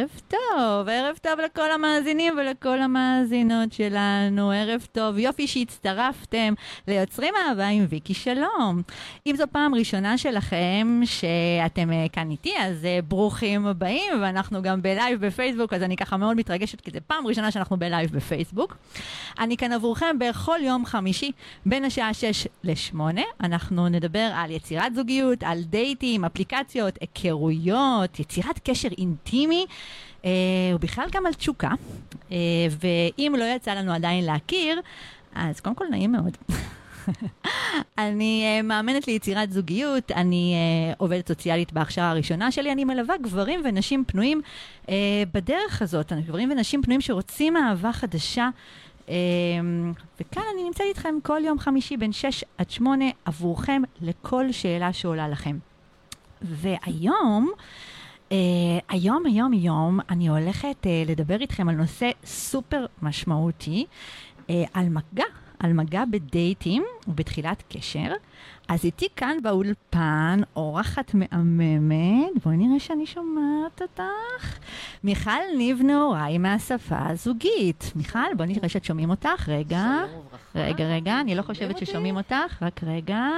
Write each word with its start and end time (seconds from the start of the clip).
ערב 0.00 0.20
טוב, 0.28 0.88
ערב 0.88 1.16
טוב 1.22 1.40
לכל 1.44 1.70
המאזינים 1.70 2.34
ולכל 2.38 2.80
המאזינות 2.80 3.72
שלנו, 3.72 4.50
ערב 4.50 4.86
טוב, 4.92 5.18
יופי 5.18 5.46
שהצטרפתם 5.46 6.54
ליוצרים 6.88 7.34
אהבה 7.36 7.66
עם 7.66 7.86
ויקי 7.88 8.14
שלום. 8.14 8.82
אם 9.26 9.34
זו 9.36 9.44
פעם 9.52 9.74
ראשונה 9.74 10.18
שלכם 10.18 11.00
שאתם 11.04 11.90
אה, 11.90 12.08
כאן 12.12 12.30
איתי, 12.30 12.52
אז 12.58 12.84
אה, 12.84 13.04
ברוכים 13.08 13.66
הבאים, 13.66 14.12
ואנחנו 14.22 14.62
גם 14.62 14.82
בלייב 14.82 15.26
בפייסבוק, 15.26 15.72
אז 15.72 15.82
אני 15.82 15.96
ככה 15.96 16.16
מאוד 16.16 16.36
מתרגשת, 16.36 16.80
כי 16.80 16.90
זו 16.90 16.98
פעם 17.06 17.26
ראשונה 17.26 17.50
שאנחנו 17.50 17.76
בלייב 17.76 18.12
בפייסבוק. 18.12 18.76
אני 19.38 19.56
כאן 19.56 19.72
עבורכם 19.72 20.18
בכל 20.18 20.58
יום 20.62 20.86
חמישי, 20.86 21.32
בין 21.66 21.84
השעה 21.84 22.14
6 22.14 22.46
ל-8, 22.64 23.00
אנחנו 23.40 23.88
נדבר 23.88 24.30
על 24.34 24.50
יצירת 24.50 24.94
זוגיות, 24.94 25.42
על 25.42 25.62
דייטים, 25.62 26.24
אפליקציות, 26.24 26.98
היכרויות, 27.00 28.20
יצירת 28.20 28.60
קשר 28.64 28.88
אינטימי. 28.98 29.66
Uh, 30.22 30.26
ובכלל 30.74 31.06
גם 31.12 31.26
על 31.26 31.34
תשוקה, 31.34 31.70
uh, 32.28 32.32
ואם 32.80 33.34
לא 33.38 33.44
יצא 33.44 33.74
לנו 33.74 33.92
עדיין 33.92 34.24
להכיר, 34.24 34.80
אז 35.34 35.60
קודם 35.60 35.74
כל 35.74 35.84
נעים 35.90 36.12
מאוד. 36.12 36.36
אני 37.98 38.58
uh, 38.60 38.62
מאמנת 38.62 39.06
ליצירת 39.06 39.52
זוגיות, 39.52 40.10
אני 40.10 40.54
uh, 40.92 40.94
עובדת 40.98 41.28
סוציאלית 41.28 41.72
בהכשרה 41.72 42.10
הראשונה 42.10 42.52
שלי, 42.52 42.72
אני 42.72 42.84
מלווה 42.84 43.16
גברים 43.16 43.60
ונשים 43.64 44.04
פנויים 44.06 44.40
uh, 44.86 44.90
בדרך 45.34 45.82
הזאת, 45.82 46.12
גברים 46.12 46.50
ונשים 46.50 46.82
פנויים 46.82 47.00
שרוצים 47.00 47.56
אהבה 47.56 47.92
חדשה. 47.92 48.48
Uh, 49.06 49.10
וכאן 50.20 50.42
אני 50.54 50.64
נמצאת 50.64 50.86
איתכם 50.88 51.14
כל 51.22 51.40
יום 51.44 51.58
חמישי 51.58 51.96
בין 51.96 52.12
6 52.12 52.44
עד 52.58 52.70
8 52.70 53.04
עבורכם 53.24 53.82
לכל 54.00 54.52
שאלה 54.52 54.92
שעולה 54.92 55.28
לכם. 55.28 55.58
והיום, 56.42 57.50
היום, 58.88 59.26
היום, 59.26 59.52
היום, 59.52 60.00
אני 60.10 60.28
הולכת 60.28 60.76
uh, 60.82 61.10
לדבר 61.10 61.40
איתכם 61.40 61.68
על 61.68 61.74
נושא 61.74 62.10
סופר 62.24 62.86
משמעותי, 63.02 63.86
uh, 64.38 64.50
על 64.74 64.88
מגע, 64.88 65.24
על 65.58 65.72
מגע 65.72 66.04
בדייטים 66.10 66.84
ובתחילת 67.08 67.62
קשר. 67.68 68.12
אז 68.68 68.84
איתי 68.84 69.08
כאן 69.16 69.36
באולפן 69.42 70.40
אורחת 70.56 71.14
מהממת, 71.14 72.44
בואי 72.44 72.56
נראה 72.56 72.80
שאני 72.80 73.06
שומעת 73.06 73.82
אותך. 73.82 74.58
מיכל 75.04 75.30
ניב 75.56 75.82
נהוראי 75.82 76.38
מהשפה 76.38 77.06
הזוגית. 77.06 77.92
מיכל, 77.96 78.34
בואי 78.36 78.48
נראה 78.48 78.68
שאת 78.68 78.84
שומעים 78.84 79.10
אותך, 79.10 79.48
רגע. 79.48 80.04
רגע, 80.54 80.84
רגע, 80.84 81.20
אני 81.20 81.34
לא 81.34 81.42
חושבת? 81.42 81.78
ששומעים 81.78 82.16
אותך, 82.16 82.62
רק 82.62 82.80
רגע. 82.82 83.28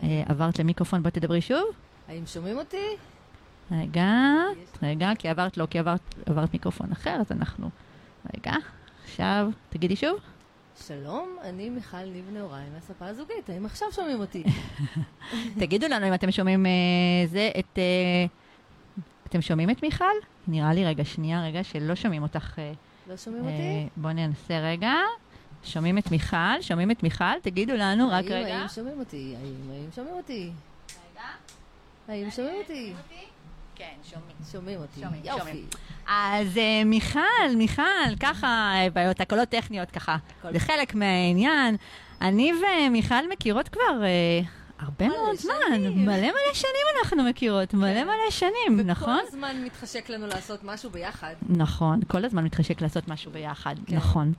Uh, 0.00 0.04
עברת 0.26 0.58
למיקרופון, 0.58 1.02
בואי 1.02 1.12
תדברי 1.12 1.40
שוב. 1.40 1.64
האם 2.08 2.26
שומעים 2.26 2.58
אותי? 2.58 2.86
רגע, 3.70 4.12
רגע, 4.82 5.10
כי 5.18 5.28
עברת, 5.28 5.56
לא, 5.56 5.66
כי 5.70 5.78
עברת, 5.78 6.00
עברת 6.26 6.52
מיקרופון 6.52 6.92
אחר, 6.92 7.16
אז 7.20 7.32
אנחנו... 7.32 7.70
רגע, 8.34 8.52
עכשיו, 9.04 9.50
תגידי 9.68 9.96
שוב. 9.96 10.18
שלום, 10.86 11.36
אני 11.42 11.70
מיכל 11.70 12.04
ניב 12.04 12.30
נהוראי 12.32 12.62
מהשפה 12.74 13.06
הזוגית, 13.06 13.50
האם 13.50 13.66
עכשיו 13.66 13.88
שומעים 13.92 14.20
אותי? 14.20 14.44
תגידו 15.60 15.86
לנו 15.88 16.08
אם 16.08 16.14
אתם 16.14 16.30
שומעים 16.30 16.66
אה, 16.66 16.70
זה, 17.26 17.50
את... 17.58 17.78
אה, 17.78 18.26
אתם 19.28 19.42
שומעים 19.42 19.70
את 19.70 19.82
מיכל? 19.82 20.04
נראה 20.48 20.72
לי, 20.74 20.84
רגע, 20.84 21.04
שנייה, 21.04 21.44
רגע, 21.44 21.64
שלא 21.64 21.94
שומעים 21.94 22.22
אותך. 22.22 22.58
אה, 22.58 22.72
לא 23.08 23.16
שומעים 23.16 23.48
אה, 23.48 23.50
אותי? 23.50 23.88
בואו 23.96 24.12
ננסה 24.12 24.58
רגע. 24.60 24.92
שומעים 25.64 25.98
את 25.98 26.10
מיכל? 26.10 26.60
שומעים 26.60 26.90
את 26.90 27.02
מיכל? 27.02 27.40
תגידו 27.42 27.72
לנו, 27.72 28.08
רק 28.10 28.24
רגע. 28.24 28.56
האם 28.56 28.68
שומעים 28.68 28.98
אותי? 28.98 29.34
האם 29.38 29.70
האם 29.70 29.92
שומעים 29.94 30.14
אותי? 30.14 30.50
האם 32.08 32.30
שומעים 32.30 32.56
אותי? 32.62 32.92
כן, 33.74 33.94
שומעים. 34.10 34.36
שומעים 34.52 34.80
אותי. 34.80 35.00
שומעים, 35.00 35.22
יופי. 35.24 35.38
שומעים. 35.38 35.66
אז 36.08 36.58
אה, 36.58 36.82
מיכל, 36.84 37.20
מיכל, 37.56 37.82
ככה, 38.20 38.46
אה, 38.46 38.90
בעיות, 38.90 39.16
תקלות 39.16 39.48
טכניות 39.48 39.90
ככה, 39.90 40.16
הכל 40.38 40.52
זה 40.52 40.60
חלק 40.60 40.94
מהעניין. 40.94 41.76
אני 42.20 42.52
ומיכל 42.52 43.28
מכירות 43.32 43.68
כבר 43.68 44.02
אה, 44.02 44.40
הרבה 44.78 45.08
מלא 45.08 45.16
מאוד 45.16 45.36
זמן. 45.36 45.54
מלא 45.94 46.20
מלא 46.20 46.54
שנים 46.54 46.86
אנחנו 46.98 47.24
מכירות, 47.24 47.74
מלא 47.74 47.94
כן. 47.94 48.04
מלא 48.06 48.30
שנים, 48.30 48.80
נכון? 48.86 49.18
וכל 49.18 49.26
הזמן 49.28 49.62
מתחשק 49.64 50.08
לנו 50.10 50.26
לעשות 50.26 50.64
משהו 50.64 50.90
ביחד. 50.90 51.34
נכון, 51.48 52.00
כל 52.08 52.24
הזמן 52.24 52.44
מתחשק 52.44 52.80
לעשות 52.80 53.08
משהו 53.08 53.32
ביחד, 53.32 53.74
כן. 53.86 53.96
נכון. 53.96 54.32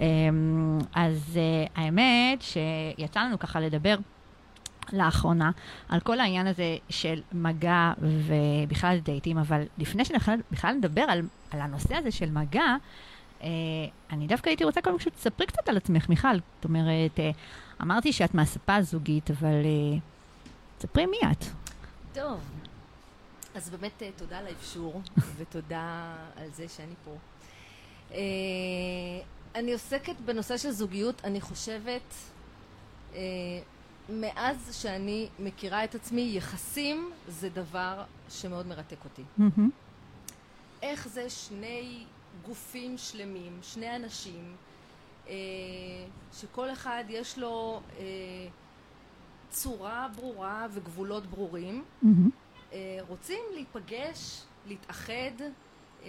אמ, 0.00 0.78
אז 0.94 1.36
אה, 1.36 1.82
האמת 1.82 2.42
שיצא 2.42 3.20
לנו 3.20 3.38
ככה 3.38 3.60
לדבר 3.60 3.96
לאחרונה 4.92 5.50
על 5.88 6.00
כל 6.00 6.20
העניין 6.20 6.46
הזה 6.46 6.76
של 6.88 7.22
מגע 7.32 7.92
ובכלל 8.00 8.98
דייטים, 8.98 9.38
אבל 9.38 9.62
לפני 9.78 10.04
שבכלל 10.04 10.40
בכלל 10.50 10.74
נדבר 10.74 11.02
על, 11.02 11.22
על 11.50 11.60
הנושא 11.60 11.94
הזה 11.94 12.10
של 12.10 12.30
מגע, 12.30 12.76
אה, 13.42 13.48
אני 14.10 14.26
דווקא 14.26 14.48
הייתי 14.48 14.64
רוצה 14.64 14.80
קודם 14.82 14.98
פשוט 14.98 15.12
תספרי 15.14 15.46
קצת 15.46 15.68
על 15.68 15.76
עצמך, 15.76 16.08
מיכל. 16.08 16.36
זאת 16.36 16.64
אומרת, 16.64 17.20
אה, 17.20 17.30
אמרתי 17.82 18.12
שאת 18.12 18.34
מהספה 18.34 18.74
הזוגית, 18.74 19.30
אבל 19.30 19.48
אה, 19.64 19.98
תספרי 20.78 21.06
מי 21.06 21.16
את. 21.32 21.44
טוב, 22.12 22.40
אז 23.54 23.70
באמת 23.70 24.02
אה, 24.02 24.10
תודה 24.16 24.38
על 24.38 24.46
האפשור, 24.46 25.02
ותודה 25.36 26.14
על 26.36 26.50
זה 26.50 26.68
שאני 26.68 26.94
פה. 27.04 27.16
אה, 28.12 28.18
אני 29.54 29.72
עוסקת 29.72 30.20
בנושא 30.24 30.56
של 30.56 30.70
זוגיות, 30.70 31.20
אני 31.24 31.40
חושבת, 31.40 32.14
אה, 33.14 33.20
מאז 34.08 34.78
שאני 34.82 35.28
מכירה 35.38 35.84
את 35.84 35.94
עצמי, 35.94 36.32
יחסים 36.34 37.10
זה 37.28 37.48
דבר 37.48 38.04
שמאוד 38.28 38.66
מרתק 38.66 39.04
אותי. 39.04 39.22
מהמם. 39.36 39.70
איך 40.82 41.08
זה 41.08 41.30
שני 41.30 42.04
גופים 42.46 42.98
שלמים, 42.98 43.58
שני 43.62 43.96
אנשים, 43.96 44.56
אה, 45.28 45.32
שכל 46.32 46.72
אחד 46.72 47.04
יש 47.08 47.38
לו 47.38 47.80
אה, 47.98 48.04
צורה 49.48 50.08
ברורה 50.16 50.66
וגבולות 50.70 51.26
ברורים, 51.26 51.84
מהמם. 52.02 52.30
אה, 52.72 52.98
רוצים 53.08 53.42
להיפגש, 53.54 54.42
להתאחד 54.66 55.40
אה, 56.02 56.08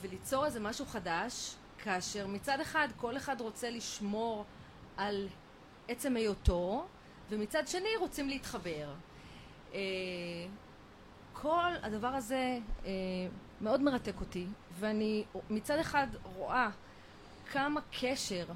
וליצור 0.00 0.46
איזה 0.46 0.60
משהו 0.60 0.86
חדש, 0.86 1.54
כאשר 1.78 2.26
מצד 2.26 2.60
אחד 2.60 2.88
כל 2.96 3.16
אחד 3.16 3.40
רוצה 3.40 3.70
לשמור 3.70 4.44
על 4.96 5.28
עצם 5.88 6.16
היותו, 6.16 6.86
ומצד 7.32 7.68
שני 7.68 7.88
רוצים 7.98 8.28
להתחבר. 8.28 8.88
אה, 9.74 9.80
כל 11.32 11.70
הדבר 11.82 12.08
הזה 12.08 12.58
אה, 12.84 12.90
מאוד 13.60 13.82
מרתק 13.82 14.20
אותי, 14.20 14.46
ואני 14.78 15.24
מצד 15.50 15.78
אחד 15.78 16.06
רואה 16.36 16.70
כמה 17.52 17.80
קשר 18.00 18.46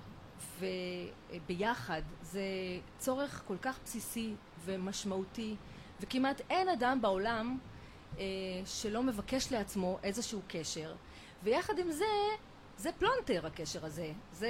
וביחד 0.58 2.02
זה 2.22 2.42
צורך 2.98 3.42
כל 3.46 3.56
כך 3.62 3.78
בסיסי 3.84 4.34
ומשמעותי, 4.64 5.54
וכמעט 6.00 6.40
אין 6.50 6.68
אדם 6.68 7.02
בעולם 7.02 7.58
אה, 8.18 8.24
שלא 8.66 9.02
מבקש 9.02 9.52
לעצמו 9.52 9.98
איזשהו 10.02 10.40
קשר, 10.48 10.94
ויחד 11.42 11.78
עם 11.78 11.90
זה, 11.90 12.04
זה 12.78 12.90
פלונטר 12.92 13.46
הקשר 13.46 13.86
הזה, 13.86 14.12
זה, 14.32 14.48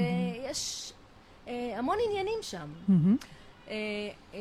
יש 0.50 0.92
אה, 1.48 1.78
המון 1.78 1.98
עניינים 2.08 2.38
שם. 2.42 2.72
מהמם. 2.88 3.16
אה, 3.70 3.74
אה, 4.34 4.38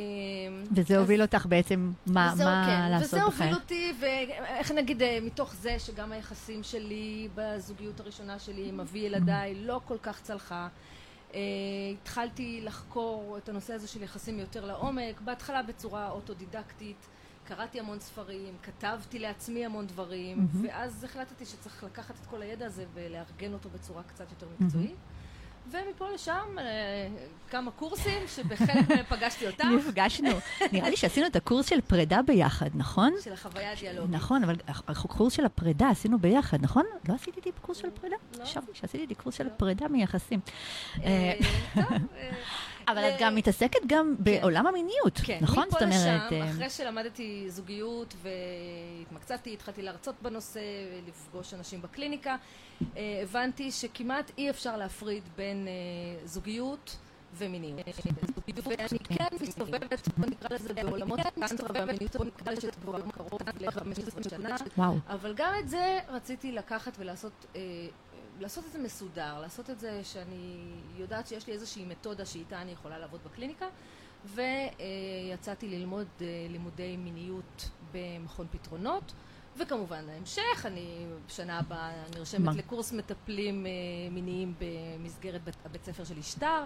וזה 0.72 0.94
אז- 0.94 1.00
הוביל 1.02 1.22
אותך 1.22 1.46
בעצם 1.50 1.91
מה, 2.06 2.31
וזהו, 2.34 2.47
מה 2.47 2.63
כן, 2.68 2.91
לעשות 2.91 3.08
וזה 3.08 3.28
בחיים. 3.28 3.53
הוביל 3.53 3.63
אותי, 3.63 3.94
ואיך 4.00 4.72
נגיד, 4.72 5.02
אה, 5.02 5.19
מתוך 5.22 5.56
זה 5.56 5.80
שגם 5.80 6.12
היחסים 6.12 6.63
שלי 6.63 7.28
בזוגיות 7.36 8.00
הראשונה 8.00 8.40
שלי 8.40 8.69
עם 8.69 8.80
אבי 8.80 9.00
ילדיי 9.00 9.56
לא 9.56 9.81
כל 9.86 9.97
כך 10.03 10.22
צלחה. 10.22 10.68
אה, 11.34 11.40
התחלתי 12.02 12.62
לחקור 12.63 13.38
את 13.38 13.50
הנושא 13.50 13.74
הזה 13.74 13.88
של 13.88 14.03
יחסים 14.03 14.40
יותר 14.40 14.66
לעומק, 14.66 15.22
בהתחלה 15.22 15.63
בצורה 15.63 16.09
אוטודידקטית, 16.09 17.07
קראתי 17.47 17.80
המון 17.80 18.00
ספרים, 18.00 18.53
כתבתי 18.63 19.19
לעצמי 19.19 19.66
המון 19.66 19.88
דברים, 19.88 20.38
ואז 20.63 21.03
החלטתי 21.03 21.46
שצריך 21.46 21.84
לקחת 21.84 22.16
את 22.22 22.25
כל 22.25 22.42
הידע 22.42 22.66
הזה 22.66 22.86
ולארגן 22.94 23.54
אותו 23.54 23.69
בצורה 23.69 24.04
קצת 24.04 24.25
יותר 24.31 24.48
מקצועית. 24.60 24.95
ומפה 25.71 26.09
לשם 26.13 26.56
אה, 26.57 27.07
כמה 27.50 27.71
קורסים 27.71 28.21
שבחלק 28.35 28.89
מהם 28.89 29.03
פגשתי 29.09 29.47
אותך. 29.50 29.63
נפגשנו. 29.65 30.29
נראה 30.71 30.89
לי 30.89 30.97
שעשינו 30.97 31.27
את 31.27 31.35
הקורס 31.35 31.69
של 31.69 31.81
פרידה 31.81 32.21
ביחד, 32.21 32.69
נכון? 32.73 33.13
של 33.23 33.33
החוויה 33.33 33.71
הדיאלוגית. 33.71 34.15
נכון, 34.15 34.44
אבל 34.44 34.56
הקורס 34.88 35.33
של 35.33 35.45
הפרידה 35.45 35.89
עשינו 35.89 36.19
ביחד, 36.19 36.57
נכון? 36.62 36.83
לא 37.09 37.13
עשיתי 37.13 37.38
איתי 37.38 37.51
קורס 37.62 37.77
של 37.77 37.89
פרידה? 38.01 38.15
לא. 38.39 38.45
חשבתי 38.45 38.71
שעשיתי 38.73 39.03
איתי 39.03 39.15
קורס 39.15 39.35
של 39.35 39.50
פרידה 39.57 39.88
מיחסים. 39.88 40.39
אה, 41.03 41.07
אה, 41.07 41.33
טוב, 41.75 41.97
אבל 42.88 43.10
את 43.10 43.14
גם 43.20 43.36
מתעסקת 43.36 43.80
גם 43.88 44.16
בעולם 44.20 44.68
המיניות, 44.68 45.20
כן, 45.24 45.38
נכון? 45.42 45.68
מפה 45.68 45.72
זאת 45.72 45.82
אומרת, 45.82 46.32
לשם, 46.32 46.36
אה, 46.36 46.50
אחרי 46.50 46.70
שלמדתי 46.70 47.46
זוגיות 47.50 48.16
והתמקצעתי, 48.22 49.54
התחלתי 49.54 49.82
להרצות 49.82 50.16
בנושא, 50.22 50.60
לפגוש 51.08 51.54
אנשים 51.54 51.82
בקליניקה, 51.82 52.36
אה, 52.98 53.20
הבנתי 53.24 53.72
שכמעט 53.72 54.32
אי 54.38 54.50
אפשר 54.50 54.78
להפריד 54.78 55.24
בין 55.36 55.68
אה, 55.68 56.26
זוגיות 56.26 56.98
ומיניות. 57.38 57.80
ואני 58.66 59.00
כן 59.00 59.26
מסתובבת, 59.42 60.08
בוא 60.18 60.26
נקרא 60.28 60.56
לזה 60.56 60.74
בעולמות 60.74 61.20
הטנטרה 61.20 61.68
והמיניות, 61.74 62.16
בוא 62.16 62.26
נקרא 62.26 62.54
לזה 62.54 62.72
כבר 62.72 63.02
קרוב 63.12 63.42
ל-15 63.60 64.30
שנה. 64.30 64.56
אבל 65.08 65.34
גם 65.36 65.54
את 65.60 65.70
זה 65.70 66.00
רציתי 66.10 66.52
לקחת 66.52 66.94
ולעשות... 67.00 67.46
לעשות 68.40 68.66
את 68.66 68.72
זה 68.72 68.80
מסודר, 68.80 69.40
לעשות 69.42 69.70
את 69.70 69.80
זה 69.80 70.04
שאני 70.04 70.72
יודעת 70.98 71.28
שיש 71.28 71.48
לי 71.48 71.54
איזושהי 71.54 71.86
מתודה 71.86 72.26
שאיתה 72.26 72.62
אני 72.62 72.72
יכולה 72.72 73.00
לעבוד 73.00 73.20
בקליניקה 73.26 73.66
ויצאתי 74.26 75.68
ללמוד 75.68 76.08
אה, 76.22 76.28
לימודי 76.50 76.98
מיניות 76.98 77.70
במכון 77.92 78.48
פתרונות 78.52 79.14
וכמובן 79.58 80.10
ההמשך, 80.10 80.66
אני 80.66 81.06
בשנה 81.28 81.60
הבאה 81.60 81.92
נרשמת 82.16 82.46
מה? 82.46 82.54
לקורס 82.54 82.94
מטפלים 82.94 83.66
אה, 83.66 83.72
מיניים 84.12 84.54
במסגרת 84.60 85.44
בית, 85.44 85.56
הבית 85.66 85.84
ספר 85.84 86.04
של 86.04 86.20
אשתר 86.20 86.64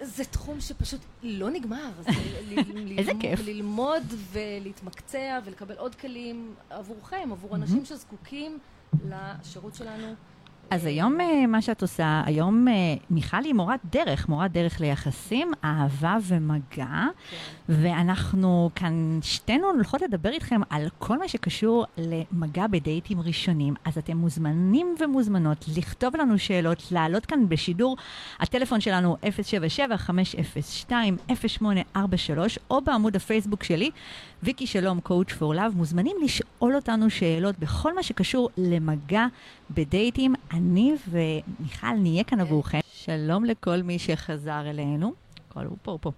זה 0.00 0.24
תחום 0.24 0.60
שפשוט 0.60 1.00
לא 1.22 1.50
נגמר, 1.50 1.90
איזה 2.98 3.12
כיף. 3.20 3.40
ללמוד 3.40 4.02
ולהתמקצע 4.32 5.38
ולקבל 5.44 5.76
עוד 5.76 5.94
כלים 5.94 6.54
עבורכם, 6.70 7.28
עבור 7.32 7.56
אנשים 7.56 7.84
שזקוקים 7.84 8.58
לשירות 9.04 9.74
שלנו. 9.74 10.14
אז 10.72 10.86
היום 10.86 11.20
אה, 11.20 11.46
מה 11.46 11.62
שאת 11.62 11.82
עושה, 11.82 12.22
היום 12.26 12.68
אה, 12.68 12.74
מיכל 13.10 13.44
היא 13.44 13.54
מורת 13.54 13.80
דרך, 13.92 14.28
מורת 14.28 14.52
דרך 14.52 14.80
ליחסים, 14.80 15.52
אהבה 15.64 16.16
ומגע, 16.22 17.06
כן. 17.30 17.36
ואנחנו 17.68 18.70
כאן 18.74 19.18
שתינו 19.22 19.66
הולכות 19.66 20.02
לדבר 20.02 20.30
איתכם 20.30 20.60
על 20.70 20.88
כל 20.98 21.18
מה 21.18 21.28
שקשור 21.28 21.84
למגע 21.98 22.66
בדייטים 22.66 23.20
ראשונים. 23.20 23.74
אז 23.84 23.98
אתם 23.98 24.16
מוזמנים 24.16 24.94
ומוזמנות 25.00 25.64
לכתוב 25.76 26.16
לנו 26.16 26.38
שאלות, 26.38 26.82
לעלות 26.92 27.26
כאן 27.26 27.48
בשידור. 27.48 27.96
הטלפון 28.40 28.80
שלנו 28.80 29.16
077-502-0843, 30.88 30.90
או 32.70 32.80
בעמוד 32.80 33.16
הפייסבוק 33.16 33.64
שלי, 33.64 33.90
ויקי 34.42 34.66
שלום, 34.66 35.00
coach 35.08 35.30
for 35.30 35.56
love. 35.56 35.74
מוזמנים 35.74 36.16
לשאול 36.24 36.76
אותנו 36.76 37.10
שאלות 37.10 37.58
בכל 37.58 37.94
מה 37.94 38.02
שקשור 38.02 38.50
למגע 38.56 39.26
בדייטים. 39.70 40.34
אני 40.52 40.94
ומיכל 41.08 41.92
נהיה 41.98 42.24
כאן 42.24 42.40
עבורכם. 42.40 42.78
שלום 42.92 43.44
לכל 43.44 43.82
מי 43.82 43.98
שחזר 43.98 44.70
אלינו. 44.70 45.12
כל 45.48 45.64
הוא 45.64 45.76
פה, 45.82 45.98
פה. 46.00 46.10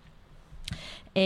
אה, 1.17 1.23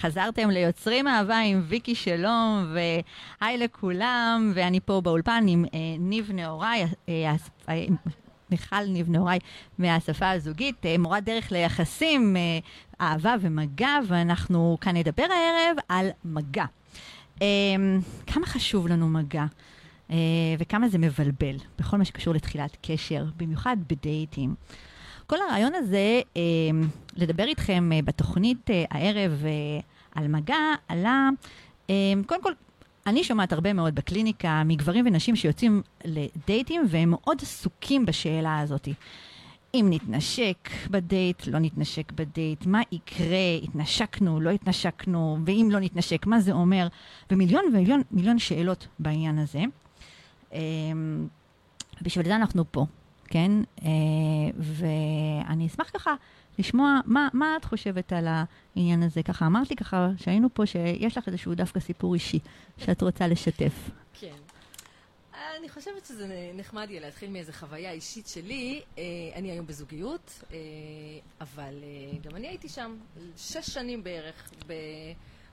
חזרתם 0.00 0.50
ליוצרים 0.50 1.08
אהבה 1.08 1.38
עם 1.38 1.62
ויקי 1.68 1.94
שלום, 1.94 2.74
והי 2.74 3.58
לכולם, 3.58 4.52
ואני 4.54 4.80
פה 4.80 5.00
באולפן 5.00 5.44
עם 5.48 5.64
אה, 5.74 5.78
ניב 5.98 6.30
נהוראי, 6.34 6.84
אה, 7.08 7.34
אה, 7.68 7.84
מיכל 8.50 8.84
ניב 8.88 9.10
נהוראי 9.10 9.38
מהשפה 9.78 10.30
הזוגית, 10.30 10.86
אה, 10.86 10.98
מורת 10.98 11.24
דרך 11.24 11.52
ליחסים, 11.52 12.36
אה, 12.36 12.58
אהבה 13.00 13.34
ומגע, 13.40 13.98
ואנחנו 14.08 14.78
כאן 14.80 14.96
נדבר 14.96 15.22
הערב 15.22 15.76
על 15.88 16.08
מגע. 16.24 16.64
אה, 17.42 17.46
כמה 18.26 18.46
חשוב 18.46 18.88
לנו 18.88 19.08
מגע? 19.08 19.44
אה, 20.10 20.16
וכמה 20.58 20.88
זה 20.88 20.98
מבלבל 20.98 21.56
בכל 21.78 21.96
מה 21.96 22.04
שקשור 22.04 22.34
לתחילת 22.34 22.76
קשר, 22.82 23.24
במיוחד 23.36 23.76
בדייטים. 23.88 24.54
כל 25.26 25.36
הרעיון 25.48 25.74
הזה, 25.74 26.20
אה, 26.36 26.42
לדבר 27.16 27.44
איתכם 27.44 27.90
אה, 27.92 28.02
בתוכנית 28.04 28.70
אה, 28.70 28.84
הערב 28.90 29.44
על 30.14 30.28
מגע, 30.28 30.56
עלה, 30.88 31.28
אה, 31.90 31.94
קודם 32.26 32.42
כל, 32.42 32.52
אני 33.06 33.24
שומעת 33.24 33.52
הרבה 33.52 33.72
מאוד 33.72 33.94
בקליניקה 33.94 34.62
מגברים 34.64 35.06
ונשים 35.06 35.36
שיוצאים 35.36 35.82
לדייטים 36.04 36.82
והם 36.88 37.10
מאוד 37.10 37.38
עסוקים 37.42 38.06
בשאלה 38.06 38.58
הזאת. 38.58 38.88
אם 39.74 39.86
נתנשק 39.90 40.68
בדייט, 40.90 41.46
לא 41.46 41.58
נתנשק 41.58 42.12
בדייט, 42.12 42.66
מה 42.66 42.80
יקרה, 42.92 43.58
התנשקנו, 43.62 44.40
לא 44.40 44.50
התנשקנו, 44.50 45.38
ואם 45.46 45.68
לא 45.70 45.80
נתנשק, 45.80 46.26
מה 46.26 46.40
זה 46.40 46.52
אומר, 46.52 46.88
ומיליון 47.30 47.64
ומיליון 47.68 48.02
מיליון 48.10 48.38
שאלות 48.38 48.86
בעניין 48.98 49.38
הזה. 49.38 49.62
אמ, 50.52 51.28
בשביל 52.02 52.26
זה 52.26 52.36
אנחנו 52.36 52.64
פה, 52.70 52.86
כן? 53.24 53.52
אה, 53.82 53.88
ואני 54.58 55.66
אשמח 55.66 55.90
ככה 55.94 56.14
לשמוע 56.58 57.00
מה, 57.04 57.28
מה 57.32 57.56
את 57.56 57.64
חושבת 57.64 58.12
על 58.12 58.28
העניין 58.28 59.02
הזה. 59.02 59.22
ככה 59.22 59.46
אמרת 59.46 59.70
לי 59.70 59.76
ככה 59.76 60.08
שהיינו 60.16 60.48
פה, 60.54 60.66
שיש 60.66 61.18
לך 61.18 61.28
איזשהו 61.28 61.54
דווקא 61.54 61.80
סיפור 61.80 62.14
אישי 62.14 62.38
שאת 62.78 63.02
רוצה 63.02 63.28
לשתף. 63.28 63.90
כן. 64.20 64.49
אני 65.58 65.68
חושבת 65.68 66.06
שזה 66.06 66.50
נחמד 66.54 66.90
יהיה 66.90 67.00
להתחיל 67.00 67.30
מאיזו 67.30 67.52
חוויה 67.52 67.90
אישית 67.90 68.26
שלי. 68.26 68.82
אה, 68.98 69.02
אני 69.34 69.50
היום 69.50 69.66
בזוגיות, 69.66 70.42
אה, 70.52 70.56
אבל 71.40 71.74
אה, 71.82 72.18
גם 72.18 72.36
אני 72.36 72.48
הייתי 72.48 72.68
שם 72.68 72.96
שש 73.36 73.70
שנים 73.70 74.04
בערך 74.04 74.52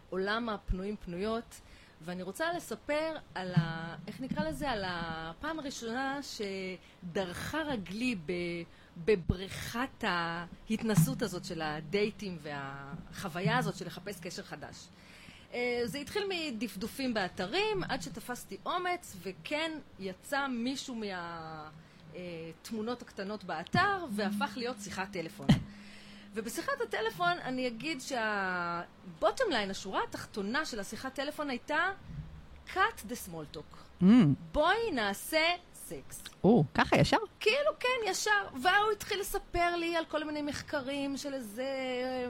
בעולם 0.09 0.49
הפנויים 0.49 0.95
פנויות, 1.05 1.61
ואני 2.01 2.23
רוצה 2.23 2.53
לספר 2.53 3.15
על 3.35 3.53
ה... 3.55 3.95
איך 4.07 4.21
נקרא 4.21 4.43
לזה? 4.49 4.69
על 4.69 4.83
הפעם 4.87 5.59
הראשונה 5.59 6.19
שדרכה 6.23 7.61
רגלי 7.61 8.15
ב... 8.25 8.31
בבריכת 9.05 10.03
ההתנסות 10.03 11.21
הזאת 11.21 11.45
של 11.45 11.61
הדייטים 11.61 12.37
והחוויה 12.41 13.57
הזאת 13.57 13.75
של 13.75 13.85
לחפש 13.85 14.19
קשר 14.19 14.43
חדש. 14.43 14.87
אה, 15.53 15.81
זה 15.85 15.97
התחיל 15.97 16.23
מדפדופים 16.29 17.13
באתרים, 17.13 17.83
עד 17.89 18.01
שתפסתי 18.01 18.57
אומץ, 18.65 19.15
וכן 19.23 19.71
יצא 19.99 20.47
מישהו 20.47 21.01
מהתמונות 22.15 23.01
הקטנות 23.01 23.43
באתר, 23.43 24.05
והפך 24.11 24.53
להיות 24.57 24.77
שיחת 24.79 25.07
טלפון. 25.11 25.47
ובשיחת 26.33 26.81
הטלפון 26.83 27.37
אני 27.43 27.67
אגיד 27.67 28.01
ליין, 29.49 29.71
השורה 29.71 30.03
התחתונה 30.09 30.65
של 30.65 30.79
השיחת 30.79 31.13
טלפון 31.13 31.49
הייתה 31.49 31.89
cut 32.73 33.01
the 33.09 33.29
small 33.29 33.57
talk. 33.57 34.01
Mm, 34.01 34.05
בואי 34.51 34.91
נעשה 34.91 35.45
סקס. 35.73 36.23
או, 36.43 36.63
ככה 36.73 36.97
ישר? 36.97 37.17
כאילו, 37.39 37.71
כן, 37.79 38.09
ישר. 38.11 38.47
והוא 38.53 38.91
התחיל 38.91 39.19
לספר 39.19 39.75
לי 39.75 39.95
על 39.95 40.05
כל 40.05 40.23
מיני 40.23 40.41
מחקרים 40.41 41.17
של 41.17 41.33
איזה 41.33 41.63
אה, 41.63 42.27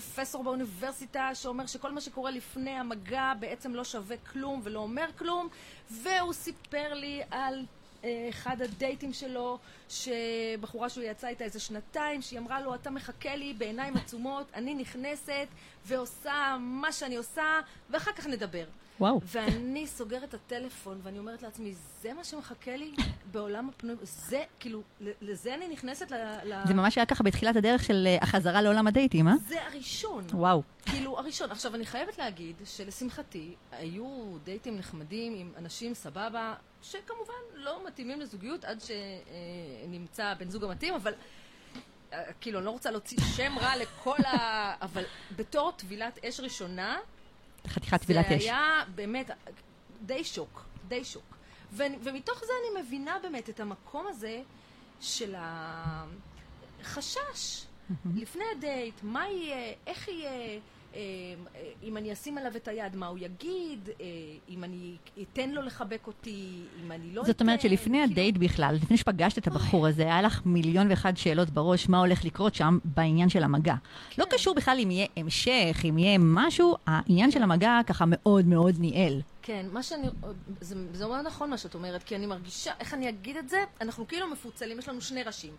פרופסור 0.00 0.44
באוניברסיטה 0.44 1.34
שאומר 1.34 1.66
שכל 1.66 1.92
מה 1.92 2.00
שקורה 2.00 2.30
לפני 2.30 2.70
המגע 2.70 3.32
בעצם 3.40 3.74
לא 3.74 3.84
שווה 3.84 4.16
כלום 4.32 4.60
ולא 4.64 4.80
אומר 4.80 5.06
כלום, 5.18 5.48
והוא 5.90 6.32
סיפר 6.32 6.94
לי 6.94 7.22
על 7.30 7.64
אה, 8.04 8.26
אחד 8.28 8.62
הדייטים 8.62 9.12
שלו, 9.12 9.58
שבחורה 9.88 10.88
שהוא 10.88 11.04
יצא 11.04 11.26
איתה 11.28 11.44
איזה 11.44 11.60
שנתיים, 11.60 12.22
שהיא 12.22 12.38
אמרה 12.38 12.60
לו, 12.60 12.74
אתה 12.74 12.90
מחכה 12.90 13.36
לי 13.36 13.54
בעיניים 13.54 13.96
עצומות, 13.96 14.46
אני 14.54 14.74
נכנסת 14.74 15.48
ועושה 15.86 16.56
מה 16.60 16.92
שאני 16.92 17.16
עושה, 17.16 17.60
ואחר 17.90 18.12
כך 18.12 18.26
נדבר. 18.26 18.64
וואו. 19.00 19.20
ואני 19.24 19.86
סוגרת 19.86 20.24
את 20.24 20.34
הטלפון, 20.34 21.00
ואני 21.02 21.18
אומרת 21.18 21.42
לעצמי, 21.42 21.74
זה 22.02 22.12
מה 22.12 22.24
שמחכה 22.24 22.76
לי 22.76 22.92
בעולם 23.32 23.68
הפנוי? 23.68 23.96
זה, 24.02 24.44
כאילו, 24.60 24.82
לזה 25.00 25.54
אני 25.54 25.68
נכנסת 25.68 26.10
ל... 26.10 26.14
ל... 26.44 26.66
זה 26.66 26.74
ממש 26.74 26.98
היה 26.98 27.06
ככה 27.06 27.24
בתחילת 27.24 27.56
הדרך 27.56 27.84
של 27.84 28.04
אה, 28.06 28.18
החזרה 28.22 28.62
לעולם 28.62 28.86
הדייטים, 28.86 29.28
אה? 29.28 29.32
זה 29.48 29.66
הראשון. 29.66 30.24
וואו. 30.32 30.62
כאילו, 30.86 31.18
הראשון. 31.18 31.50
עכשיו, 31.50 31.74
אני 31.74 31.86
חייבת 31.86 32.18
להגיד 32.18 32.56
שלשמחתי, 32.64 33.54
היו 33.72 34.36
דייטים 34.44 34.78
נחמדים 34.78 35.34
עם 35.36 35.52
אנשים 35.56 35.94
סבבה, 35.94 36.54
שכמובן 36.82 37.34
לא 37.54 37.86
מתאימים 37.86 38.20
לזוגיות 38.20 38.64
עד 38.64 38.78
שנמצא 38.80 40.34
בן 40.38 40.50
זוג 40.50 40.64
המתאים, 40.64 40.94
אבל... 40.94 41.12
אה, 42.12 42.24
כאילו, 42.40 42.58
אני 42.58 42.66
לא 42.66 42.70
רוצה 42.70 42.90
להוציא 42.90 43.18
שם 43.36 43.58
רע 43.58 43.76
לכל 43.76 44.24
ה... 44.24 44.74
אבל 44.84 45.04
בתור 45.36 45.72
טבילת 45.76 46.18
אש 46.24 46.40
ראשונה, 46.40 46.98
חתיכת 47.66 48.00
טבילת 48.02 48.26
זה 48.28 48.36
אש. 48.36 48.42
היה 48.42 48.82
באמת 48.94 49.30
די 50.06 50.24
שוק, 50.24 50.64
די 50.88 51.04
שוק. 51.04 51.36
ו- 51.72 51.82
ומתוך 52.02 52.38
זה 52.38 52.52
אני 52.62 52.82
מבינה 52.82 53.16
באמת 53.22 53.50
את 53.50 53.60
המקום 53.60 54.06
הזה 54.08 54.42
של 55.00 55.34
החשש 56.82 57.64
לפני 58.14 58.44
הדייט, 58.56 58.94
מה 59.02 59.28
יהיה, 59.28 59.74
איך 59.86 60.08
יהיה, 60.08 60.60
אם 61.82 61.96
אני 61.96 62.12
אשים 62.12 62.38
עליו 62.38 62.52
את 62.56 62.68
היד, 62.68 62.96
מה 62.96 63.06
הוא 63.06 63.18
יגיד, 63.18 63.88
אה, 64.00 64.06
אם 64.48 64.64
אני 64.64 64.96
אתן 65.22 65.50
לו 65.50 65.62
לחבק 65.62 66.06
אותי, 66.06 66.46
אם 66.84 66.92
אני 66.92 67.14
לא 67.14 67.20
אתן. 67.20 67.30
זאת 67.32 67.40
אומרת 67.40 67.60
שלפני 67.60 67.98
כאילו- 67.98 68.12
הדייט 68.12 68.36
בכלל, 68.38 68.74
לפני 68.82 68.96
שפגשת 68.96 69.38
את 69.38 69.46
הבחור 69.46 69.86
הזה, 69.86 70.02
היה 70.02 70.22
לך 70.22 70.42
מיליון 70.44 70.90
ואחד 70.90 71.16
שאלות 71.16 71.50
בראש 71.50 71.88
מה 71.88 71.98
הולך 71.98 72.24
לקרות 72.24 72.54
שם 72.54 72.78
בעניין 72.84 73.28
של 73.28 73.42
המגע. 73.42 73.74
לא 74.18 74.24
כן. 74.24 74.30
קשור 74.30 74.54
בכלל 74.54 74.78
אם 74.82 74.90
יהיה 74.90 75.06
המשך, 75.16 75.80
אם 75.88 75.98
יהיה 75.98 76.18
משהו, 76.20 76.76
העניין 76.86 77.30
של 77.30 77.42
המגע 77.42 77.80
ככה 77.86 78.04
מאוד 78.06 78.46
מאוד 78.46 78.74
ניהל. 78.78 79.20
כן, 79.48 79.66
מה 79.72 79.82
שאני, 79.82 80.06
זה, 80.60 80.76
זה 80.92 81.06
מאוד 81.06 81.26
נכון 81.26 81.50
מה 81.50 81.58
שאת 81.58 81.74
אומרת, 81.74 82.02
כי 82.02 82.16
אני 82.16 82.26
מרגישה, 82.26 82.72
איך 82.80 82.94
אני 82.94 83.08
אגיד 83.08 83.36
את 83.36 83.48
זה? 83.48 83.64
אנחנו 83.80 84.08
כאילו 84.08 84.26
מפוצלים, 84.30 84.78
יש 84.78 84.88
לנו 84.88 85.00
שני 85.00 85.22
ראשים. 85.22 85.56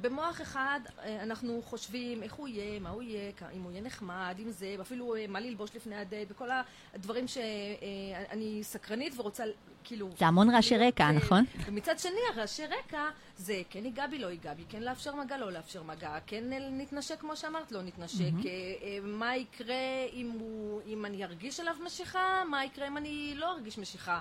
במוח 0.00 0.40
אחד 0.40 0.80
אה, 0.98 1.22
אנחנו 1.22 1.62
חושבים 1.62 2.22
איך 2.22 2.34
הוא 2.34 2.48
יהיה, 2.48 2.80
מה 2.80 2.90
הוא 2.90 3.02
יהיה, 3.02 3.32
אם 3.52 3.62
הוא 3.62 3.72
יהיה 3.72 3.82
נחמד, 3.82 4.34
אם 4.38 4.50
זה, 4.50 4.76
אפילו 4.80 5.16
אה, 5.16 5.24
מה 5.28 5.40
ללבוש 5.40 5.70
לפני 5.76 5.96
הדייט, 5.96 6.28
וכל 6.30 6.48
הדברים 6.94 7.28
שאני 7.28 8.58
סקרנית 8.62 9.12
ורוצה 9.16 9.44
כאילו... 9.84 10.10
זה 10.18 10.26
המון 10.26 10.50
רעשי 10.50 10.78
להיות, 10.78 10.94
רקע, 10.94 11.04
אה, 11.04 11.12
נכון? 11.12 11.44
ומצד 11.66 11.98
שני, 11.98 12.20
הרעשי 12.34 12.62
רקע 12.66 13.02
זה 13.38 13.62
כן 13.70 13.84
ייגע 13.84 14.06
בי, 14.06 14.18
לא 14.18 14.26
ייגע 14.26 14.54
בי, 14.54 14.64
כן 14.68 14.82
לאפשר 14.82 15.14
מגע, 15.14 15.38
לא 15.38 15.52
לאפשר 15.52 15.82
מגע, 15.82 16.18
כן 16.26 16.52
אה, 16.52 16.58
נתנשק 16.70 17.20
כמו 17.20 17.36
שאמרת, 17.36 17.72
לא 17.72 17.82
נתנשק, 17.82 18.20
אה, 18.20 18.98
מה 19.02 19.36
יקרה 19.36 20.04
אם, 20.12 20.30
הוא, 20.40 20.80
אם 20.86 21.06
אני 21.06 21.24
ארגיש 21.24 21.60
עליו 21.60 21.74
משיכה, 21.84 22.42
מה 22.50 22.64
יקרה 22.64 22.86
אם 22.86 22.96
אני 22.96 23.32
לא 23.36 23.52
ארגיש 23.52 23.78
משיכה, 23.78 24.20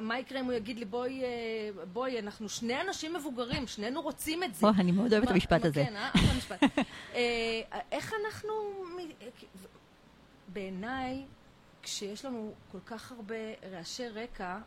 מה 0.00 0.18
יקרה 0.18 0.40
אם 0.40 0.44
הוא 0.44 0.52
יגיד 0.52 0.78
לי 0.78 0.84
בואי, 0.84 1.22
בואי, 1.92 2.18
אנחנו 2.18 2.48
שני 2.48 2.80
אנשים 2.80 3.14
מבוגרים, 3.14 3.66
שנינו 3.66 4.02
רוצים 4.02 4.44
את 4.44 4.54
זה. 4.54 4.66
או, 4.66 4.72
אני 4.78 4.92
מאוד 4.92 5.12
אוהבת 5.12 5.26
את 5.26 5.32
המשפט 5.32 5.64
הזה. 5.64 5.84
כן, 5.84 5.96
אה? 5.96 6.08
אחלה 6.08 6.34
משפט. 6.38 6.62
איך 7.92 8.12
אנחנו... 8.24 8.52
בעיניי, 10.52 11.24
כשיש 11.82 12.24
לנו 12.24 12.52
כל 12.72 12.78
כך 12.86 13.12
הרבה 13.12 13.34
רעשי 13.70 14.08
רקע, 14.08 14.58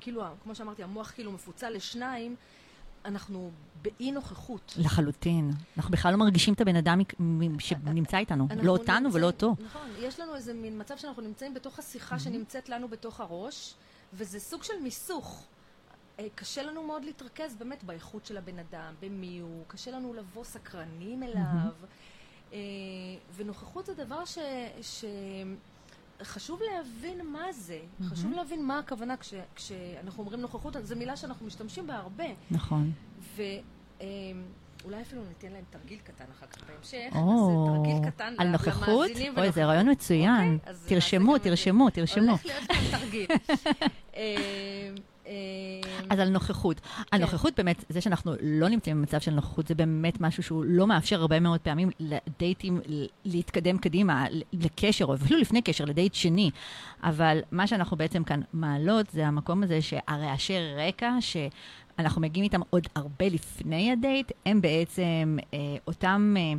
כאילו, 0.00 0.22
כמו 0.42 0.54
שאמרתי, 0.54 0.82
המוח 0.82 1.10
כאילו 1.10 1.32
מפוצל 1.32 1.70
לשניים, 1.70 2.36
אנחנו 3.04 3.50
באי 3.82 4.12
נוכחות. 4.12 4.74
לחלוטין. 4.78 5.50
אנחנו 5.76 5.92
בכלל 5.92 6.12
לא 6.12 6.18
מרגישים 6.18 6.54
את 6.54 6.60
הבן 6.60 6.76
אדם 6.76 7.00
שנמצא 7.58 8.18
איתנו. 8.18 8.48
לא 8.62 8.72
אותנו 8.72 8.94
נמצאים- 8.94 9.14
ולא 9.14 9.26
אותו. 9.26 9.54
נכון, 9.64 9.88
יש 9.98 10.20
לנו 10.20 10.34
איזה 10.34 10.54
מין 10.54 10.80
מצב 10.80 10.96
שאנחנו 10.96 11.22
נמצאים 11.22 11.54
בתוך 11.54 11.78
השיחה 11.78 12.18
שנמצאת 12.18 12.68
לנו 12.68 12.88
בתוך 12.88 13.20
הראש, 13.20 13.74
וזה 14.14 14.40
סוג 14.40 14.62
של 14.62 14.72
מיסוך. 14.82 15.46
אה, 16.18 16.26
קשה 16.34 16.62
לנו 16.62 16.82
מאוד 16.82 17.04
להתרכז 17.04 17.54
באמת 17.56 17.84
באיכות 17.84 18.26
של 18.26 18.36
הבן 18.36 18.58
אדם, 18.58 18.94
במי 19.00 19.38
הוא, 19.38 19.64
קשה 19.66 19.90
לנו 19.90 20.14
לבוא 20.14 20.44
סקרנים 20.44 21.22
אליו. 21.22 21.72
אה, 22.52 22.58
ונוכחות 23.36 23.86
זה 23.86 23.94
דבר 23.94 24.24
ש... 24.24 24.38
ש... 24.82 25.04
חשוב 26.22 26.60
להבין 26.62 27.26
מה 27.26 27.52
זה, 27.52 27.78
חשוב 28.02 28.32
להבין 28.32 28.66
מה 28.66 28.78
הכוונה 28.78 29.16
כש, 29.16 29.34
כשאנחנו 29.54 30.22
אומרים 30.22 30.40
נוכחות, 30.40 30.76
זו 30.82 30.96
מילה 30.96 31.16
שאנחנו 31.16 31.46
משתמשים 31.46 31.86
בה 31.86 31.96
הרבה, 31.96 32.24
נכון. 32.50 32.92
ואולי 33.36 35.02
אפילו 35.02 35.22
ניתן 35.28 35.52
להם 35.52 35.64
תרגיל 35.70 35.98
קטן 35.98 36.24
אחר 36.38 36.46
כך 36.46 36.58
בהמשך, 36.70 37.16
או, 37.16 37.68
אז 37.68 37.76
תרגיל 37.76 38.10
קטן 38.10 38.34
על 38.38 38.48
נוכחות? 38.48 39.10
אוי, 39.36 39.52
זה. 39.52 39.64
רעיון 39.64 39.90
מצוין. 39.90 40.54
אוקיי? 40.54 40.72
אז 40.72 40.84
תרשמו, 40.88 41.32
זה. 41.32 41.38
תרשמו, 41.38 41.90
תרשמו. 41.90 42.30
הולך 42.30 42.46
להיות 42.46 42.64
כאן 42.68 42.98
תרגיל. 42.98 43.26
אה, 45.30 46.04
אז 46.10 46.18
על 46.18 46.28
נוכחות. 46.28 46.80
הנוכחות 47.12 47.52
באמת, 47.56 47.84
זה 47.88 48.00
שאנחנו 48.00 48.32
לא 48.42 48.68
נמצאים 48.68 48.96
במצב 48.96 49.20
של 49.20 49.30
נוכחות, 49.30 49.68
זה 49.68 49.74
באמת 49.74 50.20
משהו 50.20 50.42
שהוא 50.42 50.64
לא 50.64 50.86
מאפשר 50.86 51.20
הרבה 51.20 51.40
מאוד 51.40 51.60
פעמים 51.60 51.90
לדייטים 52.00 52.80
להתקדם 53.24 53.78
קדימה, 53.78 54.24
לקשר, 54.52 55.04
או 55.04 55.14
אפילו 55.14 55.40
לפני 55.40 55.62
קשר, 55.62 55.84
לדייט 55.84 56.14
שני. 56.14 56.50
אבל 57.02 57.40
מה 57.50 57.66
שאנחנו 57.66 57.96
בעצם 57.96 58.24
כאן 58.24 58.40
מעלות, 58.52 59.10
זה 59.10 59.26
המקום 59.26 59.62
הזה 59.62 59.82
שהרעשי 59.82 60.54
רקע, 60.76 61.12
שאנחנו 61.20 62.20
מגיעים 62.20 62.44
איתם 62.44 62.60
עוד 62.70 62.86
הרבה 62.94 63.28
לפני 63.28 63.92
הדייט, 63.92 64.32
הם 64.46 64.60
בעצם 64.60 65.36
אה, 65.54 65.58
אותם... 65.86 66.34
אה, 66.38 66.52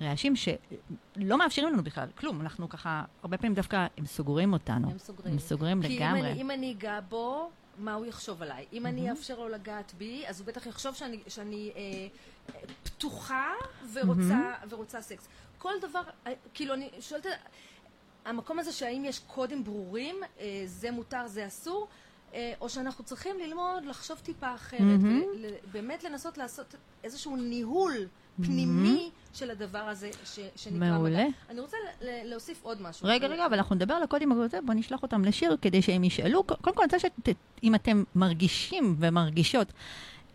רעשים 0.00 0.36
שלא 0.36 1.38
מאפשרים 1.38 1.72
לנו 1.72 1.84
בכלל 1.84 2.08
כלום, 2.18 2.40
אנחנו 2.40 2.68
ככה, 2.68 3.04
הרבה 3.22 3.38
פעמים 3.38 3.54
דווקא 3.54 3.86
הם 3.98 4.06
סוגרים 4.06 4.52
אותנו. 4.52 4.90
הם 4.90 4.98
סוגרים. 4.98 5.32
הם 5.32 5.38
סוגרים 5.38 5.82
כי 5.82 5.96
לגמרי. 5.96 6.20
אם 6.20 6.24
אני, 6.24 6.40
אם 6.40 6.50
אני 6.50 6.72
אגע 6.72 7.00
בו, 7.08 7.50
מה 7.76 7.94
הוא 7.94 8.06
יחשוב 8.06 8.42
עליי? 8.42 8.66
אם 8.72 8.86
אני 8.86 9.10
אאפשר 9.10 9.38
לו 9.38 9.48
לגעת 9.48 9.94
בי, 9.98 10.24
אז 10.26 10.40
הוא 10.40 10.46
בטח 10.46 10.66
יחשוב 10.66 10.94
שאני, 10.94 11.20
שאני 11.28 11.72
אה, 11.76 12.60
פתוחה 12.82 13.52
ורוצה, 13.92 14.52
ורוצה 14.68 15.02
סקס. 15.02 15.28
כל 15.58 15.72
דבר, 15.80 16.02
אה, 16.26 16.32
כאילו, 16.54 16.74
אני 16.74 16.90
שואלת, 17.00 17.26
המקום 18.24 18.58
הזה 18.58 18.72
שהאם 18.72 19.04
יש 19.04 19.18
קודים 19.18 19.64
ברורים, 19.64 20.16
אה, 20.40 20.62
זה 20.66 20.90
מותר, 20.90 21.26
זה 21.26 21.46
אסור, 21.46 21.88
אה, 22.34 22.52
או 22.60 22.68
שאנחנו 22.68 23.04
צריכים 23.04 23.38
ללמוד 23.38 23.84
לחשוב 23.84 24.18
טיפה 24.18 24.54
אחרת, 24.54 25.00
ובאמת 25.00 26.04
לנסות 26.04 26.38
לעשות 26.38 26.74
איזשהו 27.04 27.36
ניהול 27.36 27.94
פנימי 28.42 29.10
של 29.34 29.50
הדבר 29.50 29.78
הזה 29.78 30.10
ש, 30.24 30.38
שנקרא 30.56 30.90
מעולה. 30.90 31.24
מדע. 31.24 31.36
אני 31.50 31.60
רוצה 31.60 31.76
להוסיף 32.00 32.60
עוד 32.62 32.82
משהו. 32.82 33.08
רגע, 33.08 33.26
רגע, 33.26 33.46
אבל 33.46 33.54
אנחנו 33.54 33.74
נדבר 33.74 33.94
על 33.94 34.02
הקודים 34.02 34.32
הגדולים, 34.32 34.66
בואו 34.66 34.78
נשלח 34.78 35.02
אותם 35.02 35.24
לשיר 35.24 35.56
כדי 35.62 35.82
שהם 35.82 36.04
ישאלו. 36.04 36.44
קודם 36.44 36.76
כל, 36.76 36.82
אני 36.82 36.92
רוצה 36.92 36.98
שאם 36.98 37.74
אתם 37.74 38.04
מרגישים 38.14 38.96
ומרגישות, 38.98 39.72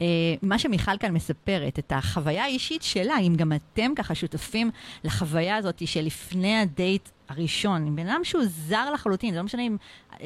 אה, 0.01 0.05
מה 0.41 0.59
שמיכל 0.59 0.97
כאן 0.97 1.13
מספרת, 1.13 1.79
את 1.79 1.91
החוויה 1.95 2.43
האישית 2.43 2.83
שלה, 2.83 3.19
אם 3.19 3.35
גם 3.35 3.53
אתם 3.53 3.91
ככה 3.95 4.15
שותפים 4.15 4.71
לחוויה 5.03 5.55
הזאת 5.55 5.87
שלפני 5.87 6.57
הדייט 6.57 7.09
הראשון, 7.29 7.87
עם 7.87 7.95
בן 7.95 8.07
אדם 8.07 8.23
שהוא 8.23 8.43
זר 8.45 8.91
לחלוטין, 8.91 9.31
זה 9.31 9.37
לא 9.37 9.43
משנה 9.43 9.61
אם 9.61 9.77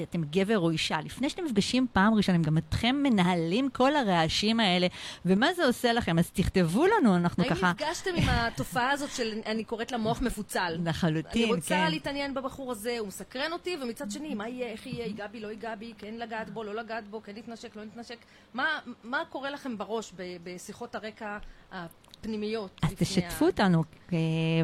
אתם 0.03 0.21
גבר 0.23 0.59
או 0.59 0.69
אישה, 0.69 0.97
לפני 1.05 1.29
שאתם 1.29 1.43
נפגשים 1.43 1.87
פעם 1.93 2.13
ראשונה, 2.13 2.37
גם 2.37 2.57
אתכם 2.57 2.95
מנהלים 3.03 3.69
כל 3.69 3.95
הרעשים 3.95 4.59
האלה, 4.59 4.87
ומה 5.25 5.53
זה 5.53 5.65
עושה 5.65 5.93
לכם, 5.93 6.19
אז 6.19 6.29
תכתבו 6.31 6.85
לנו, 6.87 7.15
אנחנו 7.15 7.43
האם 7.43 7.55
ככה... 7.55 7.71
נפגשתם 7.71 8.09
עם 8.15 8.29
התופעה 8.29 8.91
הזאת 8.91 9.11
של, 9.11 9.33
אני 9.45 9.63
קוראת 9.63 9.91
לה 9.91 9.97
מוח 9.97 10.21
מפוצל? 10.21 10.77
לחלוטין, 10.85 11.43
אני 11.43 11.53
רוצה 11.53 11.75
כן. 11.75 11.91
להתעניין 11.91 12.33
בבחור 12.33 12.71
הזה, 12.71 12.95
הוא 12.99 13.07
מסקרן 13.07 13.51
אותי, 13.51 13.77
ומצד 13.81 14.11
שני, 14.11 14.33
מה 14.35 14.49
יהיה, 14.49 14.67
איך 14.67 14.87
יהיה, 14.87 15.05
ייגע 15.05 15.27
בי, 15.27 15.39
לא 15.39 15.47
ייגע 15.47 15.75
בי, 15.75 15.93
כן 15.97 16.13
לגעת 16.17 16.49
בו, 16.49 16.63
לא 16.63 16.75
לגעת 16.75 17.07
בו, 17.07 17.23
כן 17.23 17.33
להתנשק, 17.35 17.75
לא 17.75 17.83
להתנשק. 17.83 18.17
מה, 18.53 18.65
מה 19.03 19.19
קורה 19.29 19.49
לכם 19.49 19.77
בראש 19.77 20.13
בשיחות 20.43 20.95
הרקע 20.95 21.37
הפנימיות? 21.71 22.79
אז 22.83 22.93
תשתפו 22.97 23.45
ה- 23.45 23.47
אותנו, 23.47 23.83
אה, 24.13 24.17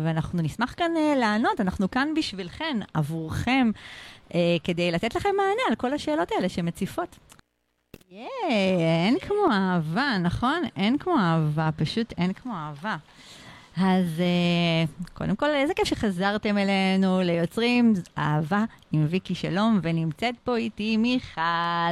ואנחנו 0.03 0.41
נשמח 0.41 0.73
כאן 0.77 0.91
אה, 0.97 1.15
לענות, 1.15 1.61
אנחנו 1.61 1.91
כאן 1.91 2.13
בשבילכן, 2.15 2.77
עבורכם, 2.93 3.71
אה, 4.33 4.39
כדי 4.63 4.91
לתת 4.91 5.08
לכם 5.15 5.29
מענה 5.37 5.61
על 5.69 5.75
כל 5.75 5.93
השאלות 5.93 6.31
האלה 6.31 6.49
שמציפות. 6.49 7.17
ייי, 8.11 8.27
אין 9.05 9.19
כמו 9.19 9.51
אהבה, 9.51 10.17
נכון? 10.17 10.63
אין 10.75 10.97
כמו 10.97 11.17
אהבה, 11.19 11.69
פשוט 11.77 12.13
אין 12.17 12.33
כמו 12.33 12.53
אהבה. 12.53 12.97
אז 13.77 14.19
אה, 14.19 15.05
קודם 15.13 15.35
כל, 15.35 15.49
איזה 15.49 15.73
כיף 15.73 15.87
שחזרתם 15.87 16.57
אלינו 16.57 17.21
ליוצרים 17.21 17.93
אהבה 18.17 18.63
עם 18.91 19.05
ויקי 19.09 19.35
שלום, 19.35 19.79
ונמצאת 19.83 20.35
פה 20.43 20.57
איתי 20.57 20.97
מיכל, 20.97 21.41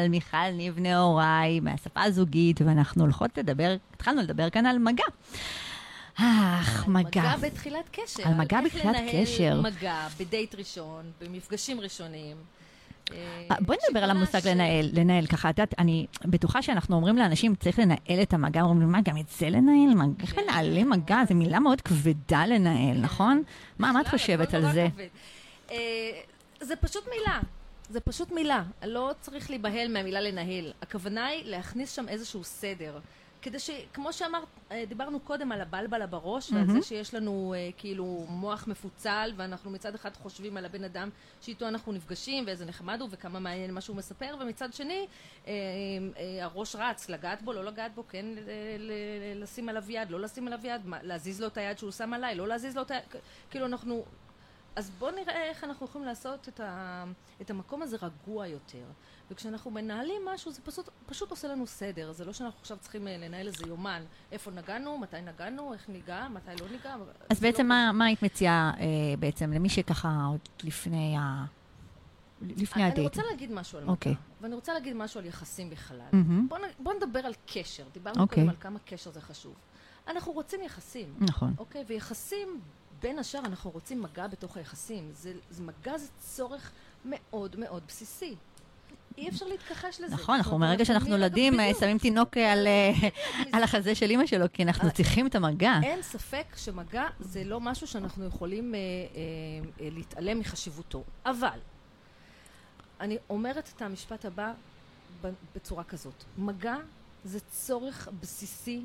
מיכל 0.10 0.50
ניב 0.54 0.80
נהוראי, 0.80 1.60
מהשפה 1.60 2.04
הזוגית, 2.04 2.62
ואנחנו 2.62 3.04
הולכות 3.04 3.38
לדבר, 3.38 3.76
התחלנו 3.96 4.22
לדבר 4.22 4.50
כאן 4.50 4.66
על 4.66 4.78
מגע. 4.80 5.06
אך, 6.16 6.88
מגע. 6.88 7.22
מגע 7.22 7.36
בתחילת 7.38 7.90
קשר. 7.92 8.28
על 8.28 8.34
מגע 8.34 8.62
בתחילת 8.62 8.96
קשר. 9.12 9.18
איך 9.18 9.40
לנהל 9.40 9.62
מגע 9.62 10.08
בדייט 10.20 10.56
ראשון, 10.56 11.12
במפגשים 11.22 11.80
ראשונים. 11.80 12.38
אה, 13.14 13.18
אה, 13.52 13.56
בואי 13.62 13.78
נדבר 13.90 14.04
על 14.04 14.10
המושג 14.10 14.38
הש- 14.38 14.46
לנהל, 14.46 14.90
לנהל 14.94 15.26
ככה, 15.26 15.50
את 15.50 15.60
יודעת, 15.60 15.76
אני 15.80 16.06
בטוחה 16.26 16.62
שאנחנו 16.62 16.96
אומרים 16.96 17.18
לאנשים, 17.18 17.56
צריך 17.56 17.80
לנהל 17.80 18.22
את 18.22 18.34
המגע, 18.34 18.62
אומרים, 18.62 18.92
מה, 18.92 19.02
גם 19.02 19.18
את 19.18 19.30
זה 19.30 19.50
לנהל? 19.50 19.94
מה, 19.96 20.04
איך 20.22 20.36
כן. 20.36 20.42
מנהלים 20.42 20.90
מגע? 20.90 21.22
זו 21.30 21.36
מילה 21.36 21.60
מאוד 21.60 21.82
כבדה 21.82 22.46
לנהל, 22.46 22.98
נכון? 23.02 23.44
מה, 23.80 23.92
מה 23.92 24.02
את 24.02 24.06
בכלל, 24.06 24.20
חושבת 24.20 24.48
הכל 24.48 24.58
על 24.58 24.74
זה? 24.74 24.88
אה, 25.72 25.78
זה 26.62 26.76
פשוט 26.76 27.04
מילה. 27.10 27.40
זה 27.90 28.00
פשוט 28.00 28.32
מילה. 28.32 28.64
לא 28.86 29.12
צריך 29.22 29.50
להיבהל 29.50 29.94
מהמילה 29.94 30.22
לנהל. 30.22 30.72
הכוונה 30.82 31.26
היא 31.26 31.42
להכניס 31.46 31.96
שם 31.96 32.06
איזשהו 32.10 32.44
סדר. 32.44 33.00
כדי 33.48 33.60
שכמו 33.60 34.14
שאמרת, 34.14 34.48
אה, 34.72 34.84
דיברנו 34.88 35.20
קודם 35.20 35.52
על 35.52 35.62
הבלבלה 35.62 36.08
בראש, 36.08 36.52
ועל 36.52 36.66
זה 36.72 36.82
שיש 36.82 37.14
לנו 37.14 37.54
אה, 37.58 37.70
כאילו 37.78 38.26
מוח 38.30 38.68
מפוצל, 38.68 39.32
ואנחנו 39.36 39.72
מצד 39.72 39.96
אחד 39.96 40.16
חושבים 40.16 40.58
על 40.58 40.66
הבן 40.66 40.84
אדם 40.84 41.10
שאיתו 41.42 41.68
אנחנו 41.68 41.92
נפגשים, 41.92 42.44
ואיזה 42.48 42.66
נחמד 42.66 43.02
הוא, 43.02 43.10
וכמה 43.12 43.40
מעניין 43.40 43.74
מה 43.74 43.82
שהוא 43.82 43.96
מספר, 43.96 44.36
ומצד 44.42 44.74
שני, 44.74 45.08
אה, 45.48 45.52
אה, 46.18 46.44
הראש 46.44 46.76
רץ, 46.76 47.10
לגעת 47.10 47.42
בו, 47.42 47.54
לא 47.54 47.66
לגעת 47.66 47.96
בו, 47.96 48.04
כן 48.10 48.26
ל- 48.26 48.50
ל- 48.80 49.44
לשים 49.44 49.70
עליו 49.70 49.92
יד, 49.92 50.12
לא 50.12 50.20
לשים 50.20 50.48
עליו 50.48 50.60
יד, 50.64 50.86
מה, 50.86 50.98
להזיז 51.04 51.42
לו 51.42 51.48
את 51.48 51.58
היד 51.58 51.78
שהוא 51.78 51.92
שם 51.92 52.14
עליי, 52.14 52.36
לא 52.36 52.48
להזיז 52.48 52.76
לו 52.76 52.82
את 52.82 52.92
היד, 52.92 53.04
כאילו 53.50 53.66
אנחנו... 53.66 54.06
אז 54.76 54.90
בואו 54.90 55.12
נראה 55.16 55.44
איך 55.44 55.64
אנחנו 55.64 55.86
יכולים 55.86 56.08
לעשות 56.08 56.48
את, 56.48 56.60
ה, 56.60 57.04
את 57.42 57.50
המקום 57.50 57.82
הזה 57.82 57.98
רגוע 58.02 58.48
יותר. 58.48 58.84
וכשאנחנו 59.32 59.72
מנהלים 59.72 60.22
משהו, 60.34 60.52
זה 60.52 60.62
פשוט, 60.62 60.90
פשוט 61.06 61.32
עושה 61.32 61.48
לנו 61.48 61.68
סדר. 61.68 62.12
זה 62.12 62.26
לא 62.26 62.34
שאנחנו 62.34 62.60
עכשיו 62.62 62.78
צריכים 62.82 63.08
אה, 63.08 63.18
לנהל 63.18 63.48
איזה 63.48 63.64
יומן. 63.68 64.04
איפה 64.32 64.52
נגענו, 64.52 64.98
מתי 64.98 65.22
נגענו, 65.22 65.74
איך 65.74 65.90
ניגע, 65.90 66.28
מתי 66.28 66.52
לא 66.64 66.70
ניגע. 66.72 66.96
אז 67.30 67.38
זה 67.40 67.48
בעצם 67.48 67.64
לא 67.64 67.70
מה 67.70 67.92
מה 67.94 68.06
היית 68.06 68.24
מציעה 68.24 68.72
אה, 68.80 68.86
בעצם 69.20 69.52
למי 69.54 69.70
שככה 69.70 70.26
עוד 70.30 70.40
לפני 70.64 71.18
ה... 71.18 71.46
לפני 72.42 72.84
אני 72.84 72.92
הדייט? 72.92 73.08
רוצה 73.18 73.22
להגיד 73.32 73.52
משהו 73.52 73.78
על 73.78 73.84
מגע, 73.84 73.92
אוקיי. 73.94 74.16
ואני 74.42 74.56
רוצה 74.56 74.74
להגיד 74.74 74.96
משהו 74.96 75.20
על 75.20 75.26
יחסים 75.26 75.70
בכלל. 75.70 76.00
מהמם. 76.12 76.48
בוא, 76.50 76.58
נ- 76.58 76.84
בוא 76.84 76.94
נדבר 76.94 77.20
על 77.20 77.34
קשר. 77.54 77.84
דיברנו 77.94 78.22
אוקיי. 78.22 78.36
קודם 78.44 78.50
על 78.50 78.56
כמה 78.56 78.80
קשר 78.80 79.12
זה 79.12 79.22
חשוב. 79.22 79.54
אנחנו 80.08 80.32
רוצים 80.32 80.60
יחסים, 80.64 81.14
נכון. 81.20 81.54
אוקיי? 81.58 81.84
ויחסים, 81.88 82.60
בין 83.02 83.20
השאר, 83.20 83.40
אנחנו 83.40 83.70
רוצים 83.72 84.02
מגע 84.02 84.28
בתוך 84.28 84.58
היחסים. 84.58 85.10
זה, 85.14 85.34
זה 85.50 85.64
מגע 85.64 85.98
זה 85.98 86.08
צורך 86.20 86.72
מאוד 87.06 87.56
מאוד 87.60 87.84
בסיסי. 87.88 88.36
אי 89.18 89.30
אפשר 89.30 89.46
להתכחש 89.46 90.02
לזה. 90.02 90.16
נכון, 90.16 90.36
אנחנו 90.36 90.60
מרגע 90.60 90.86
שאנחנו 90.86 91.10
נולדים. 91.10 91.54
שמים 91.80 91.98
תינוק 91.98 92.38
אה, 92.38 92.54
על, 93.52 93.64
החזה 93.64 93.96
של 93.96 94.10
אימא 94.10 94.26
שלו, 94.26 94.46
כי 94.54 94.64
אנחנו 94.64 94.88
אה, 94.88 94.94
צריכים 94.94 95.28
את 95.28 95.36
המגע. 95.36 95.80
אין 95.84 96.02
ספק 96.02 96.46
שמגע 96.56 97.04
זה 97.20 97.44
לא 97.44 97.60
משהו 97.60 97.88
שאנחנו 97.88 98.26
יכולים 98.26 98.76
אה, 98.76 98.80
להתעלם 99.80 100.40
מחשיבותו. 100.40 101.04
אבל 101.26 101.60
אני 103.00 103.18
אומרת 103.30 103.70
את 103.76 103.82
המשפט 103.82 104.26
הבא 104.26 104.54
בצורה 105.56 105.84
כזאת. 105.84 106.24
מגע 106.38 106.76
זה 107.24 107.40
צורך 107.40 108.10
בסיסי. 108.22 108.82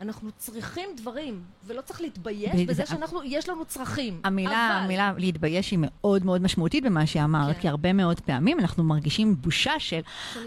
אנחנו 0.00 0.30
צריכים 0.38 0.88
דברים, 0.96 1.44
ולא 1.66 1.80
צריך 1.80 2.00
להתבייש 2.00 2.52
בדיוק. 2.52 2.68
בזה 2.70 2.86
שאנחנו, 2.86 3.20
יש 3.24 3.48
לנו 3.48 3.64
צרכים. 3.64 4.20
המילה, 4.24 4.50
אבל, 4.76 4.84
המילה 4.84 5.12
להתבייש 5.16 5.70
היא 5.70 5.78
מאוד 5.82 6.24
מאוד 6.24 6.42
משמעותית 6.42 6.84
במה 6.84 7.06
שאמרת, 7.06 7.54
כן. 7.56 7.60
כי 7.60 7.68
הרבה 7.68 7.92
מאוד 7.92 8.20
פעמים 8.20 8.60
אנחנו 8.60 8.84
מרגישים 8.84 9.36
בושה 9.40 9.72
של, 9.78 10.00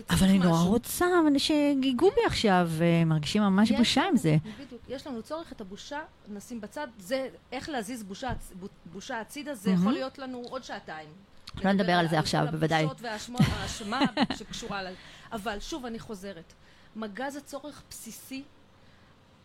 אבל 0.10 0.28
אני 0.28 0.40
נורא. 0.40 0.62
רוצה 0.64 1.06
שיגיגו 1.38 2.10
בי 2.10 2.22
עכשיו, 2.26 2.70
ומרגישים 2.72 3.42
ממש 3.42 3.72
יש 3.72 3.78
בושה 3.78 4.02
עם 4.02 4.08
לנו- 4.08 4.18
זה. 4.18 4.38
בדיוק. 4.66 4.82
יש 4.90 5.08
לנו 5.08 5.22
צורך, 5.22 5.52
את 5.52 5.62
הבושה 5.62 6.00
נשים 6.28 6.62
בצד. 6.62 6.88
זה, 7.00 7.28
איך 7.52 7.70
להזיז 7.70 8.04
בושה, 8.04 8.30
בושה 8.94 9.20
הצידה, 9.22 9.56
זה. 9.56 9.72
יכול 9.72 9.94
להיות 9.94 10.20
לנו 10.20 10.38
עוד 10.50 10.64
שעתיים. 10.64 11.10
לא 11.64 11.72
נדבר 11.72 11.92
על 11.94 12.08
זה 12.10 12.20
עכשיו, 12.20 12.46
כל 12.46 12.52
בוודאי. 12.52 12.82
הבושות 12.84 13.02
והאשמה 13.02 13.40
האשמה 13.62 14.00
שקשורה 14.38 14.84
ל... 14.84 14.88
אבל 15.32 15.60
שוב, 15.60 15.86
אני 15.86 16.00
חוזרת. 16.00 16.54
מגע 16.96 17.30
זה 17.30 17.42
צורך 17.42 17.82
בסיסי, 17.90 18.44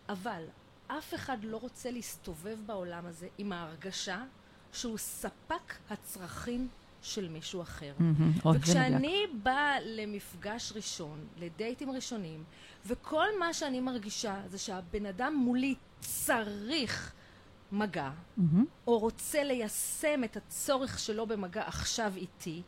אבל 0.08 0.42
אף 0.86 1.14
אחד 1.14 1.38
לא 1.44 1.56
רוצה 1.56 1.90
להסתובב 1.90 2.58
בעולם 2.66 3.06
הזה 3.06 3.28
עם 3.38 3.52
ההרגשה 3.52 4.24
שהוא 4.72 4.98
ספק 4.98 5.74
הצרכים 5.90 6.68
של 7.02 7.28
מישהו 7.28 7.62
אחר. 7.62 7.94
מדויק. 8.00 8.56
וכשאני 8.56 9.22
באה 9.42 9.80
למפגש 9.80 10.72
ראשון, 10.76 11.26
לדייטים 11.38 11.90
ראשונים, 11.90 12.44
וכל 12.86 13.26
מה 13.38 13.52
שאני 13.52 13.80
מרגישה 13.80 14.42
זה 14.46 14.58
שהבן 14.58 15.06
אדם 15.06 15.34
מולי 15.36 15.74
צריך 16.00 17.12
מגע, 17.72 18.10
מהמם. 18.36 18.64
או 18.86 18.98
רוצה 18.98 19.44
ליישם 19.44 20.24
את 20.24 20.36
הצורך 20.36 20.98
שלו 20.98 21.26
במגע 21.26 21.62
עכשיו 21.66 22.12
איתי, 22.16 22.62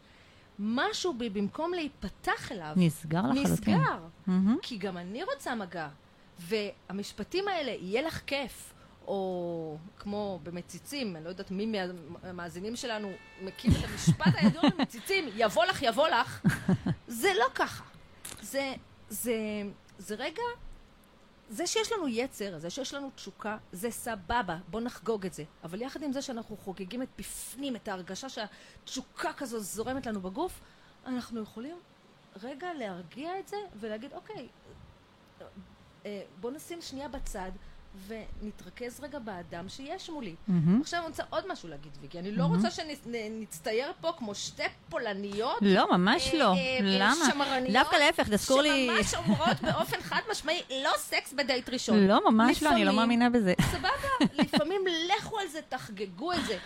משהו 0.58 1.14
בי, 1.14 1.30
במקום 1.30 1.72
להיפתח 1.74 2.52
אליו, 2.52 2.72
נסגר 2.76 3.22
לחלוטין. 3.22 3.52
נסגר. 3.52 3.98
מהמם. 4.26 4.58
כי 4.62 4.76
גם 4.76 4.96
אני 4.96 5.22
רוצה 5.24 5.54
מגע. 5.54 5.88
והמשפטים 6.40 7.48
האלה, 7.48 7.70
יהיה 7.70 8.02
לך 8.02 8.20
כיף, 8.26 8.72
או 9.06 9.76
כמו 9.98 10.40
במציצים, 10.42 11.16
אני 11.16 11.24
לא 11.24 11.28
יודעת 11.28 11.50
מי 11.50 11.66
מהמאזינים 12.22 12.76
שלנו 12.76 13.12
מכיר 13.42 13.70
את 13.78 13.84
המשפט 13.90 14.32
הידוע 14.34 14.62
במציצים, 14.70 15.28
יבוא 15.36 15.64
לך, 15.64 15.82
יבוא 15.82 16.08
לך, 16.08 16.46
זה 17.08 17.28
לא 17.38 17.46
ככה. 17.54 17.84
זה, 18.42 18.74
זה, 19.08 19.34
זה 19.98 20.14
רגע, 20.14 20.42
זה 21.48 21.66
שיש 21.66 21.92
לנו 21.92 22.08
יצר, 22.08 22.58
זה 22.58 22.70
שיש 22.70 22.94
לנו 22.94 23.10
תשוקה, 23.14 23.58
זה 23.72 23.90
סבבה, 23.90 24.58
בוא 24.68 24.80
נחגוג 24.80 25.26
את 25.26 25.32
זה. 25.32 25.44
אבל 25.64 25.82
יחד 25.82 26.02
עם 26.02 26.12
זה 26.12 26.22
שאנחנו 26.22 26.56
חוגגים 26.56 27.02
את 27.02 27.08
בפנים, 27.18 27.76
את 27.76 27.88
ההרגשה 27.88 28.28
שהתשוקה 28.28 29.32
כזו 29.32 29.58
זורמת 29.60 30.06
לנו 30.06 30.20
בגוף, 30.20 30.60
אנחנו 31.06 31.42
יכולים 31.42 31.76
רגע 32.42 32.74
להרגיע 32.74 33.38
את 33.38 33.48
זה 33.48 33.56
ולהגיד, 33.80 34.12
אוקיי, 34.12 34.48
בוא 36.40 36.50
נשים 36.50 36.78
שנייה 36.82 37.08
בצד 37.08 37.50
ונתרכז 38.06 39.00
רגע 39.00 39.18
באדם 39.18 39.68
שיש 39.68 40.10
מולי. 40.10 40.34
מהמם. 40.48 40.80
עכשיו 40.80 41.00
אני 41.00 41.08
רוצה 41.08 41.22
עוד 41.30 41.44
משהו 41.52 41.68
להגיד, 41.68 41.92
ויקי. 42.00 42.18
אני 42.18 42.32
לא 42.32 42.48
מהמם. 42.48 42.56
רוצה 42.56 42.70
שנצטייר 42.70 43.92
פה 44.00 44.12
כמו 44.18 44.34
שתי 44.34 44.62
פולניות. 44.88 45.58
לא, 45.62 45.98
ממש 45.98 46.28
אה, 46.34 46.38
לא. 46.38 46.52
אה, 46.52 46.58
אה, 46.58 46.78
למה? 46.82 47.30
שמרניות, 47.32 47.72
דווקא 47.72 47.96
להפך, 47.96 48.28
תזכור 48.28 48.62
לי... 48.62 48.88
שממש 48.92 49.14
אומרות 49.14 49.60
באופן 49.62 50.00
חד 50.00 50.20
משמעי, 50.30 50.60
לא 50.82 50.90
סקס 50.96 51.32
בדייט 51.32 51.68
ראשון. 51.68 52.06
לא, 52.06 52.30
ממש 52.30 52.62
לא, 52.62 52.68
אני 52.70 52.84
לא 52.84 52.92
לפעמים- 52.92 52.96
מאמינה 52.96 53.30
בזה. 53.30 53.54
סבבה, 53.72 53.88
לפעמים 54.42 54.80
לכו 55.18 55.38
על 55.38 55.48
זה, 55.48 55.60
תחגגו 55.68 56.32
את 56.32 56.44
זה. 56.46 56.58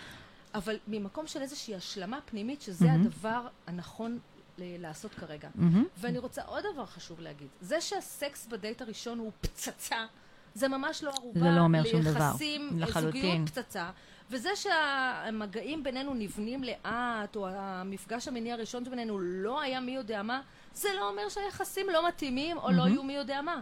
אבל 0.55 0.77
ממקום 0.87 1.27
של 1.27 1.41
איזושהי 1.41 1.75
השלמה 1.75 2.19
פנימית, 2.25 2.61
שזה 2.61 2.85
מהמם. 2.85 3.01
הדבר 3.05 3.41
הנכון 3.67 4.19
לעשות 4.57 5.13
כרגע. 5.13 5.49
מהמם. 5.55 5.85
ואני 5.97 6.17
רוצה 6.17 6.41
עוד 6.41 6.63
דבר 6.73 6.85
חשוב 6.85 7.19
להגיד. 7.19 7.47
זה 7.61 7.81
שהסקס 7.81 8.47
בדייט 8.47 8.81
הראשון 8.81 9.19
הוא 9.19 9.31
פצצה, 9.41 10.05
זה 10.53 10.67
ממש 10.67 11.03
לא 11.03 11.11
ערובה 11.17 11.39
זה 11.39 11.49
לא 11.49 11.59
אומר 11.61 11.83
שום 11.83 12.01
דבר. 12.01 12.11
ליחסים. 12.11 12.79
זוגיות 13.01 13.49
פצצה. 13.49 13.89
וזה 14.29 14.49
שהמגעים 14.55 15.83
בינינו 15.83 16.13
נבנים 16.13 16.63
לאט, 16.63 17.35
או 17.35 17.47
המפגש 17.47 18.27
המיני 18.27 18.51
הראשון 18.51 18.83
בינינו 18.83 19.19
לא 19.19 19.61
היה 19.61 19.79
מי 19.79 19.95
יודע 19.95 20.23
מה, 20.23 20.41
זה 20.73 20.89
לא 20.97 21.09
אומר 21.09 21.29
שהיחסים 21.29 21.89
לא 21.89 22.07
מתאימים, 22.07 22.57
או 22.57 22.71
לא 22.71 22.77
מהמם. 22.77 22.89
יהיו 22.89 23.03
מי 23.03 23.13
יודע 23.13 23.41
מה. 23.41 23.61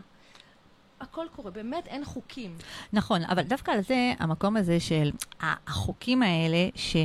הכל 0.99 1.25
קורה, 1.35 1.51
באמת 1.51 1.87
אין 1.87 2.05
חוקים. 2.05 2.55
נכון, 2.93 3.23
אבל 3.23 3.43
דווקא 3.43 3.71
על 3.71 3.81
זה, 3.81 4.13
המקום 4.19 4.57
הזה 4.57 4.79
של 4.79 5.11
החוקים 5.41 6.23
האלה, 6.23 6.69
ש... 6.75 6.95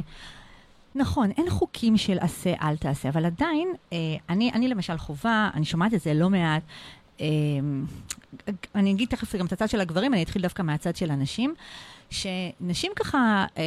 נכון, 0.94 1.31
אין 1.31 1.51
חוקים 1.51 1.96
של 1.96 2.18
עשה, 2.20 2.55
אל 2.62 2.77
תעשה, 2.77 3.09
אבל 3.09 3.24
עדיין, 3.24 3.68
אה, 3.92 3.98
אני, 4.29 4.51
אני 4.55 4.68
למשל 4.68 4.98
חווה, 4.98 5.51
אני 5.55 5.64
שומעת 5.64 5.94
את 5.94 6.01
זה 6.01 6.14
לא 6.14 6.31
מעט, 6.31 6.62
אה, 7.20 7.27
אני 8.74 8.92
אגיד 8.92 9.09
תכף 9.09 9.37
גם 9.37 9.46
את 9.46 9.53
הצד 9.53 9.68
של 9.68 9.81
הגברים, 9.81 10.14
אני 10.14 10.22
אתחיל 10.22 10.42
דווקא 10.42 10.62
מהצד 10.62 10.96
של 10.96 11.11
הנשים, 11.11 11.55
שנשים 12.11 12.92
ככה 12.96 13.46
אה, 13.57 13.64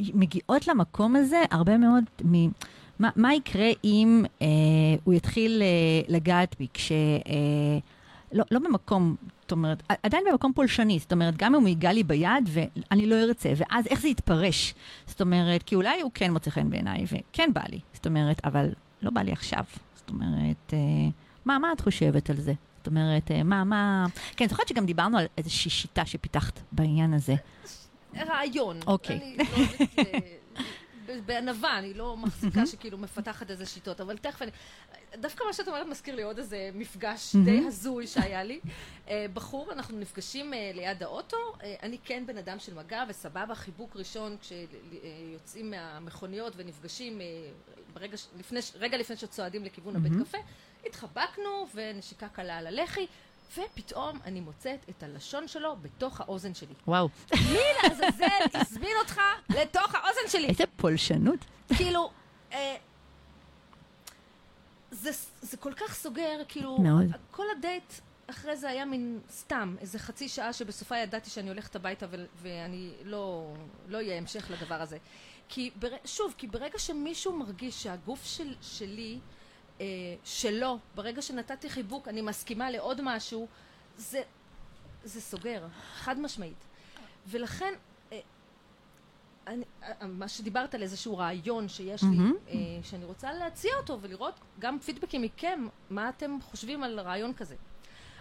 מגיעות 0.00 0.68
למקום 0.68 1.16
הזה 1.16 1.42
הרבה 1.50 1.78
מאוד 1.78 2.04
מ... 2.24 2.48
מה, 2.98 3.10
מה 3.16 3.34
יקרה 3.34 3.68
אם 3.84 4.24
אה, 4.42 4.46
הוא 5.04 5.14
יתחיל 5.14 5.62
אה, 5.62 6.14
לגעת 6.14 6.56
בי 6.58 6.66
כש... 6.74 6.92
אה, 6.92 7.78
לא, 8.32 8.44
לא 8.50 8.58
במקום, 8.58 9.16
זאת 9.46 9.52
אומרת, 9.52 9.82
עדיין 10.02 10.24
במקום 10.30 10.52
פולשני, 10.52 10.98
זאת 10.98 11.12
אומרת, 11.12 11.36
גם 11.36 11.54
אם 11.54 11.60
הוא 11.60 11.68
ייגע 11.68 11.92
לי 11.92 12.02
ביד 12.02 12.48
ואני 12.48 13.06
לא 13.06 13.16
ארצה, 13.16 13.52
ואז 13.56 13.86
איך 13.86 14.00
זה 14.00 14.08
יתפרש? 14.08 14.74
זאת 15.06 15.20
אומרת, 15.20 15.62
כי 15.62 15.74
אולי 15.74 16.00
הוא 16.00 16.10
כן 16.14 16.32
מוצא 16.32 16.50
חן 16.50 16.70
בעיניי, 16.70 17.04
וכן 17.04 17.50
בא 17.52 17.60
לי, 17.68 17.80
זאת 17.92 18.06
אומרת, 18.06 18.40
אבל 18.44 18.68
לא 19.02 19.10
בא 19.10 19.20
לי 19.20 19.32
עכשיו. 19.32 19.64
זאת 19.94 20.10
אומרת, 20.10 20.72
אה, 20.72 20.78
מה, 21.44 21.58
מה 21.58 21.72
את 21.72 21.80
חושבת 21.80 22.30
על 22.30 22.36
זה? 22.36 22.52
זאת 22.78 22.86
אומרת, 22.86 23.30
אה, 23.30 23.42
מה, 23.42 23.64
מה... 23.64 24.06
כן, 24.36 24.48
זוכרת 24.48 24.68
שגם 24.68 24.86
דיברנו 24.86 25.18
על 25.18 25.26
איזושהי 25.38 25.70
שיטה 25.70 26.06
שפיתחת 26.06 26.60
בעניין 26.72 27.14
הזה. 27.14 27.34
רעיון. 28.16 28.76
אוקיי. 28.86 29.16
אני 29.16 29.36
בענווה, 31.26 31.78
אני 31.78 31.94
לא 31.94 32.16
מחזיקה 32.16 32.66
שכאילו 32.66 32.98
מפתחת 32.98 33.50
איזה 33.50 33.66
שיטות, 33.66 34.00
אבל 34.00 34.16
תכף 34.16 34.42
אני... 34.42 34.50
דווקא 35.14 35.44
מה 35.44 35.52
שאת 35.52 35.68
אומרת 35.68 35.86
מזכיר 35.86 36.14
לי 36.14 36.22
עוד 36.22 36.38
איזה 36.38 36.70
מפגש. 36.74 37.36
די 37.44 37.66
הזוי 37.66 38.06
שהיה 38.06 38.42
לי. 38.42 38.60
אה, 39.08 39.26
בחור, 39.34 39.72
אנחנו 39.72 39.98
נפגשים 39.98 40.54
אה, 40.54 40.70
ליד 40.74 41.02
האוטו, 41.02 41.36
אה, 41.62 41.74
אני 41.82 41.98
כן 42.04 42.24
בן 42.26 42.38
אדם 42.38 42.58
של 42.58 42.74
מגע, 42.74 43.04
וסבבה, 43.08 43.54
חיבוק 43.54 43.96
ראשון 43.96 44.36
כשיוצאים 44.40 45.70
מהמכוניות 45.70 46.52
ונפגשים 46.56 47.20
ברגע, 47.92 48.16
לפני, 48.38 48.60
רגע 48.74 48.96
לפני 48.98 49.16
שצועדים 49.16 49.64
לכיוון 49.64 49.96
הבית. 49.96 50.12
קפה, 50.22 50.38
התחבקנו 50.86 51.66
ונשיקה 51.74 52.28
קלה 52.28 52.58
על 52.58 52.66
הלחי. 52.66 53.06
ופתאום 53.52 54.18
אני 54.24 54.40
מוצאת 54.40 54.86
את 54.90 55.02
הלשון 55.02 55.48
שלו 55.48 55.76
בתוך 55.82 56.20
האוזן 56.20 56.54
שלי. 56.54 56.74
וואו, 56.86 57.08
מי 57.32 57.58
לעזאזל 57.82 58.24
הזמין 58.54 58.96
אותך 58.98 59.20
לתוך 59.50 59.94
האוזן 59.94 60.28
שלי? 60.28 60.48
איזה 60.48 60.64
פולשנות. 60.76 61.38
כאילו, 61.76 62.10
אה, 62.52 62.76
זה, 64.90 65.10
זה 65.42 65.56
כל 65.56 65.72
כך 65.72 65.94
סוגר, 65.94 66.42
כאילו, 66.48 66.78
מאוד. 66.78 67.06
כל 67.30 67.44
הדייט 67.58 67.92
אחרי 68.26 68.56
זה 68.56 68.68
היה 68.68 68.84
מין 68.84 69.20
סתם, 69.30 69.76
איזה 69.80 69.98
חצי 69.98 70.28
שעה 70.28 70.52
שבסופה 70.52 70.96
ידעתי 70.96 71.30
שאני 71.30 71.48
הולכת 71.48 71.76
הביתה 71.76 72.06
ו- 72.10 72.24
ואני 72.36 72.92
לא, 73.04 73.54
לא 73.88 73.98
יהיה 73.98 74.18
המשך 74.18 74.50
לדבר 74.50 74.74
הזה. 74.82 74.98
כי, 75.48 75.70
בר, 75.76 75.88
שוב, 76.04 76.34
כי 76.38 76.46
ברגע 76.46 76.78
שמישהו 76.78 77.32
מרגיש 77.38 77.82
שהגוף 77.82 78.24
של, 78.24 78.54
שלי, 78.62 79.18
אה, 79.80 79.86
שלו, 80.24 80.78
ברגע 80.94 81.22
שנתתי 81.22 81.70
חיבוק, 81.70 82.08
אני 82.08 82.20
מסכימה 82.20 82.70
לעוד 82.70 83.00
משהו, 83.02 83.46
זה, 83.96 84.22
זה 85.04 85.20
סוגר, 85.20 85.66
חד 85.94 86.18
משמעית. 86.20 86.64
ולכן, 87.26 87.74
אה, 88.12 88.20
אני, 89.46 89.64
אה, 89.82 90.06
מה 90.06 90.28
שדיברת 90.28 90.74
על 90.74 90.82
איזשהו 90.82 91.18
רעיון 91.18 91.68
שיש 91.68 92.02
לי, 92.02 92.08
מהמם. 92.08 92.34
אה, 92.48 92.54
שאני 92.82 93.04
רוצה 93.04 93.32
להציע 93.32 93.72
אותו 93.76 93.98
ולראות 94.00 94.34
גם 94.58 94.78
פידבקים 94.78 95.22
מכם, 95.22 95.66
מה 95.90 96.08
אתם 96.08 96.38
חושבים 96.42 96.82
על 96.82 97.00
רעיון 97.00 97.32
כזה. 97.34 97.56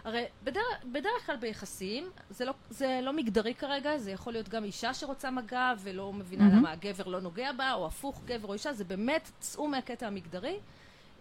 הרי 0.03 0.25
בדרך, 0.43 0.65
בדרך 0.91 1.25
כלל 1.25 1.35
ביחסים, 1.35 2.09
זה 2.29 2.45
לא, 2.45 2.53
זה 2.69 2.99
לא 3.03 3.13
מגדרי 3.13 3.53
כרגע, 3.53 3.97
זה 3.97 4.11
יכול 4.11 4.33
להיות 4.33 4.49
גם 4.49 4.63
אישה 4.63 4.93
שרוצה 4.93 5.31
מגע 5.31 5.73
ולא 5.79 6.13
מבינה 6.13 6.43
מהמם. 6.43 6.57
למה 6.57 6.71
הגבר 6.71 7.07
לא 7.07 7.21
נוגע 7.21 7.51
בה, 7.51 7.73
או 7.73 7.85
הפוך, 7.85 8.21
גבר 8.25 8.47
או 8.47 8.53
אישה, 8.53 8.73
זה 8.73 8.83
באמת, 8.83 9.31
צאו 9.39 9.67
מהקטע 9.67 10.07
המגדרי, 10.07 10.59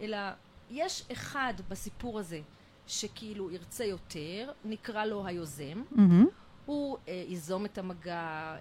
אלא 0.04 0.18
יש 0.70 1.02
אחד 1.12 1.54
בסיפור 1.68 2.18
הזה 2.18 2.40
שכאילו 2.86 3.50
ירצה 3.50 3.84
יותר, 3.84 4.50
נקרא 4.64 5.04
לו 5.04 5.26
היוזם, 5.26 5.82
מהמם. 5.90 6.26
הוא 6.66 6.96
אה, 7.08 7.24
ייזום 7.28 7.64
את 7.64 7.78
המגע, 7.78 8.12
אה, 8.12 8.58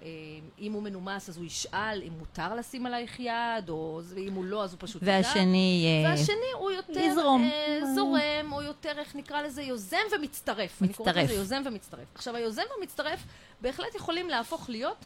אם 0.58 0.72
הוא 0.72 0.82
מנומס 0.82 1.28
אז 1.28 1.36
הוא 1.36 1.46
ישאל 1.46 2.02
אם 2.06 2.12
מותר 2.18 2.54
לשים 2.54 2.86
עלייך 2.86 3.20
יד, 3.20 3.68
או 3.68 4.00
אם 4.18 4.32
הוא 4.32 4.44
לא 4.44 4.64
אז 4.64 4.72
הוא 4.72 4.78
פשוט 4.80 5.02
ידע. 5.02 5.12
והשני... 5.12 6.02
אה, 6.04 6.10
והשני 6.10 6.52
הוא 6.58 6.70
יותר 6.70 7.00
יזרום. 7.00 7.42
אה, 7.42 7.80
זורם, 7.94 8.52
או 8.52 8.62
יותר, 8.62 8.98
איך 8.98 9.16
נקרא 9.16 9.42
לזה, 9.42 9.62
יוזם 9.62 9.96
ומצטרף. 10.12 10.82
אני 10.82 10.92
קוראת 10.92 11.08
מצטרף. 11.08 11.24
לזה 11.24 11.34
יוזם 11.34 11.62
ומצטרף. 11.64 12.06
עכשיו, 12.14 12.36
היוזם 12.36 12.62
והמצטרף 12.76 13.24
בהחלט 13.60 13.94
יכולים 13.94 14.28
להפוך 14.28 14.70
להיות 14.70 15.04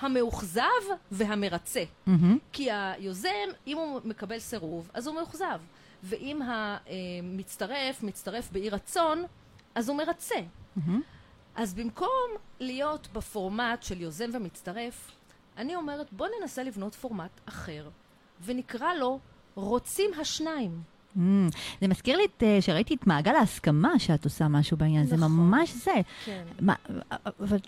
המאוכזב 0.00 0.62
והמרצה. 1.12 1.84
מהמם. 2.06 2.38
כי 2.52 2.68
היוזם, 2.70 3.48
אם 3.66 3.76
הוא 3.76 4.00
מקבל 4.04 4.38
סירוב, 4.38 4.90
אז 4.94 5.06
הוא 5.06 5.14
מאוכזב. 5.14 5.60
ואם 6.04 6.40
המצטרף 6.42 8.02
מצטרף 8.02 8.52
באי 8.52 8.70
רצון, 8.70 9.24
אז 9.74 9.88
הוא 9.88 9.96
מרצה. 9.96 10.34
מהמם. 10.76 11.00
אז 11.56 11.74
במקום 11.74 12.30
להיות 12.60 13.08
בפורמט 13.12 13.82
של 13.82 14.00
יוזם 14.00 14.30
ומצטרף, 14.32 15.10
אני 15.56 15.76
אומרת 15.76 16.12
בוא 16.12 16.26
ננסה 16.40 16.62
לבנות 16.62 16.94
פורמט 16.94 17.40
אחר, 17.46 17.88
ונקרא 18.44 18.94
לו 18.94 19.18
רוצים 19.54 20.10
השניים. 20.20 20.82
Mm, 21.16 21.20
זה 21.80 21.88
מזכיר 21.88 22.16
לי 22.16 22.24
את, 22.24 22.42
אה, 22.42 22.58
שראיתי 22.60 22.94
את 22.94 23.06
מעגל 23.06 23.34
ההסכמה 23.34 23.98
שאת 23.98 24.24
עושה 24.24 24.48
משהו 24.48 24.76
בעניין, 24.76 25.06
זה 25.06 25.16
נכון. 25.16 25.30
ממש 25.30 25.72
זה. 25.72 26.00
כן. 26.24 26.44
מה, 26.60 26.74
אבל 27.10 27.58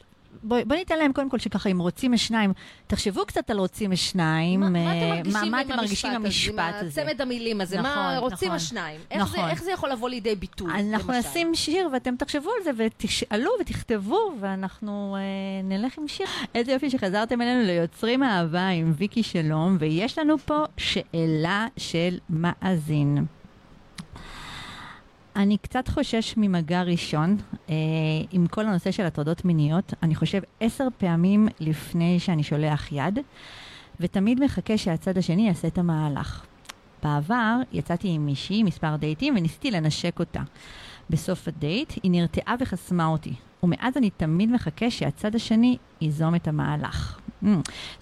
בואי 0.43 0.65
בוא 0.65 0.77
ניתן 0.77 0.99
להם 0.99 1.13
קודם 1.13 1.31
כל 1.31 1.39
שככה, 1.39 1.69
אם 1.71 1.79
רוצים 1.79 2.13
השניים, 2.13 2.53
תחשבו 2.87 3.27
קצת 3.27 3.51
על 3.51 3.59
רוצים 3.59 3.93
השניים. 3.93 4.61
מה, 4.61 4.69
מה 4.69 4.79
אה, 4.79 4.99
אתם 4.99 5.09
מרגישים 5.09 5.51
מה 5.51 5.61
עם 5.61 5.67
אתם 5.67 5.77
מרגישים 5.77 6.11
עם 6.11 6.25
המשפט 6.25 6.75
הזה? 6.81 7.03
עם 7.03 7.09
הצמד 7.09 7.21
המילים 7.21 7.61
הזה, 7.61 7.81
נכון, 7.81 8.03
מה 8.03 8.19
רוצים 8.19 8.49
נכון. 8.49 8.57
השניים? 8.57 9.01
איך, 9.11 9.23
נכון. 9.23 9.41
זה, 9.41 9.51
איך 9.51 9.63
זה 9.63 9.71
יכול 9.71 9.91
לבוא 9.91 10.09
לידי 10.09 10.35
ביטוי, 10.35 10.73
אנחנו 10.73 11.13
למשל? 11.13 11.29
נשים 11.29 11.55
שיר 11.55 11.89
ואתם 11.93 12.17
תחשבו 12.17 12.51
על 12.59 12.65
זה 12.65 12.71
ותשאלו 12.77 13.51
ותכתבו 13.61 14.33
ואנחנו 14.41 15.17
אה, 15.19 15.63
נלך 15.63 15.99
עם 15.99 16.09
שיר. 16.09 16.27
איזה 16.55 16.73
יופי 16.73 16.91
שחזרתם 16.91 17.43
אלינו 17.43 17.63
ליוצרים 17.67 18.23
אהבה 18.23 18.69
עם 18.69 18.93
ויקי 18.97 19.23
שלום 19.23 19.77
ויש 19.81 20.19
לנו 20.19 20.39
פה 20.39 20.65
שאלה 20.77 21.67
של 21.77 22.19
מאזין. 22.31 23.27
אני 25.37 25.59
קצת 25.59 25.89
חושש 25.89 26.35
ממגע 26.37 26.83
ראשון 26.83 27.37
אה, 27.71 27.75
עם 28.33 28.47
כל 28.47 28.67
הנושא 28.67 28.91
של 28.91 29.03
הטרדות 29.03 29.45
מיניות. 29.45 29.95
אני 30.03 30.15
חושב 30.15 30.41
עשר 30.61 30.89
פעמים 30.99 31.49
לפני 31.61 32.21
שאני 32.21 32.43
שולח 32.43 32.93
יד, 32.93 33.19
ותמיד 34.01 34.45
מחכה 34.45 34.79
שהצד 34.79 35.19
השני 35.19 35.49
יעשה 35.49 35.69
את 35.69 35.79
המהלך. 35.79 36.45
בעבר 37.03 37.57
יצאתי 37.73 38.09
עם 38.09 38.27
מישהי, 38.27 38.63
מספר 38.63 38.97
דייטים, 38.97 39.35
וניסיתי 39.37 39.71
לנשק 39.71 40.19
אותה. 40.19 40.43
בסוף 41.11 41.49
הדייט 41.49 41.93
היא 42.03 42.11
נרתעה 42.11 42.55
וחסמה 42.61 43.07
אותי, 43.07 43.33
ומאז 43.63 43.97
אני 43.97 44.11
תמיד 44.11 44.51
מחכה 44.51 44.91
שהצד 44.91 45.35
השני 45.35 45.77
ייזום 46.01 46.35
את 46.35 46.49
המהלך. 46.49 47.21
Mm. 47.43 47.47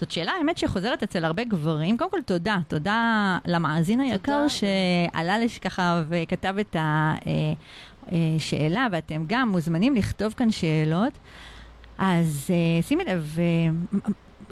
זאת 0.00 0.10
שאלה, 0.10 0.32
האמת, 0.38 0.58
שחוזרת 0.58 1.02
אצל 1.02 1.24
הרבה 1.24 1.44
גברים. 1.44 1.98
קודם 1.98 2.10
כל, 2.10 2.22
תודה. 2.22 2.58
תודה 2.68 3.38
למאזין 3.46 4.00
היקר 4.00 4.48
שעלה 4.48 5.36
ככה 5.62 6.02
וכתב 6.08 6.54
את 6.60 6.76
השאלה, 8.06 8.86
ואתם 8.92 9.24
גם 9.26 9.48
מוזמנים 9.48 9.94
לכתוב 9.94 10.32
כאן 10.32 10.50
שאלות. 10.50 11.12
אז 11.98 12.50
אה, 12.50 12.82
שימי 12.82 13.04
לב, 13.04 13.36
אה, 13.38 13.44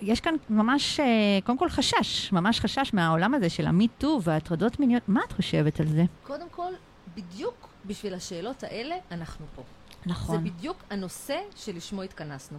יש 0.02 0.20
כאן 0.20 0.34
ממש, 0.50 1.00
אה, 1.00 1.38
קודם 1.44 1.58
כל 1.58 1.68
חשש, 1.68 2.32
ממש 2.32 2.60
חשש 2.60 2.90
מהעולם 2.94 3.34
הזה 3.34 3.50
של 3.50 3.66
המיטו 3.66 4.20
וההטרדות 4.22 4.80
מיניות. 4.80 5.02
מה 5.08 5.20
את 5.26 5.32
חושבת 5.32 5.80
על 5.80 5.86
זה? 5.86 6.04
קודם 6.22 6.48
כל, 6.50 6.72
בדיוק 7.16 7.68
בשביל 7.86 8.14
השאלות 8.14 8.64
האלה 8.64 8.94
אנחנו 9.10 9.46
פה. 9.56 9.62
נכון. 10.06 10.36
זה 10.36 10.50
בדיוק 10.50 10.84
הנושא 10.90 11.40
שלשמו 11.56 12.02
התכנסנו. 12.02 12.58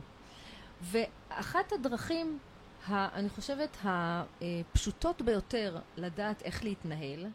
ואחת 0.82 1.72
הדרכים, 1.72 2.40
ה, 2.88 3.16
אני 3.20 3.30
חושבת, 3.30 3.78
הפשוטות 3.84 5.22
ביותר 5.22 5.78
לדעת 5.98 6.42
איך 6.42 6.64
להתנהל, 6.64 7.28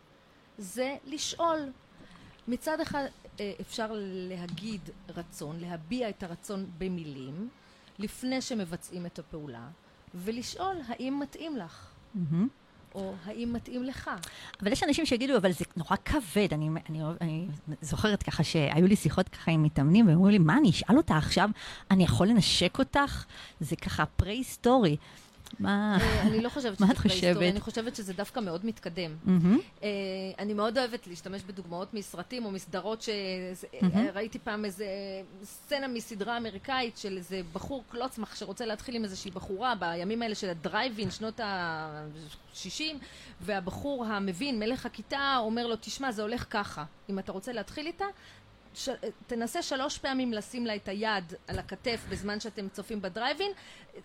זה 0.58 0.96
לשאול. 1.04 1.72
מצד 2.48 2.80
אחד 2.80 3.04
אה, 3.40 3.52
אפשר 3.60 3.90
להגיד 4.28 4.80
רצון, 5.08 5.60
להביע 5.60 6.08
את 6.08 6.22
הרצון 6.22 6.66
במילים, 6.78 7.48
לפני 7.98 8.40
שמבצעים 8.40 9.06
את 9.06 9.18
הפעולה, 9.18 9.68
ולשאול 10.14 10.76
האם 10.88 11.20
מתאים 11.20 11.56
לך, 11.56 11.90
מהמם. 12.14 12.48
או 12.98 13.14
האם 13.24 13.52
מתאים 13.52 13.84
לך. 13.84 14.11
אבל 14.62 14.72
יש 14.72 14.82
אנשים 14.82 15.06
שיגידו, 15.06 15.37
אבל 15.37 15.52
זה 15.52 15.64
נורא 15.76 15.96
כבד. 16.04 16.48
אני, 16.52 16.68
אני, 16.90 17.02
אני 17.20 17.46
זוכרת 17.80 18.22
ככה 18.22 18.44
שהיו 18.44 18.87
לי 18.87 18.96
שיחות 18.96 19.28
ככה 19.28 19.50
עם 19.50 19.62
מתאמנים, 19.62 20.06
והם 20.06 20.16
אמרו 20.16 20.28
לי, 20.28 20.38
מה, 20.38 20.56
אני 20.56 20.70
אשאל 20.70 20.96
אותה 20.96 21.16
עכשיו, 21.16 21.50
אני 21.90 22.04
יכול 22.04 22.26
לנשק 22.26 22.78
אותך? 22.78 23.24
זה 23.61 23.76
ככה 23.76 24.06
פרה-היסטורי. 24.06 24.96
מה? 25.61 25.98
אה, 26.00 26.22
אני 26.22 26.40
לא 26.40 26.48
חושבת 26.48 26.78
שזה? 26.78 26.87
פרה-היסטורי, 26.94 27.50
אני 27.50 27.61
חושבת 27.61 27.96
שזה 27.96 28.12
דווקא 28.12 28.40
מאוד 28.40 28.66
מתקדם. 28.66 29.16
אה, 29.82 29.88
אני 30.38 30.54
מאוד 30.54 30.78
אוהבת 30.78 31.06
להשתמש 31.06 31.42
בדוגמאות 31.42 31.94
מסרטים 31.94 32.44
או 32.44 32.50
מסדרות. 32.50 33.02
שראיתי 33.02 34.38
פעם 34.38 34.64
איזה 34.64 34.87
סצנה 35.44 35.88
מסדרה 35.88 36.37
אמריקאית 36.37 36.96
של 36.96 37.16
איזה 37.16 37.40
בחור 37.52 37.84
קלוצמח 37.90 38.37
שרוצה 38.37 38.66
להתחיל 38.66 38.94
עם 38.94 39.04
איזושהי 39.04 39.30
בחורה 39.30 39.74
בימים 39.74 40.22
האלה 40.22 40.34
של 40.34 40.50
הדרייבין, 40.50 41.11
שנות 41.11 41.40
ה-60, 41.40 42.82
והבחור 43.40 44.04
המבין, 44.04 44.58
מלך 44.58 44.87
הכיתה, 44.87 45.37
אומר 45.38 45.66
לו, 45.66 45.76
תשמע, 45.80 46.12
זה 46.12 46.22
הולך 46.22 46.46
ככה, 46.50 46.84
אם 47.11 47.18
אתה 47.18 47.32
רוצה 47.32 47.52
להתחיל 47.52 47.87
איתה, 47.87 48.04
ש... 48.78 48.88
תנסה 49.26 49.62
שלוש 49.62 49.98
פעמים 49.98 50.32
לשים 50.32 50.66
לה 50.66 50.76
את 50.76 50.88
היד 50.88 51.32
על 51.48 51.58
הכתף 51.58 52.00
בזמן 52.08 52.40
שאתם 52.40 52.68
צופים 52.68 53.02
בדרייבין, 53.02 53.50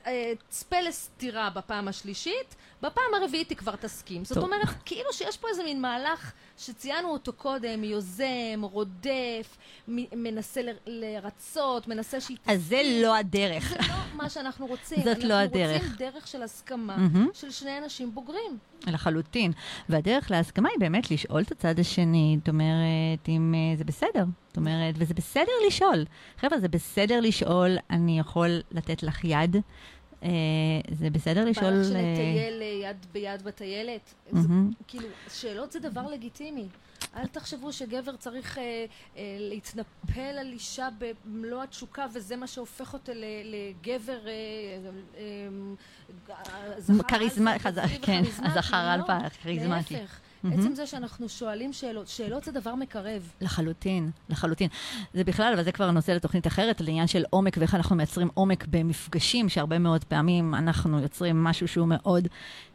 אה, 0.08 0.34
צפה 0.50 0.82
לסתירה 0.82 1.50
בפעם 1.50 1.88
השלישית, 1.88 2.56
בפעם 2.82 3.14
הרביעית 3.22 3.50
היא 3.50 3.58
כבר 3.58 3.76
תסכים. 3.76 4.26
זאת. 4.26 4.38
אומרת, 4.38 4.68
כאילו 4.86 5.14
שיש 5.14 5.38
פה 5.38 5.48
איזה 5.50 5.64
מין 5.64 5.82
מהלך 5.82 6.32
שציינו 6.58 7.10
אותו 7.10 7.34
קודם, 7.34 7.84
יוזם, 7.84 8.62
רודף, 8.62 9.58
מ- 9.88 10.24
מנסה 10.24 10.62
ל- 10.62 10.76
לרצות, 10.86 11.88
מנסה 11.88 12.22
שהיא... 12.22 12.38
אז 12.48 12.64
זה 12.64 12.82
לא 13.02 13.16
הדרך. 13.16 13.70
זה 13.70 13.76
לא 13.80 13.96
מה 14.14 14.30
שאנחנו 14.30 14.66
רוצים. 14.66 15.04
זאת 15.04 15.24
לא 15.24 15.34
הדרך. 15.34 15.72
אנחנו 15.82 15.90
רוצים 15.90 15.98
דרך 16.12 16.28
של 16.28 16.44
הסכמה 16.44 16.98
מהמם. 16.98 17.28
של 17.34 17.52
שני 17.52 17.78
אנשים 17.78 18.16
בוגרים. 18.16 18.58
לחלוטין. 18.88 19.52
והדרך 19.90 20.32
להסכמה 20.32 20.70
היא 20.70 20.80
באמת 20.80 21.12
לשאול 21.12 21.42
את 21.42 21.52
הצד 21.52 21.80
השני, 21.80 22.36
זאת 22.40 22.50
אומרת, 22.50 23.30
אם 23.30 23.54
אה, 23.56 23.78
זה 23.78 23.84
בסדר. 23.84 24.24
זאת 24.54 24.58
אומרת, 24.58 24.96
וזה 24.98 25.14
בסדר 25.14 25.52
לשאול. 25.68 26.06
חבר'ה, 26.38 26.60
זה 26.60 26.68
בסדר 26.68 27.20
לשאול, 27.20 27.78
אני 27.90 28.20
יכול 28.20 28.50
לתת 28.72 29.04
לך 29.04 29.24
יד. 29.24 29.56
אה, 30.24 30.30
זה 30.92 31.10
בסדר 31.10 31.46
לשאול... 31.46 31.70
לך 31.74 31.78
אה, 31.80 31.84
שנטייל 31.84 32.62
אה, 32.62 32.90
יד 32.90 33.06
ביד 33.14 33.42
בטיילת. 33.44 34.14
זה- 34.32 34.48
מהמם. 34.48 34.72
כאילו, 34.88 35.08
שאלות 35.34 35.72
זה 35.72 35.80
דבר 35.80 36.08
לגיטימי. 36.12 36.68
אל 37.18 37.28
תחשבו 37.28 37.74
שגבר 37.74 38.16
צריך 38.16 38.58
אה, 38.58 38.64
אה, 39.18 39.38
להתנפל 39.40 40.20
על 40.40 40.52
אישה 40.52 40.88
במלוא 41.26 41.64
התשוקה, 41.64 42.06
וזה 42.14 42.36
מה 42.36 42.48
שהופך 42.48 42.94
אותה 42.94 43.12
לגבר... 43.44 44.20
כריזמה- 47.08 47.58
כן. 48.02 48.24
הזכר 48.44 48.86
לא, 48.88 48.94
אלפא, 48.94 49.18
כריזמטי. 49.44 49.94
להפך. 49.94 50.20
מהמם. 50.44 50.60
עצם 50.60 50.76
זה 50.76 50.88
שאנחנו 50.88 51.30
שואלים 51.30 51.74
שאלות, 51.74 52.08
שאלות 52.08 52.44
זה 52.44 52.52
דבר 52.52 52.76
מקרב. 52.76 53.32
לחלוטין, 53.42 54.12
לחלוטין. 54.30 54.70
זה 55.14 55.24
בכלל, 55.24 55.54
אבל 55.54 55.64
זה 55.64 55.72
כבר 55.72 55.92
נושא 55.92 56.12
לתוכנית 56.12 56.48
אחרת, 56.48 56.82
על 56.82 56.88
עניין 56.88 57.08
של 57.08 57.24
עומק 57.30 57.56
ואיך 57.58 57.76
אנחנו 57.76 57.96
מייצרים 57.96 58.30
עומק 58.34 58.66
במפגשים, 58.70 59.50
שהרבה 59.50 59.80
מאוד 59.80 60.04
פעמים 60.04 60.56
אנחנו 60.56 61.00
יוצרים 61.00 61.44
משהו 61.44 61.68
שהוא 61.68 61.88
מאוד 61.88 62.28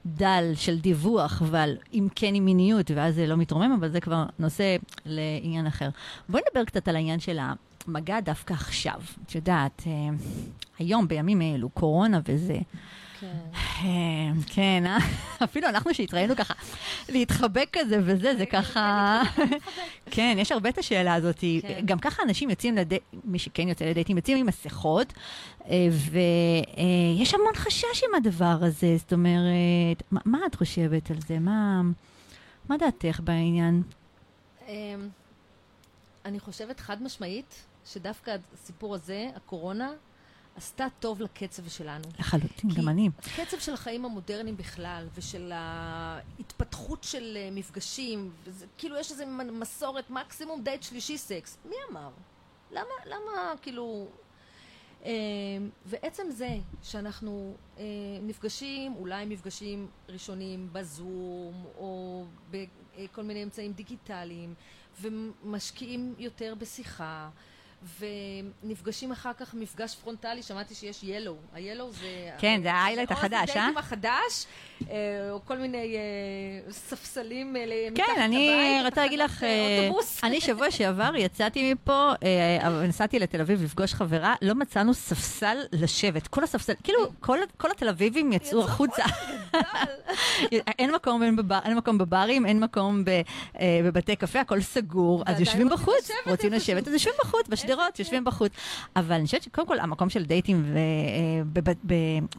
דל 0.06 0.52
של 0.54 0.78
דיווח, 0.78 1.42
אבל 1.42 1.76
אם 1.92 2.08
כן 2.14 2.34
עם 2.34 2.44
מיניות, 2.44 2.90
ואז 2.94 3.14
זה 3.14 3.26
לא 3.26 3.36
מתרומם, 3.36 3.76
אבל 3.78 3.88
זה 3.88 4.00
כבר 4.00 4.24
נושא 4.38 4.76
לעניין 5.06 5.66
אחר. 5.66 5.88
בואי 6.28 6.42
נדבר 6.48 6.64
קצת 6.64 6.88
על 6.88 6.96
העניין 6.96 7.20
של 7.20 7.38
המגע 7.86 8.20
דווקא 8.20 8.52
עכשיו. 8.54 9.00
את 9.26 9.34
יודעת, 9.34 9.82
אה, 9.86 9.92
היום, 10.78 11.08
בימים 11.08 11.42
אלו, 11.42 11.68
קורונה 11.68 12.20
וזה, 12.28 12.58
כן. 13.20 13.26
אה, 13.54 14.30
כן, 14.46 14.82
אה? 14.86 14.98
אפילו 15.44 15.68
אנחנו 15.68 15.94
שהתראינו 15.94 16.36
ככה, 16.36 16.54
להתחבק 17.08 17.68
כזה 17.72 17.98
וזה, 18.04 18.36
זה 18.36 18.46
ככה... 18.46 19.22
כן, 20.10 20.36
יש 20.40 20.52
הרבה 20.52 20.68
את 20.68 20.78
השאלה 20.78 21.14
הזאת. 21.14 21.40
כן. 21.62 21.80
גם 21.84 21.98
ככה 21.98 22.22
אנשים 22.22 22.50
יוצאים 22.50 22.76
לדייט, 22.76 23.02
מי 23.24 23.38
שכן 23.38 23.68
יוצא 23.68 23.84
לדייטים, 23.84 24.16
יוצאים 24.16 24.38
עם 24.38 24.46
מסכות, 24.46 25.12
ויש 25.66 27.34
המון 27.34 27.54
חשש 27.54 28.04
עם 28.08 28.14
הדבר 28.14 28.56
הזה. 28.60 28.96
זאת 28.96 29.12
אומרת, 29.12 30.02
מה- 30.10 30.38
את 30.46 30.54
חושבת 30.54 31.10
על 31.10 31.16
זה? 31.28 31.38
מה 31.38 31.80
מה 32.68 32.76
דעתך 32.76 33.20
בעניין? 33.24 33.82
אמ, 34.68 35.08
אני 36.24 36.40
חושבת 36.40 36.80
חד 36.80 37.02
משמעית 37.02 37.54
שדווקא 37.86 38.36
הסיפור 38.54 38.94
הזה, 38.94 39.26
הקורונה, 39.36 39.90
עשתה 40.58 40.86
טוב 41.00 41.20
לקצב 41.20 41.68
שלנו. 41.68 42.04
לחלוטין, 42.18 42.70
גם 42.70 42.88
אני. 42.88 43.10
הקצב 43.18 43.58
של 43.58 43.74
החיים 43.74 44.04
המודרניים 44.04 44.56
בכלל, 44.56 45.08
ושל 45.14 45.52
ההתפתחות 45.54 47.04
של 47.04 47.36
אה, 47.36 47.48
מפגשים, 47.52 48.30
וזה, 48.44 48.66
כאילו 48.78 48.96
יש 48.96 49.12
איזו 49.12 49.24
מסורת, 49.52 50.10
מקסימום 50.10 50.62
דייט 50.62 50.82
שלישי 50.82 51.18
סקס. 51.18 51.58
מי 51.64 51.76
אמר? 51.90 52.10
למה, 52.70 52.94
למה, 53.06 53.52
כאילו... 53.62 54.08
אה, 55.04 55.10
ועצם 55.86 56.30
זה 56.30 56.58
שאנחנו 56.82 57.54
אה, 57.78 57.84
נפגשים, 58.22 58.94
אולי 58.94 59.24
מפגשים 59.24 59.88
ראשונים 60.08 60.68
בזום, 60.72 61.64
או 61.76 62.24
בכל 62.50 63.22
מיני 63.22 63.42
אמצעים 63.42 63.72
דיגיטליים, 63.72 64.54
ומשקיעים 65.00 66.14
יותר 66.18 66.54
בשיחה, 66.58 67.30
ונפגשים 67.98 69.12
אחר 69.12 69.32
כך 69.38 69.54
מפגש 69.54 69.94
פרונטלי, 69.94 70.42
שמעתי 70.42 70.74
שיש 70.74 71.04
Yellow. 71.04 71.36
ה-Yellow 71.54 71.90
זה... 72.00 72.30
כן, 72.38 72.60
זה 72.62 72.72
ה 72.72 72.76
highlight 72.76 73.10
החדש, 73.10 73.56
אה? 73.56 73.70
או 73.74 73.78
החדש, 73.78 74.46
אה, 74.90 74.96
או 75.30 75.40
כל 75.44 75.58
מיני 75.58 75.96
אה, 75.96 76.72
ספסלים 76.72 77.56
אה, 77.56 77.62
מתחת 77.90 78.08
לבית. 78.08 78.16
כן, 78.16 78.22
אני 78.22 78.80
רוצה 78.84 79.00
להגיד 79.00 79.18
לך, 79.18 79.44
אני 80.24 80.40
שבוע 80.40 80.70
שעבר 80.70 81.16
יצאתי 81.16 81.74
מפה, 81.74 82.12
נסעתי 82.88 83.18
לתל 83.18 83.40
אביב 83.40 83.64
לפגוש 83.64 83.94
חברה, 83.94 84.34
לא 84.42 84.54
מצאנו 84.54 84.94
ספסל 84.94 85.58
לשבת. 85.72 86.26
כל 86.26 86.44
הספסל, 86.44 86.72
כאילו, 86.84 86.98
כל 87.56 87.70
התל 87.70 87.88
אביבים 87.88 88.32
יצאו 88.32 88.64
החוצה. 88.64 89.02
אין 90.78 90.90
מקום 91.76 91.98
בברים, 91.98 92.46
אין 92.46 92.60
מקום 92.60 93.04
בבתי 93.84 94.16
קפה, 94.16 94.40
הכל 94.40 94.60
סגור, 94.60 95.22
אז 95.26 95.40
יושבים 95.40 95.68
בחוץ, 95.68 96.10
רוצים 96.26 96.52
לשבת, 96.52 96.88
אז 96.88 96.92
יושבים 96.92 97.14
בחוץ, 97.20 97.46
בשדרות, 97.68 97.98
יושבים 97.98 98.24
בחוץ. 98.24 98.52
אבל 98.96 99.12
אני 99.12 99.24
חושבת 99.24 99.42
שקודם 99.42 99.66
כל 99.66 99.78
המקום 99.78 100.10
של 100.10 100.24
דייטים 100.24 100.74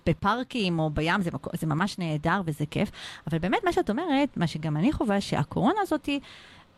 בפארקים 0.06 0.80
או 0.80 0.89
בים 0.89 1.22
זה 1.54 1.68
ממש 1.68 2.00
נהדר 2.00 2.42
וזה 2.46 2.65
כיף, 2.72 2.92
אבל 3.28 3.39
באמת 3.39 3.60
מה 3.63 3.74
שאת 3.74 3.89
אומרת, 3.89 4.38
מה 4.38 4.48
שגם 4.48 4.78
אני 4.78 4.94
חווה, 4.94 5.22
שהקורונה 5.22 5.82
הזאת 5.82 6.10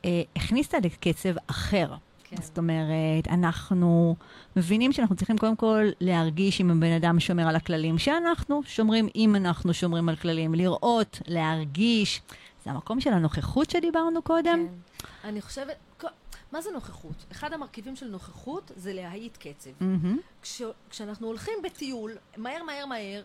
אה, 0.06 0.22
הכניסה 0.36 0.78
לקצב 0.84 1.34
אחר. 1.48 1.94
כן. 2.24 2.42
זאת 2.42 2.58
אומרת, 2.58 3.28
אנחנו 3.30 4.16
מבינים 4.56 4.92
שאנחנו 4.92 5.16
צריכים 5.16 5.38
קודם 5.38 5.56
כל 5.56 5.90
להרגיש 6.00 6.62
אם 6.62 6.72
הבן 6.72 6.92
אדם 6.92 7.20
שומר 7.20 7.48
על 7.48 7.56
הכללים 7.56 7.98
שאנחנו 7.98 8.62
שומרים, 8.66 9.10
אם 9.16 9.36
אנחנו 9.36 9.74
שומרים 9.74 10.10
על 10.10 10.16
כללים, 10.16 10.56
לראות, 10.56 11.22
להרגיש. 11.28 12.22
זה 12.66 12.72
המקום 12.72 13.02
של 13.02 13.14
הנוכחות 13.14 13.70
שדיברנו 13.70 14.22
קודם. 14.22 14.68
כן. 14.68 15.02
אני 15.30 15.42
חושבת, 15.42 15.76
מה 16.52 16.62
זה 16.62 16.72
נוכחות? 16.72 17.26
אחד 17.32 17.54
המרכיבים 17.54 17.96
של 17.96 18.08
נוכחות 18.08 18.72
זה 18.76 18.94
להאיט 18.94 19.38
קצב. 19.38 19.70
Mm-hmm. 19.70 20.42
כש, 20.42 20.62
כשאנחנו 20.90 21.28
הולכים 21.28 21.54
בטיול, 21.64 22.18
מהר 22.38 22.64
מהר 22.64 22.86
מהר, 22.86 23.24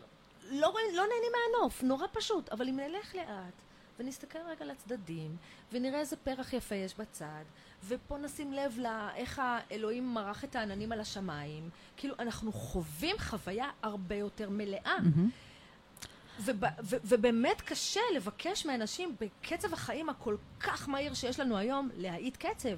לא, 0.50 0.74
לא 0.94 1.02
נהנים 1.02 1.32
מהנוף, 1.32 1.82
נורא 1.82 2.06
פשוט, 2.12 2.48
אבל 2.48 2.68
אם 2.68 2.76
נלך 2.76 3.14
לאט 3.14 3.66
ונסתכל 3.98 4.38
רגע 4.38 4.64
לצדדים 4.64 5.36
ונראה 5.72 6.00
איזה 6.00 6.16
פרח 6.16 6.52
יפה 6.52 6.74
יש 6.74 6.94
בצד 6.98 7.44
ופה 7.88 8.18
נשים 8.18 8.52
לב 8.52 8.78
לאיך 8.78 9.42
האלוהים 9.44 10.14
מרח 10.14 10.44
את 10.44 10.56
העננים 10.56 10.92
על 10.92 11.00
השמיים 11.00 11.70
כאילו 11.96 12.14
אנחנו 12.18 12.52
חווים 12.52 13.16
חוויה 13.18 13.70
הרבה 13.82 14.14
יותר 14.14 14.50
מלאה 14.50 14.96
mm-hmm. 14.98 16.40
וב, 16.40 16.64
ו, 16.82 16.96
ובאמת 17.04 17.60
קשה 17.60 18.00
לבקש 18.14 18.66
מאנשים 18.66 19.16
בקצב 19.20 19.72
החיים 19.72 20.08
הכל 20.08 20.36
כך 20.60 20.88
מהיר 20.88 21.14
שיש 21.14 21.40
לנו 21.40 21.56
היום 21.56 21.88
להאיט 21.96 22.36
קצב 22.36 22.76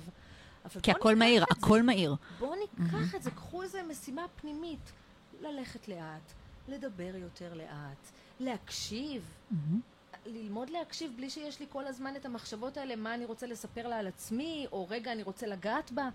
כי 0.82 0.90
הכל 0.90 1.16
מהיר, 1.16 1.44
הכל 1.50 1.82
מהיר. 1.82 2.16
בואו 2.38 2.54
ניקח. 2.54 3.14
את 3.14 3.22
זה, 3.22 3.30
קחו 3.30 3.62
איזה 3.62 3.82
משימה 3.82 4.22
פנימית, 4.36 4.92
ללכת 5.40 5.88
לאט, 5.88 6.32
לדבר 6.68 7.16
יותר 7.16 7.54
לאט, 7.54 8.10
להקשיב. 8.40 9.34
ללמוד 10.26 10.70
להקשיב 10.70 11.12
בלי 11.16 11.30
שיש 11.30 11.60
לי 11.60 11.66
כל 11.68 11.86
הזמן 11.86 12.16
את 12.16 12.26
המחשבות 12.26 12.76
האלה, 12.76 12.96
מה 12.96 13.14
אני 13.14 13.24
רוצה 13.24 13.46
לספר 13.46 13.88
לה 13.88 13.98
על 13.98 14.06
עצמי, 14.06 14.66
או 14.72 14.86
רגע 14.90 15.12
אני 15.12 15.22
רוצה 15.22 15.46
לגעת 15.46 15.92
בה. 15.92 16.08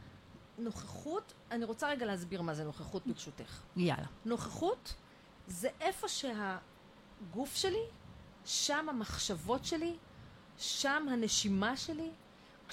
נוכחות, 0.57 1.33
אני 1.51 1.65
רוצה 1.65 1.89
רגע 1.89 2.05
להסביר 2.05 2.41
מה 2.41 2.53
זה 2.53 2.63
נוכחות 2.63 3.07
ברשותך. 3.07 3.61
יאללה. 3.75 4.05
נוכחות 4.25 4.93
זה 5.47 5.69
איפה 5.81 6.07
שהגוף 6.07 7.55
שלי, 7.55 7.83
שם 8.45 8.89
המחשבות 8.89 9.65
שלי, 9.65 9.95
שם 10.57 11.05
הנשימה 11.11 11.77
שלי, 11.77 12.09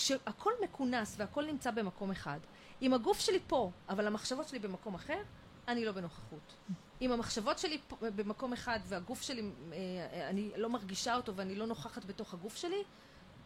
כשהכל 0.01 0.53
מכונס 0.65 1.15
והכל 1.19 1.47
נמצא 1.47 1.71
במקום 1.71 2.11
אחד. 2.11 2.39
אם 2.83 2.95
הגוף 2.95 3.21
שלי 3.21 3.39
פה, 3.47 3.71
אבל 3.89 4.07
המחשבות 4.07 4.49
שלי 4.49 4.59
במקום 4.59 4.95
אחר, 4.95 5.23
אני 5.69 5.85
לא 5.85 5.93
בנוכחות. 5.93 6.55
אם 7.03 7.13
המחשבות 7.13 7.59
שלי 7.59 7.79
במקום 8.01 8.53
אחד 8.53 8.79
והגוף 8.89 9.23
שלי, 9.23 9.43
אה, 9.73 10.29
אני 10.29 10.51
לא 10.57 10.69
מרגישה 10.69 11.17
אותו 11.17 11.37
ואני 11.37 11.55
לא 11.55 11.67
נוכחת 11.67 12.05
בתוך 12.05 12.35
הגוף 12.35 12.57
שלי, 12.57 12.83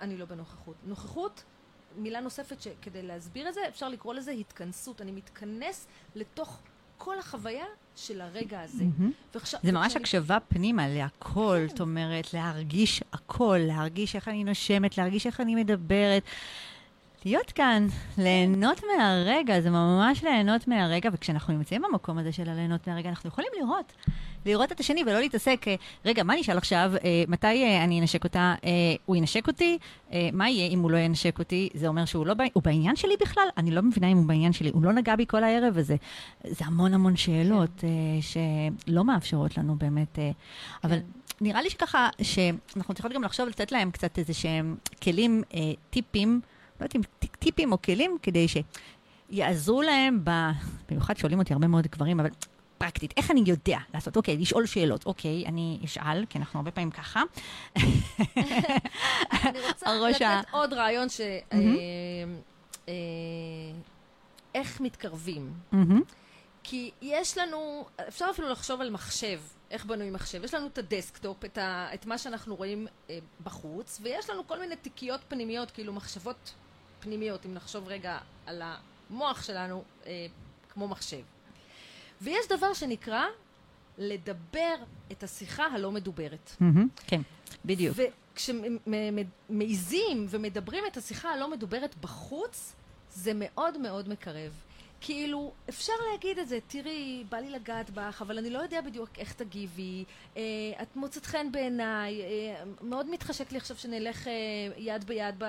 אני 0.01 0.17
לא 0.17 0.25
בנוכחות. 0.25 0.77
נוכחות, 0.85 1.45
מילה 1.97 2.21
נוספת 2.21 2.61
שכדי 2.61 3.03
להסביר 3.03 3.49
את 3.49 3.55
זה, 3.55 3.69
אפשר 3.69 3.89
לקרוא 3.89 4.15
לזה 4.15 4.31
התכנסות. 4.31 5.01
אני 5.01 5.13
מתכנס 5.13 5.87
לתוך 6.15 6.63
כל 6.99 7.19
החוויה 7.19 7.65
של 7.97 8.21
הרגע 8.21 8.61
הזה. 8.61 8.83
Mm-hmm. 8.83 9.35
ועכשיו, 9.35 9.61
זה 9.63 9.73
ממש 9.73 9.97
הקשבה 9.97 10.39
פנימה 10.49 10.89
להכל, 10.89 11.59
כן. 11.61 11.69
זאת 11.69 11.81
אומרת, 11.81 12.35
להרגיש 12.35 13.03
הכל, 13.13 13.59
להרגיש 13.61 14.17
איך 14.17 14.29
אני 14.29 14.45
נושמת, 14.45 14.99
להרגיש 14.99 15.27
איך 15.27 15.41
אני 15.41 15.55
מדברת. 15.55 16.23
להיות 17.25 17.53
כאן, 17.53 17.87
ליהנות 18.19 18.81
מהרגע, 18.97 19.61
זה 19.61 19.71
ממש 19.71 20.23
ליהנות 20.23 20.69
מהרגע, 20.69 21.11
וכשאנחנו 21.13 21.55
נמצאים 21.55 21.83
במקום 21.83 22.19
הזה 22.19 22.33
של 22.33 22.49
הליהנות 22.49 22.87
מהרגע, 22.89 23.09
אנחנו 23.09 23.29
יכולים 23.29 23.51
לראות, 23.61 23.93
לראות 24.47 24.73
את 24.73 24.81
השני 24.81 25.03
ולא 25.07 25.21
להתעסק, 25.21 25.65
אה, 25.69 25.75
רגע, 26.05 26.23
מה 26.23 26.35
נשאל 26.37 26.59
עכשיו, 26.59 26.93
אה, 27.05 27.25
מתי 27.29 27.47
אה, 27.47 27.85
אני 27.85 28.01
אנשק 28.01 28.25
אותה, 28.25 28.55
הוא 29.07 29.17
ינשק 29.17 29.47
אותי, 29.47 29.79
מה 30.33 30.51
יהיה 30.51 30.69
אם 30.69 30.79
הוא 30.79 30.91
לא 30.91 30.97
ינשק 30.97 31.39
אותי, 31.39 31.69
זה 31.75 31.89
אומר 31.89 32.05
שהוא 32.05 32.27
לא, 32.27 32.35
הוא 32.53 32.63
בעניין 32.63 32.97
שלי 32.97 33.15
בכלל? 33.21 33.49
אני 33.57 33.71
לא 33.71 33.83
מבינה 33.83 34.07
אם 34.07 34.17
הוא 34.17 34.27
בעניין 34.27 34.53
שלי, 34.53 34.71
הוא 34.75 34.83
לא 34.83 34.93
נגע 34.93 35.17
בי 35.17 35.27
כל 35.29 35.45
הערב 35.45 35.79
הזה. 35.79 35.97
זה 36.45 36.65
המון 36.65 36.95
המון 36.95 37.17
שאלות 37.17 37.71
כן. 37.79 37.87
שלא 38.21 39.05
מאפשרות 39.05 39.59
לנו 39.59 39.77
באמת, 39.77 40.19
אבל... 40.85 40.97
כן. 40.99 41.05
נראה 41.41 41.63
לי 41.63 41.71
שככה, 41.71 42.09
שאנחנו 42.23 42.95
צריכות 42.95 43.13
גם 43.13 43.23
לחשוב, 43.23 43.49
לתת 43.49 43.73
להם 43.73 43.91
קצת 43.91 44.19
איזה 44.19 44.35
שהם 44.35 44.77
כלים, 45.03 45.43
טיפים, 45.91 46.41
לא 46.81 46.85
יודעת 46.85 46.97
אם 46.97 47.01
טיפים 47.39 47.73
או 47.73 47.83
כלים 47.83 48.17
כדי 48.23 48.47
שיעזרו 49.31 49.83
להם, 49.83 50.21
ב... 50.25 50.31
במיוחד 50.89 51.17
שואלים 51.17 51.39
אותי 51.39 51.53
הרבה 51.53 51.67
מאוד 51.67 51.87
גברים, 51.87 52.21
אבל 52.21 52.31
פרקטית, 52.85 53.15
איך 53.17 53.31
אני 53.31 53.43
יודע 53.47 53.79
לעשות? 53.95 54.17
אוקיי, 54.17 54.37
לשאול 54.37 54.67
שאלות. 54.67 55.07
אוקיי, 55.07 55.47
אני 55.47 55.79
אשאל, 55.85 56.25
כי 56.29 56.39
אנחנו 56.39 56.59
הרבה 56.59 56.71
פעמים 56.71 56.91
ככה. 56.91 57.23
אני 59.47 59.61
רוצה 59.69 59.95
לתת. 59.95 60.49
עוד 60.51 60.73
רעיון 60.73 61.09
ש... 61.09 61.21
אה, 61.21 61.59
אה, 62.89 62.95
איך 64.55 64.81
מתקרבים. 64.81 65.53
כי 66.63 66.91
יש 67.03 67.39
לנו, 67.39 67.87
אפשר 68.09 68.27
אפילו 68.31 68.49
לחשוב 68.49 68.81
על 68.81 68.91
מחשב, 68.91 69.41
איך 69.71 69.85
בנוי 69.85 70.11
מחשב. 70.11 70.45
יש 70.45 70.55
לנו 70.55 70.67
את 70.67 70.79
ה 70.79 70.86
desktop, 70.86 71.45
את, 71.45 71.59
ה, 71.59 71.95
את 71.95 72.07
מה 72.07 72.19
שאנחנו 72.19 72.57
רואים 72.57 72.87
אה, 73.11 73.19
בחוץ, 73.45 73.99
ויש 74.03 74.31
לנו 74.31 74.47
כל 74.47 74.59
מיני 74.59 74.77
תיקיות 74.77 75.21
פנימיות, 75.29 75.71
כאילו 75.71 75.93
מחשבות 75.93 76.55
פנימיות, 77.01 77.47
אם 77.47 77.55
נחשוב 77.55 77.89
רגע 77.89 78.19
על 78.47 78.63
המוח 78.65 79.43
שלנו 79.43 79.83
אה, 80.07 80.27
כמו 80.69 80.89
מחשב. 80.89 81.23
ויש 82.25 82.49
דבר 82.49 82.73
שנקרא 82.75 83.25
לדבר 83.99 84.75
את 85.13 85.23
השיחה 85.23 85.65
הלא 85.65 85.93
מדוברת. 85.93 86.51
Mm-hmm, 86.61 87.03
כן, 87.07 87.21
בדיוק. 87.65 87.97
וכשמעיזים 88.35 90.27
ומדברים 90.31 90.85
את 90.93 90.97
השיחה 90.97 91.29
הלא 91.29 91.51
מדוברת 91.51 91.95
בחוץ, 92.01 92.73
זה 93.11 93.33
מאוד 93.35 93.79
מאוד 93.79 94.09
מקרב. 94.09 94.53
כאילו, 95.07 95.53
אפשר 95.69 95.93
להגיד 96.11 96.39
את 96.39 96.49
זה, 96.49 96.59
תראי, 96.67 97.25
בא 97.29 97.39
לי 97.39 97.51
לגעת 97.51 97.91
בך, 97.91 98.23
אבל 98.23 98.39
אני 98.39 98.51
לא 98.51 98.59
יודע 98.59 98.81
בדיוק 98.81 99.09
איך 99.19 99.33
תגיבי, 99.33 100.05
אה, 100.37 100.43
את 100.83 100.97
מוצאת 100.97 101.27
חן 101.27 101.53
בעיניי, 101.53 102.23
אה, 102.23 102.65
מאוד 102.81 103.11
מתחשק 103.11 103.53
לי 103.53 103.59
עכשיו 103.59 103.77
שנלך 103.77 104.29
אה, 104.29 104.33
יד 104.77 105.05
ביד 105.05 105.35
ב, 105.39 105.45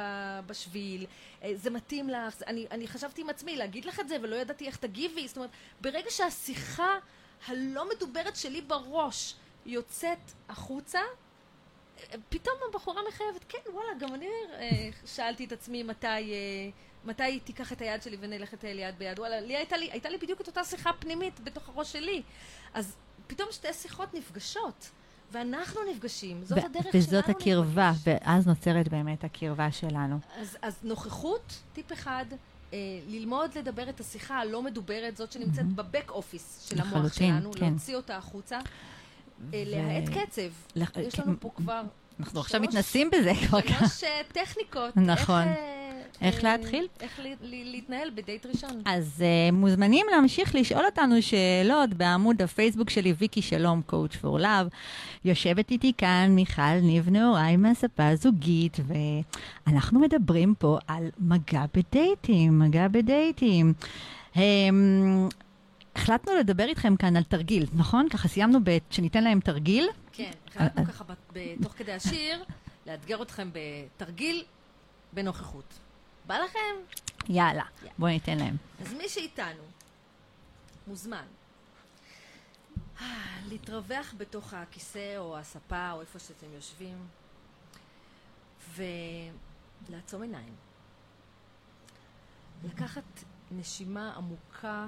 בשביל, 0.48 1.06
אה, 1.44 1.52
זה 1.56 1.70
מתאים 1.70 2.10
לך, 2.10 2.42
אני, 2.48 2.68
אני 2.72 2.88
חשבתי 2.88 3.22
עם 3.22 3.30
עצמי 3.30 3.56
להגיד 3.56 3.86
לך 3.86 4.00
את 4.00 4.08
זה 4.08 4.18
ולא 4.22 4.36
ידעתי 4.36 4.68
איך 4.68 4.78
תגיבי, 4.78 5.28
זאת 5.28 5.38
אומרת, 5.38 5.52
ברגע 5.82 6.10
שהשיחה 6.10 6.98
הלא 7.48 7.90
מדוברת 7.96 8.36
שלי 8.36 8.62
בראש 8.62 9.36
יוצאת 9.66 10.32
החוצה, 10.50 11.00
פתאום 12.30 12.56
הבחורה 12.70 13.02
מחייבת, 13.10 13.46
כן, 13.50 13.58
וואלה, 13.74 13.90
גם 14.00 14.16
אני 14.16 14.28
אה, 14.60 14.90
שאלתי 15.06 15.46
את 15.46 15.52
עצמי 15.52 15.84
מתי... 15.84 16.08
אה, 16.08 16.70
מתי 17.06 17.40
תיקח 17.40 17.72
את 17.72 17.82
היד 17.82 18.02
שלי 18.02 18.18
ונלך 18.20 18.54
לטייל 18.54 18.80
יד 18.80 18.96
ביד? 18.98 19.20
וואלה, 19.20 19.42
לי 19.42 19.56
הייתה 19.56 19.78
לי, 19.78 19.92
הייתה 19.92 20.10
לי 20.10 20.18
בדיוק 20.18 20.42
את 20.42 20.48
אותה 20.48 20.64
שיחה 20.64 20.94
פנימית 20.94 21.40
בתוך 21.40 21.70
הראש 21.70 21.92
שלי. 21.92 22.22
אז 22.74 22.96
פתאום 23.28 23.48
שתי 23.52 23.74
שיחות 23.74 24.14
נפגשות. 24.14 24.90
ואנחנו 25.32 25.82
נפגשים, 25.92 26.44
זאת 26.44 26.58
הדרך 26.58 26.84
שלנו 26.84 26.90
וזאת 26.94 27.30
הקרבה, 27.30 27.92
נפגש. 27.92 28.14
ואז 28.22 28.48
נוצרת 28.48 28.88
באמת 28.88 29.24
הקרבה 29.24 29.72
שלנו. 29.72 30.20
אז, 30.38 30.58
אז 30.62 30.80
נוכחות, 30.84 31.62
טיפ 31.74 31.94
אחד, 31.94 32.26
אה, 32.74 32.78
ללמוד 33.08 33.58
לדבר 33.58 33.90
את 33.90 34.00
השיחה 34.00 34.40
הלא 34.40 34.62
מדוברת, 34.62 35.18
זאת 35.18 35.32
שנמצאת 35.32 35.66
mm-hmm. 35.66 35.76
בבק 35.76 36.12
אופיס 36.12 36.68
של 36.70 36.82
המוח 36.82 37.14
שלנו, 37.14 37.52
כן. 37.52 37.70
להוציא 37.70 37.96
אותה 37.96 38.18
החוצה, 38.18 38.60
ו... 38.60 38.95
להאט 39.54 40.10
קצב. 40.10 40.42
יש 41.00 41.20
לנו 41.20 41.34
פה 41.40 41.50
כבר... 41.56 41.82
אנחנו 42.20 42.40
עכשיו 42.40 42.62
מתנסים 42.62 43.10
בזה 43.12 43.32
כבר 43.48 43.62
ככה. 43.62 43.88
שלוש 43.88 44.04
אה, 44.04 44.22
טכניקות. 44.32 44.98
נכון. 44.98 45.42
איך, 45.42 45.58
אה, 46.22 46.28
איך 46.28 46.44
להתחיל? 46.44 46.88
איך 47.02 47.20
להתנהל 47.42 48.10
בדייט 48.16 48.46
ראשון. 48.46 48.82
אז 48.86 49.24
מוזמנים 49.54 50.06
להמשיך 50.12 50.56
לשאול 50.56 50.86
אותנו 50.86 51.22
שאלות 51.22 51.94
בעמוד 51.94 52.42
הפייסבוק 52.42 52.90
שלי, 52.90 53.14
ויקי 53.18 53.42
שלום, 53.42 53.82
coach 53.90 54.24
for 54.24 54.42
love. 54.42 54.76
יושבת 55.26 55.72
איתי 55.72 55.94
כאן 55.98 56.28
מיכל 56.30 56.80
ניב 56.82 57.10
נהוראי 57.10 57.58
מהספה 57.58 58.08
הזוגית, 58.08 58.78
ואנחנו 59.68 60.00
מדברים 60.00 60.54
פה 60.60 60.78
על 60.88 61.10
מגע 61.20 61.64
בדייטים, 61.74 62.60
מגע 62.60 62.88
בדייטים. 62.88 63.74
החלטנו 65.96 66.36
לדבר 66.36 66.64
איתכם 66.64 66.96
כאן 66.96 67.16
על 67.16 67.24
תרגיל, 67.24 67.66
נכון? 67.74 68.10
ככה 68.10 68.28
סיימנו 68.28 68.60
ב... 68.64 68.78
שניתן 68.90 69.24
להם 69.24 69.40
תרגיל. 69.40 69.88
כן, 70.12 70.32
החלטנו 70.48 70.86
ככה 70.86 71.04
תוך 71.64 71.74
כדי 71.74 71.94
השיר 71.94 72.44
לאתגר 72.86 73.22
אתכם 73.22 73.50
בתרגיל 73.54 74.44
בנוכחות. 75.14 75.74
בא 76.28 76.38
לכם? 76.38 76.96
יאללה, 77.30 77.64
בואו 77.98 78.12
ניתן 78.12 78.38
להם. 78.38 78.56
אז 78.82 78.94
מי 78.94 79.10
שאיתנו 79.10 79.64
מוזמן 80.88 81.26
להתרווח 83.50 84.14
בתוך 84.18 84.54
הכיסא 84.54 85.18
או 85.18 85.38
הספה 85.38 85.92
או 85.92 86.02
איפה 86.02 86.20
שאתם 86.20 86.48
יושבים 86.56 86.98
ולעצום 89.90 90.22
עיניים. 90.22 90.54
לקחת 92.64 93.04
נשימה 93.52 94.14
עמוקה, 94.16 94.88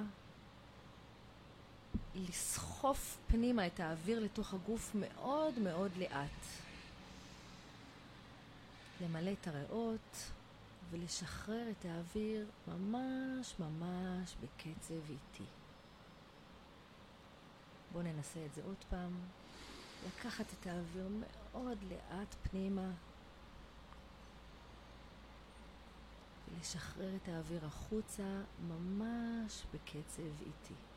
לסחוף 2.18 3.18
פנימה 3.26 3.66
את 3.66 3.80
האוויר 3.80 4.20
לתוך 4.20 4.54
הגוף 4.54 4.90
מאוד 4.94 5.58
מאוד 5.58 5.90
לאט. 5.96 6.44
למלא 9.00 9.30
את 9.40 9.48
הריאות 9.48 10.30
ולשחרר 10.90 11.70
את 11.70 11.84
האוויר 11.84 12.46
ממש 12.68 13.54
ממש 13.58 14.34
בקצב 14.40 15.10
איטי. 15.10 15.44
בואו 17.92 18.02
ננסה 18.02 18.46
את 18.46 18.54
זה 18.54 18.62
עוד 18.66 18.84
פעם. 18.90 19.12
לקחת 20.06 20.46
את 20.60 20.66
האוויר 20.66 21.08
מאוד 21.08 21.78
לאט 21.90 22.34
פנימה 22.42 22.90
ולשחרר 26.48 27.16
את 27.16 27.28
האוויר 27.28 27.66
החוצה 27.66 28.42
ממש 28.68 29.62
בקצב 29.74 30.22
איטי. 30.40 30.87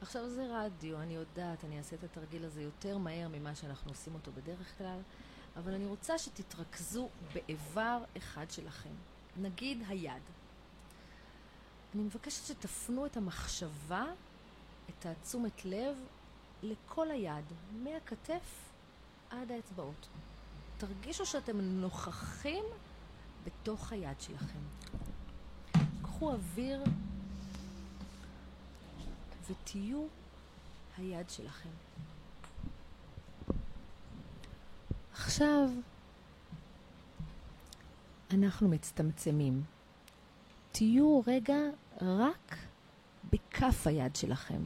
עכשיו 0.00 0.30
זה 0.30 0.46
רדיו, 0.50 1.00
אני 1.00 1.14
יודעת, 1.14 1.64
אני 1.64 1.78
אעשה 1.78 1.96
את 1.96 2.04
התרגיל 2.04 2.44
הזה 2.44 2.62
יותר 2.62 2.98
מהר 2.98 3.28
ממה 3.28 3.54
שאנחנו 3.54 3.90
עושים 3.90 4.14
אותו 4.14 4.32
בדרך 4.32 4.78
כלל, 4.78 4.98
אבל 5.56 5.74
אני 5.74 5.86
רוצה 5.86 6.18
שתתרכזו 6.18 7.08
באיבר 7.34 8.04
אחד 8.16 8.50
שלכם, 8.50 8.90
נגיד 9.36 9.82
היד. 9.88 10.22
אני 11.94 12.02
מבקשת 12.02 12.46
שתפנו 12.46 13.06
את 13.06 13.16
המחשבה, 13.16 14.04
את 14.90 15.06
התשומת 15.06 15.64
לב, 15.64 15.96
לכל 16.62 17.10
היד, 17.10 17.44
מהכתף 17.72 18.70
עד 19.30 19.50
האצבעות. 19.50 20.08
תרגישו 20.78 21.26
שאתם 21.26 21.60
נוכחים 21.60 22.64
בתוך 23.44 23.92
היד 23.92 24.20
שלכם. 24.20 24.58
קחו 26.02 26.32
אוויר 26.32 26.84
ותהיו 29.50 30.06
היד 30.98 31.30
שלכם. 31.30 31.68
עכשיו 35.12 35.68
אנחנו 38.30 38.68
מצטמצמים. 38.68 39.62
תהיו 40.72 41.20
רגע 41.26 41.56
רק 42.02 42.56
בכף 43.32 43.86
היד 43.86 44.16
שלכם. 44.16 44.62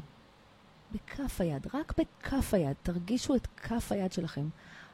בכף 0.93 1.41
היד, 1.41 1.67
רק 1.75 1.93
בכף 1.99 2.55
היד. 2.55 2.77
תרגישו 2.83 3.35
את 3.35 3.47
כף 3.47 3.93
היד 3.93 4.13
שלכם. 4.13 4.49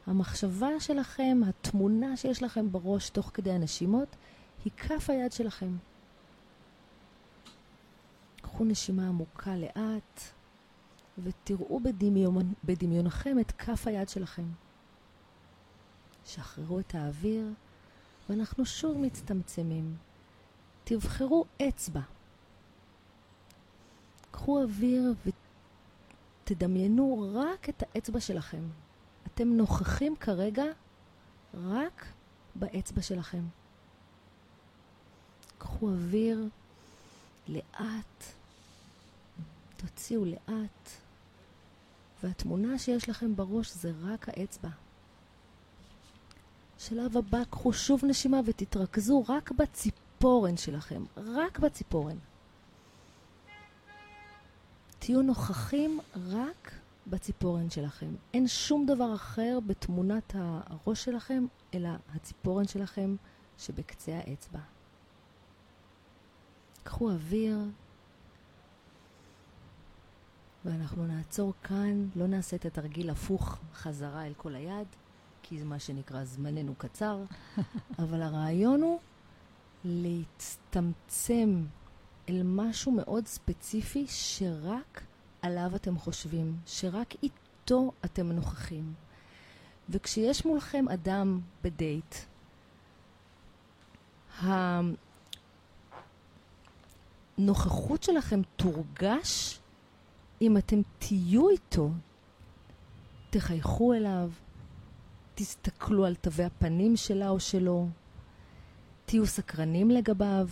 המחשבה 0.07 0.79
שלכם, 0.79 1.41
התמונה 1.47 2.17
שיש 2.17 2.43
לכם 2.43 2.71
בראש 2.71 3.09
תוך 3.09 3.31
כדי 3.33 3.51
הנשימות, 3.51 4.15
היא 4.65 4.73
כף 4.77 5.09
היד 5.09 5.31
שלכם. 5.31 5.71
קחו 8.55 8.65
נשימה 8.65 9.07
עמוקה 9.07 9.55
לאט, 9.55 10.21
ותראו 11.23 11.79
בדמיון, 11.79 12.53
בדמיונכם 12.63 13.39
את 13.39 13.51
כף 13.51 13.87
היד 13.87 14.09
שלכם. 14.09 14.45
שחררו 16.25 16.79
את 16.79 16.95
האוויר, 16.95 17.47
ואנחנו 18.29 18.65
שוב 18.65 18.97
מצטמצמים. 18.97 19.97
תבחרו 20.83 21.45
אצבע. 21.67 22.01
קחו 24.31 24.61
אוויר 24.61 25.13
ותדמיינו 26.43 27.31
רק 27.35 27.69
את 27.69 27.83
האצבע 27.83 28.19
שלכם. 28.19 28.63
אתם 29.27 29.47
נוכחים 29.47 30.15
כרגע 30.15 30.65
רק 31.53 32.05
באצבע 32.55 33.01
שלכם. 33.01 33.43
קחו 35.57 35.89
אוויר 35.89 36.49
לאט, 37.47 38.34
תוציאו 39.85 40.25
לאט, 40.25 40.89
והתמונה 42.23 42.77
שיש 42.79 43.09
לכם 43.09 43.35
בראש 43.35 43.71
זה 43.71 43.91
רק 44.03 44.29
האצבע. 44.29 44.69
שלב 46.77 47.17
הבא, 47.17 47.43
קחו 47.49 47.73
שוב 47.73 48.05
נשימה 48.05 48.39
ותתרכזו 48.45 49.23
רק 49.29 49.51
בציפורן 49.51 50.57
שלכם, 50.57 51.03
רק 51.17 51.59
בציפורן. 51.59 52.17
תהיו 54.99 55.21
נוכחים 55.21 55.99
רק 56.15 56.71
בציפורן 57.07 57.69
שלכם. 57.69 58.15
אין 58.33 58.47
שום 58.47 58.85
דבר 58.85 59.15
אחר 59.15 59.59
בתמונת 59.67 60.33
הראש 60.35 61.05
שלכם, 61.05 61.45
אלא 61.73 61.89
הציפורן 62.15 62.67
שלכם 62.67 63.15
שבקצה 63.57 64.17
האצבע. 64.17 64.59
קחו 66.83 67.11
אוויר, 67.11 67.57
ואנחנו 70.65 71.07
נעצור 71.07 71.53
כאן, 71.63 72.07
לא 72.15 72.27
נעשה 72.27 72.55
את 72.55 72.65
התרגיל 72.65 73.09
הפוך 73.09 73.59
חזרה 73.73 74.25
אל 74.25 74.33
כל 74.37 74.55
היד, 74.55 74.87
כי 75.43 75.59
זה 75.59 75.65
מה 75.65 75.79
שנקרא 75.79 76.23
זמננו 76.23 76.75
קצר, 76.77 77.23
אבל 77.99 78.21
הרעיון 78.21 78.81
הוא 78.81 78.99
להצטמצם 79.83 81.65
אל 82.29 82.41
משהו 82.43 82.91
מאוד 82.91 83.27
ספציפי 83.27 84.05
שרק 84.07 85.01
עליו 85.41 85.71
אתם 85.75 85.97
חושבים, 85.97 86.57
שרק 86.65 87.13
איתו 87.23 87.91
אתם 88.05 88.31
נוכחים. 88.31 88.93
וכשיש 89.89 90.45
מולכם 90.45 90.85
אדם 90.89 91.39
בדייט, 91.63 92.15
הנוכחות 97.37 98.03
שלכם 98.03 98.41
תורגש 98.55 99.59
אם 100.41 100.57
אתם 100.57 100.81
תהיו 100.99 101.49
איתו, 101.49 101.89
תחייכו 103.29 103.93
אליו, 103.93 104.31
תסתכלו 105.35 106.05
על 106.05 106.15
תווי 106.15 106.45
הפנים 106.45 106.97
שלה 106.97 107.29
או 107.29 107.39
שלו, 107.39 107.87
תהיו 109.05 109.25
סקרנים 109.25 109.91
לגביו, 109.91 110.47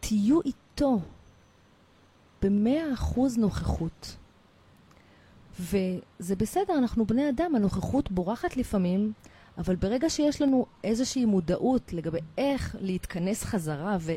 תהיו 0.00 0.40
איתו 0.40 1.00
במאה 2.42 2.94
אחוז 2.94 3.38
נוכחות. 3.38 4.16
וזה 5.60 6.36
בסדר, 6.36 6.78
אנחנו 6.78 7.06
בני 7.06 7.28
אדם, 7.28 7.54
הנוכחות 7.54 8.10
בורחת 8.10 8.56
לפעמים, 8.56 9.12
אבל 9.58 9.76
ברגע 9.76 10.10
שיש 10.10 10.42
לנו 10.42 10.66
איזושהי 10.84 11.24
מודעות 11.24 11.92
לגבי 11.92 12.18
איך 12.38 12.76
להתכנס 12.80 13.44
חזרה 13.44 13.96
ו- 14.00 14.12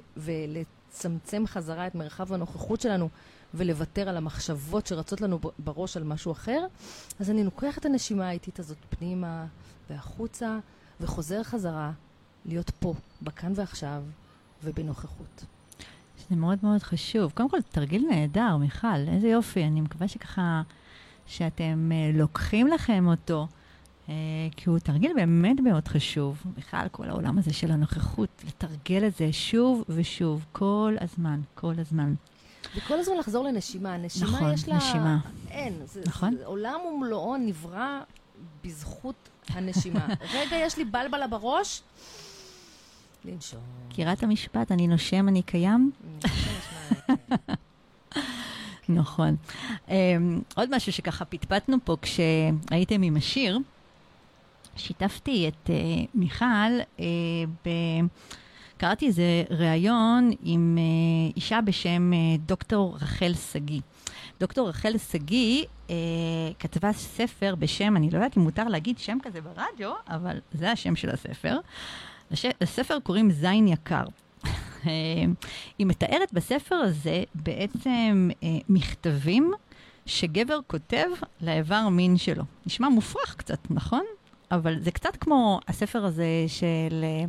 ולצמצם 0.95 1.43
חזרה 1.47 1.88
את 1.88 1.95
מרחב 1.95 2.34
הנוכחות 2.34 2.81
שלנו 2.81 3.10
ולוותר 3.53 4.10
על 4.10 4.17
המחשבות 4.17 4.88
שרצות 4.88 5.21
לנו 5.21 5.39
בראש 5.60 5.97
על 5.97 6.03
משהו 6.03 6.31
אחר, 6.31 6.65
אז 7.19 7.29
אני 7.29 7.43
לוקח 7.43 7.77
את 7.77 7.86
הנשימה 7.86 8.27
האיטית 8.27 8.60
הזאת 8.60 8.77
פנימה 8.89 9.45
והחוצה 9.89 10.60
וחוזר 11.01 11.43
חזרה 11.43 11.91
להיות 12.45 12.69
פה, 12.69 12.93
בכאן 13.21 13.51
ועכשיו 13.55 14.03
ובנוכחות. 14.63 15.45
זה 16.29 16.36
מאוד 16.36 16.60
מאוד 16.63 16.84
חשוב. 16.84 17.31
קודם 17.36 17.49
כל, 17.49 17.62
תרגיל 17.71 18.05
נהדר, 18.10 18.58
מיכל, 18.58 19.08
איזה 19.08 19.27
יופי. 19.27 19.63
אני 19.63 19.81
מקווה 19.81 20.08
שככה, 20.08 20.62
שאתם 21.25 21.91
uh, 21.91 22.17
לוקחים 22.17 22.67
לכם 22.67 23.08
אותו, 23.08 23.47
כי 24.55 24.69
הוא 24.69 24.79
תרגיל 24.79 25.11
באמת 25.15 25.59
מאוד 25.59 25.87
חשוב. 25.87 26.43
בכלל, 26.57 26.87
כל 26.91 27.09
העולם 27.09 27.37
הזה 27.37 27.53
של 27.53 27.71
הנוכחות, 27.71 28.29
לתרגל 28.47 29.07
את 29.07 29.15
זה 29.15 29.33
שוב 29.33 29.83
ושוב, 29.89 30.45
כל 30.51 30.95
הזמן, 31.01 31.41
כל 31.55 31.73
הזמן. 31.77 32.13
וכל 32.75 32.99
הזמן 32.99 33.17
לחזור 33.17 33.43
לנשימה. 33.43 33.97
נשימה 33.97 34.31
נכון, 34.31 34.53
יש 34.53 34.67
לה... 34.67 34.77
נשימה. 34.77 35.17
אין. 35.51 35.73
זה, 35.85 36.01
נכון. 36.05 36.35
זה, 36.35 36.45
עולם 36.45 36.79
ומלואו 36.93 37.37
נברא 37.37 37.99
בזכות 38.63 39.30
הנשימה. 39.49 40.07
רגע, 40.38 40.55
יש 40.55 40.77
לי 40.77 40.86
בלבלה 40.86 41.27
בראש, 41.27 41.82
לנשום. 43.25 43.59
מכירה 43.88 44.13
את 44.13 44.23
המשפט, 44.23 44.71
אני 44.71 44.88
נושם, 44.88 45.27
אני 45.27 45.41
קיים? 45.41 45.91
נכון. 48.89 49.36
Um, 49.88 49.91
עוד 50.55 50.75
משהו 50.75 50.93
שככה 50.93 51.25
פטפטנו 51.25 51.77
פה 51.84 51.97
כשהייתם 52.01 53.01
עם 53.01 53.17
השיר, 53.17 53.59
שיתפתי 54.76 55.47
את 55.47 55.69
uh, 55.69 56.07
מיכל 56.13 56.80
uh, 56.97 57.01
ב... 57.65 57.69
קראתי 58.78 59.07
איזה 59.07 59.43
ריאיון 59.49 60.32
עם 60.43 60.78
אה, 60.78 61.32
אישה 61.36 61.61
בשם 61.61 62.13
אה, 62.13 62.17
דוקטור 62.45 62.97
רחל 63.01 63.34
שגיא. 63.51 63.82
דוקטור 64.39 64.69
רחל 64.69 64.97
שגיא 64.97 65.65
אה, 65.89 65.95
כתבה 66.59 66.93
ספר 66.93 67.55
בשם, 67.55 67.97
אני 67.97 68.09
לא 68.09 68.17
יודעת 68.17 68.38
אם 68.38 68.41
מותר 68.41 68.67
להגיד 68.67 68.97
שם 68.97 69.17
כזה 69.23 69.41
ברדיו, 69.41 69.93
אבל 70.09 70.39
זה 70.51 70.71
השם 70.71 70.95
של 70.95 71.09
הספר. 71.09 71.59
לש... 72.32 72.45
לספר 72.61 72.99
קוראים 72.99 73.32
זין 73.32 73.67
יקר. 73.67 74.03
היא 75.78 75.86
מתארת 75.86 76.34
בספר 76.34 76.76
הזה 76.76 77.23
בעצם 77.36 78.30
אה, 78.43 78.49
מכתבים 78.69 79.51
שגבר 80.05 80.59
כותב 80.67 81.07
לאיבר 81.41 81.89
מין 81.89 82.17
שלו. 82.17 82.43
נשמע 82.65 82.89
מופרך 82.89 83.36
קצת, 83.36 83.59
נכון? 83.69 84.03
אבל 84.51 84.79
זה 84.79 84.91
קצת 84.91 85.15
כמו 85.15 85.59
הספר 85.67 86.05
הזה 86.05 86.25
של... 86.47 87.03
אה, 87.03 87.25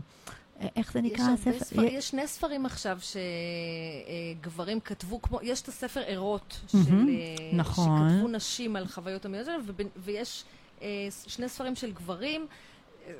איך 0.76 0.92
זה 0.92 1.00
נקרא 1.00 1.24
יש 1.24 1.40
הספר? 1.40 1.64
ספר, 1.64 1.82
יש 1.82 2.08
שני 2.08 2.26
ספרים 2.26 2.66
עכשיו 2.66 2.98
שגברים 4.40 4.80
כתבו, 4.80 5.22
כמו, 5.22 5.38
יש 5.42 5.62
את 5.62 5.68
הספר 5.68 6.02
ערות, 6.06 6.60
של, 6.68 6.78
מהמם, 6.78 7.08
אה, 7.08 7.14
נכון. 7.52 8.10
שכתבו 8.10 8.28
נשים 8.28 8.76
על 8.76 8.86
חוויות 8.86 9.24
המיניות 9.24 9.46
שלהם, 9.46 9.60
ויש 9.96 10.44
אה, 10.82 10.88
שני 11.26 11.48
ספרים 11.48 11.76
של 11.76 11.92
גברים. 11.92 12.46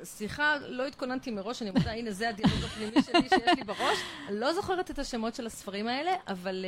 סליחה, 0.03 0.55
לא 0.67 0.87
התכוננתי 0.87 1.31
מראש, 1.31 1.61
אני 1.61 1.71
מודה, 1.71 1.91
הנה 1.91 2.11
זה 2.11 2.29
הדיאלוג 2.29 2.63
הפנימי 2.63 3.01
שלי 3.01 3.29
שיש 3.29 3.57
לי 3.57 3.63
בראש. 3.63 3.97
לא 4.29 4.53
זוכרת 4.53 4.91
את 4.91 4.99
השמות 4.99 5.35
של 5.35 5.45
הספרים 5.45 5.87
האלה, 5.87 6.11
אבל 6.27 6.65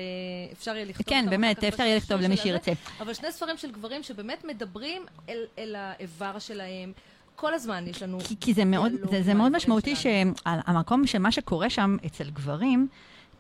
אפשר 0.53 0.75
יהיה 0.75 0.85
לכתוב 0.85 1.07
כן, 1.07 1.25
באמת, 1.29 1.63
אפשר 1.63 1.83
יהיה 1.83 1.97
לכתוב 1.97 2.21
למי 2.21 2.37
של 2.37 2.43
שירצה. 2.43 2.71
אבל 2.99 3.13
שני 3.13 3.31
ספרים 3.31 3.57
של 3.57 3.71
גברים 3.71 4.03
שבאמת 4.03 4.43
מדברים 4.43 5.05
אל, 5.29 5.45
אל 5.57 5.75
האיבר 5.75 6.39
שלהם. 6.39 6.93
כל 7.39 7.53
הזמן 7.53 7.83
יש 7.87 8.03
לנו... 8.03 8.19
כי, 8.19 8.35
כי 8.39 8.53
זה 8.53 8.65
מאוד, 8.65 8.91
זה, 9.11 9.23
זה 9.23 9.33
מאוד 9.33 9.51
משמעותי. 9.51 9.95
שהמקום 9.95 11.07
של 11.07 11.19
מה 11.19 11.31
שקורה 11.31 11.69
שם 11.69 11.97
אצל 12.05 12.29
גברים, 12.29 12.87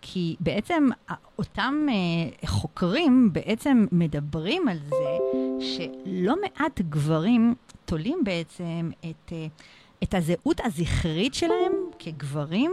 כי 0.01 0.35
בעצם 0.39 0.87
ה- 1.09 1.13
אותם 1.37 1.85
אה, 1.89 2.47
חוקרים 2.47 3.29
בעצם 3.33 3.85
מדברים 3.91 4.67
על 4.67 4.77
זה 4.89 5.17
שלא 5.59 6.35
מעט 6.41 6.81
גברים 6.81 7.55
תולים 7.85 8.19
בעצם 8.23 8.91
את, 8.99 9.31
אה, 9.31 9.47
את 10.03 10.13
הזהות 10.13 10.61
הזכרית 10.63 11.33
שלהם 11.33 11.71
כגברים 11.99 12.71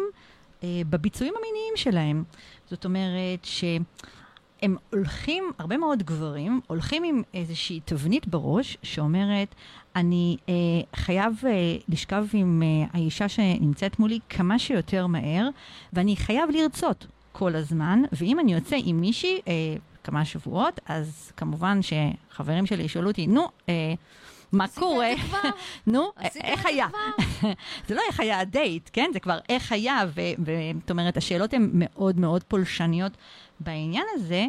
אה, 0.65 0.83
בביצועים 0.91 1.35
המיניים 1.39 1.77
שלהם. 1.77 2.25
זאת 2.71 2.85
אומרת 2.85 3.45
ש... 3.45 3.65
הם 4.67 4.77
הולכים, 4.93 5.45
הרבה 5.59 5.77
מאוד 5.77 6.03
גברים 6.03 6.61
הולכים 6.67 7.05
עם 7.05 7.23
איזושהי 7.35 7.81
תבנית 7.85 8.29
בראש 8.29 8.79
שאומרת, 8.83 9.55
אני 9.97 10.37
אה, 10.49 10.55
חייב 10.97 11.33
אה, 11.47 11.77
לשכב 11.89 12.27
עם 12.33 12.63
אה, 12.63 12.87
האישה 12.93 13.29
שנמצאת 13.29 13.99
מולי 13.99 14.19
כמה 14.29 14.59
שיותר 14.59 15.07
מהר, 15.07 15.49
ואני 15.93 16.17
חייב 16.17 16.51
לרצות 16.51 17.07
כל 17.33 17.57
הזמן, 17.57 18.03
ואם 18.13 18.41
אני 18.41 18.55
יוצא 18.55 18.77
עם 18.85 19.01
מישהי 19.01 19.41
אה, 19.49 19.53
כמה 20.05 20.25
שבועות, 20.25 20.81
אז 20.87 21.33
כמובן 21.37 21.81
שחברים 21.83 22.67
שלי 22.67 22.83
ישאלו 22.83 23.09
אותי, 23.11 23.27
נו, 23.27 23.49
אה, 23.69 23.95
מה 24.57 24.67
קורה? 24.75 25.11
נו, 25.87 26.13
איך 26.45 26.67
היה? 26.67 26.87
זה 27.89 27.95
לא 27.95 28.03
איך 28.09 28.21
היה 28.21 28.41
הדייט, 28.41 28.91
כן? 28.93 29.11
זה 29.13 29.21
כבר 29.21 29.39
איך 29.49 29.73
היה, 29.73 30.05
זאת 30.81 30.91
אומרת, 30.91 31.17
השאלות 31.17 31.55
הן 31.55 31.71
מאוד 31.73 32.21
מאוד 32.21 32.45
פולשניות 32.45 33.13
בעניין 33.61 34.05
הזה, 34.15 34.47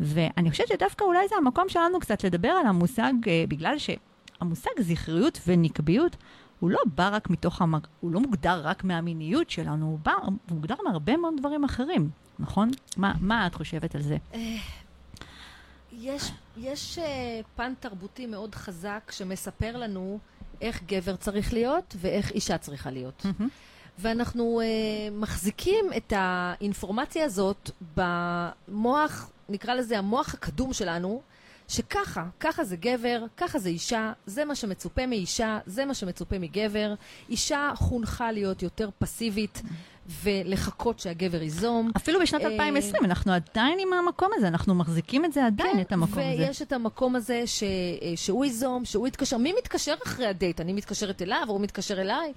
ואני 0.00 0.50
חושבת 0.50 0.68
שדווקא 0.68 1.04
אולי 1.04 1.28
זה 1.28 1.34
המקום 1.36 1.68
שלנו 1.68 2.00
קצת 2.00 2.24
לדבר 2.24 2.48
על 2.48 2.66
המושג, 2.66 3.12
אה, 3.26 3.44
בגלל 3.48 3.76
שהמושג 3.78 4.70
זכריות 4.80 5.40
ונקביות, 5.46 6.16
הוא 6.60 6.70
לא 6.70 6.78
בא 6.94 7.10
רק 7.12 7.30
מתוך, 7.30 7.62
המג... 7.62 7.86
הוא 8.00 8.10
לא 8.12 8.20
מוגדר 8.20 8.60
רק 8.64 8.84
מהמיניות 8.84 9.50
שלנו, 9.50 9.86
הוא, 9.86 9.98
בא, 10.02 10.12
הוא 10.22 10.32
מוגדר 10.50 10.74
מהרבה 10.84 11.16
מאוד 11.16 11.34
דברים 11.38 11.64
אחרים, 11.64 12.10
נכון? 12.38 12.70
מה, 12.96 13.14
מה 13.20 13.46
את 13.46 13.54
חושבת 13.54 13.94
על 13.94 14.02
זה? 14.02 14.16
יש, 16.00 16.32
יש 16.56 16.98
uh, 16.98 17.02
פן 17.56 17.72
תרבותי 17.80 18.26
מאוד 18.26 18.54
חזק 18.54 19.10
שמספר 19.10 19.76
לנו 19.76 20.18
איך 20.60 20.82
גבר 20.86 21.16
צריך 21.16 21.52
להיות 21.52 21.96
ואיך 22.00 22.30
אישה 22.30 22.58
צריכה 22.58 22.90
להיות. 22.90 23.26
ואנחנו 23.98 24.60
uh, 24.60 24.64
מחזיקים 25.14 25.84
את 25.96 26.12
האינפורמציה 26.16 27.24
הזאת 27.24 27.70
במוח, 27.96 29.30
נקרא 29.48 29.74
לזה 29.74 29.98
המוח 29.98 30.34
הקדום 30.34 30.72
שלנו, 30.72 31.22
שככה, 31.68 32.24
ככה 32.40 32.64
זה 32.64 32.76
גבר, 32.76 33.24
ככה 33.36 33.58
זה 33.58 33.68
אישה, 33.68 34.12
זה 34.26 34.44
מה 34.44 34.54
שמצופה 34.54 35.06
מאישה, 35.06 35.58
זה 35.66 35.84
מה 35.84 35.94
שמצופה 35.94 36.38
מגבר. 36.38 36.94
אישה 37.28 37.72
חונכה 37.76 38.32
להיות 38.32 38.62
יותר 38.62 38.90
פסיבית 38.98 39.62
ולחכות 40.22 40.98
שהגבר 40.98 41.42
ייזום. 41.42 41.90
אפילו 41.96 42.20
בשנת 42.20 42.40
אה, 42.40 42.46
2020, 42.46 43.04
אנחנו 43.04 43.32
עדיין 43.32 43.78
עם 43.78 43.92
המקום 43.92 44.30
הזה, 44.34 44.48
אנחנו 44.48 44.74
מחזיקים 44.74 45.24
את 45.24 45.32
זה 45.32 45.46
עדיין, 45.46 45.72
כן, 45.72 45.80
את 45.80 45.92
המקום 45.92 46.18
הזה. 46.18 46.34
ויש 46.38 46.62
את 46.62 46.72
המקום 46.72 47.16
הזה 47.16 47.46
ש, 47.46 47.62
אה, 47.62 47.68
שהוא 48.16 48.44
ייזום, 48.44 48.84
שהוא 48.84 49.08
יתקשר. 49.08 49.38
מי 49.38 49.52
מתקשר 49.58 49.94
אחרי 50.06 50.26
הדייט? 50.26 50.60
אני 50.60 50.72
מתקשרת 50.72 51.22
אליו, 51.22 51.44
הוא 51.48 51.60
מתקשר 51.60 52.00
אליי. 52.00 52.32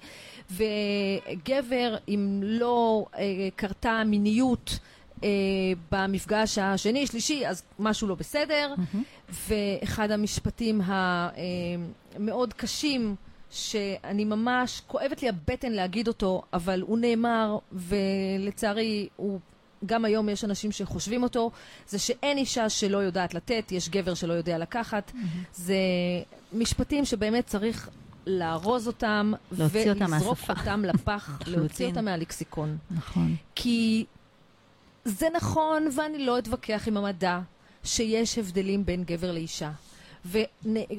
וגבר, 0.50 1.96
אם 2.08 2.40
לא 2.42 3.06
אה, 3.18 3.48
קרתה 3.56 4.02
מיניות 4.06 4.78
אה, 5.24 5.28
במפגש 5.92 6.58
השני, 6.58 7.06
שלישי, 7.06 7.46
אז 7.46 7.62
משהו 7.78 8.08
לא 8.08 8.14
בסדר. 8.14 8.74
ואחד 9.48 10.10
המשפטים 10.10 10.80
המאוד 10.84 12.52
קשים, 12.52 13.16
שאני 13.54 14.24
ממש, 14.24 14.82
כואבת 14.86 15.22
לי 15.22 15.28
הבטן 15.28 15.72
להגיד 15.72 16.08
אותו, 16.08 16.42
אבל 16.52 16.80
הוא 16.80 16.98
נאמר, 16.98 17.58
ולצערי 17.72 19.08
הוא... 19.16 19.40
גם 19.86 20.04
היום 20.04 20.28
יש 20.28 20.44
אנשים 20.44 20.72
שחושבים 20.72 21.22
אותו, 21.22 21.50
זה 21.88 21.98
שאין 21.98 22.38
אישה 22.38 22.68
שלא 22.68 22.98
יודעת 22.98 23.34
לתת, 23.34 23.72
יש 23.72 23.88
גבר 23.88 24.14
שלא 24.14 24.32
יודע 24.32 24.58
לקחת. 24.58 25.12
זה 25.54 25.76
משפטים 26.52 27.04
שבאמת 27.04 27.46
צריך 27.46 27.88
לארוז 28.26 28.86
אותם, 28.86 29.32
להוציא 29.58 29.90
אותם 29.90 30.12
ולזרוק 30.12 30.38
מהשפה. 30.38 30.52
אותם 30.52 30.84
לפח, 30.84 31.38
להוציא. 31.46 31.86
אותם 31.86 32.04
מהלקסיקון. 32.04 32.78
נכון. 32.90 33.36
כי 33.54 34.04
זה 35.04 35.26
נכון, 35.36 35.88
ואני 35.96 36.26
לא 36.26 36.38
אתווכח 36.38 36.88
עם 36.88 36.96
המדע, 36.96 37.40
שיש 37.84 38.38
הבדלים 38.38 38.86
בין 38.86 39.04
גבר 39.04 39.32
לאישה. 39.32 39.70
ו, 40.24 40.38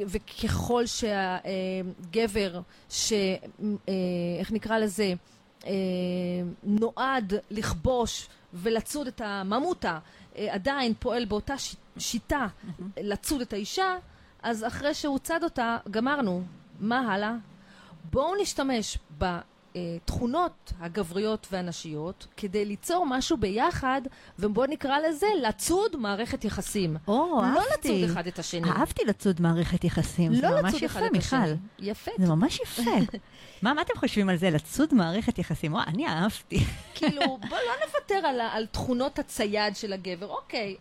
וככל 0.08 0.84
שהגבר, 0.86 2.62
ש... 2.90 3.14
אה, 3.14 3.94
איך 4.40 4.52
נקרא 4.52 4.78
לזה? 4.78 5.14
אה, 5.66 5.72
נועד 6.64 7.34
לכבוש 7.52 8.28
ולצוד 8.54 9.08
את 9.08 9.22
הממותה, 9.22 10.00
אה, 10.38 10.54
עדיין 10.54 10.94
פועל 11.00 11.26
באותה. 11.26 11.56
שיטה 11.98 12.48
לצוד 12.98 13.42
את 13.42 13.54
האישה, 13.54 13.98
אז 14.44 14.64
אחרי 14.64 14.94
שהוא 14.94 15.20
צד 15.20 15.44
אותה, 15.44 15.78
גמרנו. 15.92 16.44
מה 16.80 17.14
הלאה? 17.14 17.36
בואו 18.12 18.42
נשתמש 18.42 18.98
בתכונות 19.76 20.74
הגבריות 20.80 21.48
והנשיות 21.52 22.28
כדי 22.38 22.66
ליצור 22.66 23.06
משהו 23.06 23.38
ביחד, 23.38 24.02
ובואו 24.40 24.66
נקרא 24.68 25.00
לזה 25.00 25.28
לצוד 25.42 25.96
מערכת 25.96 26.46
יחסים. 26.46 26.98
או, 27.08 27.42
לא 27.56 27.62
אהבתי. 27.72 28.02
לצוד 28.02 28.10
אחד 28.10 28.28
את 28.28 28.40
השני. 28.40 28.70
אהבתי 28.70 29.06
לצוד 29.06 29.42
מערכת 29.42 29.84
יחסים, 29.84 30.36
זה 30.36 30.42
לא 30.42 30.62
ממש 30.62 30.74
לצוד 30.74 30.84
אחד 30.84 31.02
יפה, 31.02 31.12
מיכל. 31.12 31.54
יפה. 31.80 32.12
זה 32.18 32.28
ממש 32.28 32.60
יפה. 32.60 32.92
מה, 33.62 33.74
מה 33.74 33.82
אתם 33.82 33.94
חושבים 33.98 34.30
על 34.30 34.38
זה? 34.38 34.50
לצוד 34.50 34.94
מערכת 34.94 35.40
יחסים? 35.40 35.74
וואי, 35.74 35.84
אני 35.88 36.08
אהבתי. 36.08 36.60
כאילו, 36.96 37.22
בוא 37.22 37.58
לא 37.58 37.86
נוותר 37.86 38.28
על, 38.28 38.42
על 38.42 38.66
תכונות 38.66 39.20
הצייד 39.20 39.76
של 39.76 39.94
הגבר. 39.94 40.28
אוקיי, 40.28 40.76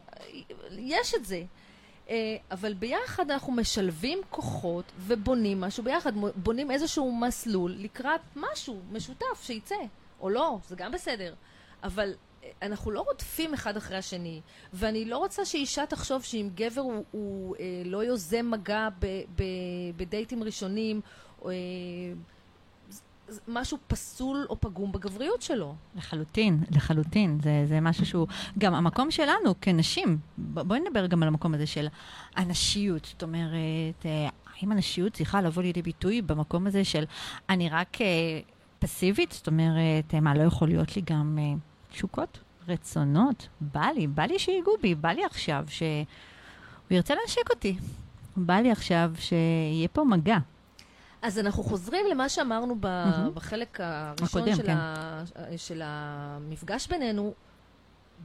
יש 0.70 1.14
את 1.14 1.24
זה. 1.24 1.42
אה, 2.08 2.36
אבל 2.50 2.74
ביחד 2.74 3.30
אנחנו 3.30 3.52
משלבים 3.52 4.18
כוחות 4.30 4.84
ובונים 4.98 5.60
משהו 5.60 5.84
ביחד, 5.84 6.12
בונים 6.36 6.70
איזשהו 6.70 7.12
מסלול 7.12 7.74
לקראת 7.78 8.20
משהו 8.36 8.80
משותף 8.92 9.42
שיצא, 9.42 9.74
או 10.20 10.30
לא, 10.30 10.58
זה 10.68 10.76
גם 10.76 10.92
בסדר. 10.92 11.34
אבל 11.82 12.14
אה, 12.44 12.50
אנחנו 12.62 12.90
לא 12.90 13.00
רודפים 13.00 13.54
אחד 13.54 13.76
אחרי 13.76 13.96
השני, 13.96 14.40
ואני 14.72 15.04
לא 15.04 15.18
רוצה 15.18 15.44
שאישה 15.44 15.86
תחשוב 15.86 16.22
שאם 16.22 16.50
גבר 16.54 16.80
הוא, 16.80 17.04
הוא 17.10 17.56
אה, 17.56 17.82
לא 17.84 18.04
יוזם 18.04 18.50
מגע 18.50 18.88
בדייטים 19.96 20.42
ראשונים, 20.42 21.00
או, 21.42 21.50
משהו 23.48 23.78
פסול 23.86 24.46
או 24.50 24.60
פגום 24.60 24.92
בגבריות 24.92 25.42
שלו. 25.42 25.74
לחלוטין, 25.96 26.64
לחלוטין. 26.70 27.38
זה, 27.42 27.64
זה 27.68 27.80
משהו 27.80 28.06
שהוא... 28.06 28.26
גם 28.58 28.74
המקום 28.74 29.10
שלנו 29.10 29.54
כנשים, 29.60 30.18
בואי 30.38 30.80
נדבר 30.80 31.06
גם 31.06 31.22
על 31.22 31.28
המקום 31.28 31.54
הזה 31.54 31.66
של 31.66 31.86
הנשיות. 32.36 33.04
זאת 33.04 33.22
אומרת, 33.22 34.06
אה, 34.06 34.28
האם 34.60 34.72
הנשיות 34.72 35.12
צריכה 35.12 35.42
לבוא 35.42 35.62
לידי 35.62 35.82
ביטוי 35.82 36.22
במקום 36.22 36.66
הזה 36.66 36.84
של 36.84 37.04
אני 37.48 37.68
רק 37.68 38.00
אה, 38.00 38.06
פסיבית? 38.78 39.32
זאת 39.32 39.46
אומרת, 39.46 40.14
אה, 40.14 40.20
מה, 40.20 40.34
לא 40.34 40.42
יכול 40.42 40.68
להיות 40.68 40.96
לי 40.96 41.02
גם 41.06 41.38
אה, 41.40 41.58
תשוקות, 41.90 42.38
רצונות? 42.68 43.48
בא 43.60 43.86
לי, 43.96 44.06
בא 44.06 44.22
לי 44.22 44.38
שיגעו 44.38 44.72
בי, 44.82 44.94
בא 44.94 45.08
לי 45.08 45.24
עכשיו 45.24 45.64
שהוא 45.68 45.86
ירצה 46.90 47.14
לנשק 47.14 47.50
אותי. 47.50 47.76
בא 48.36 48.54
לי 48.54 48.70
עכשיו 48.70 49.12
שיהיה 49.18 49.88
פה 49.92 50.04
מגע. 50.04 50.38
אז 51.24 51.38
אנחנו 51.38 51.62
חוזרים 51.62 52.06
למה 52.10 52.28
שאמרנו 52.28 52.76
ב- 52.80 52.86
מהמם. 52.86 53.30
בחלק 53.34 53.78
הראשון 53.82 54.40
הקודם, 54.42 54.56
של, 54.56 54.62
כן. 54.66 54.76
ה- 54.76 55.22
של 55.56 55.82
המפגש 55.84 56.86
בינינו. 56.88 57.34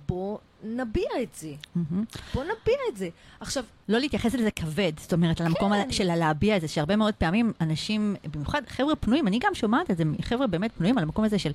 בוא 0.08 0.38
נביע 0.64 1.10
את 1.24 1.36
זה. 1.36 1.54
מהמם. 1.76 2.04
בוא 2.34 2.44
נביע 2.44 2.78
את 2.92 2.98
זה. 2.98 3.10
עכשיו, 3.40 3.64
לא 3.90 4.00
להתייחס 4.00 4.34
לזה 4.36 4.52
כבד, 4.52 4.92
זאת 5.00 5.14
אומרת, 5.14 5.38
כן. 5.38 5.92
של 5.92 6.10
הלהביע 6.10 6.56
את 6.56 6.62
זה, 6.62 6.68
שהרבה 6.68 6.96
מאוד 6.96 7.14
פעמים 7.14 7.54
אנשים, 7.62 8.16
במיוחד 8.34 8.62
חבר'ה 8.68 8.96
פנויים, 8.96 9.28
אני 9.28 9.40
גם 9.40 9.54
שומעת 9.56 9.92
את 9.92 9.98
זה 9.98 10.06
מחבר'ה 10.06 10.48
באמת 10.48 10.72
פנויים 10.72 10.98
על 10.98 11.04
המקום 11.04 11.26
הזה 11.26 11.40
של 11.40 11.52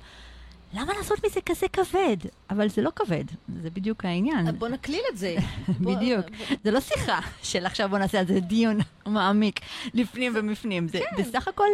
למה 0.75 0.93
לעשות 0.97 1.25
מזה 1.25 1.41
כזה 1.41 1.67
כבד? 1.67 2.17
אבל 2.49 2.69
זה 2.69 2.81
לא 2.81 2.91
כבד, 2.95 3.23
זה 3.61 3.69
בדיוק 3.69 4.05
העניין. 4.05 4.59
בוא 4.59 4.67
נקליל 4.67 5.01
את 5.13 5.17
זה. 5.17 5.35
בדיוק. 5.87 6.25
זה 6.63 6.71
לא 6.71 6.79
שיחה 6.79 7.19
של 7.43 7.65
עכשיו 7.65 7.89
בוא 7.89 7.97
נעשה 7.97 8.19
על 8.19 8.27
זה 8.27 8.39
דיון 8.39 8.77
מעמיק, 9.05 9.59
לפנים 9.93 10.33
ומפנים. 10.35 10.87
זה 10.87 10.99
כן. 10.99 11.21
בסך 11.21 11.47
הכל, 11.47 11.67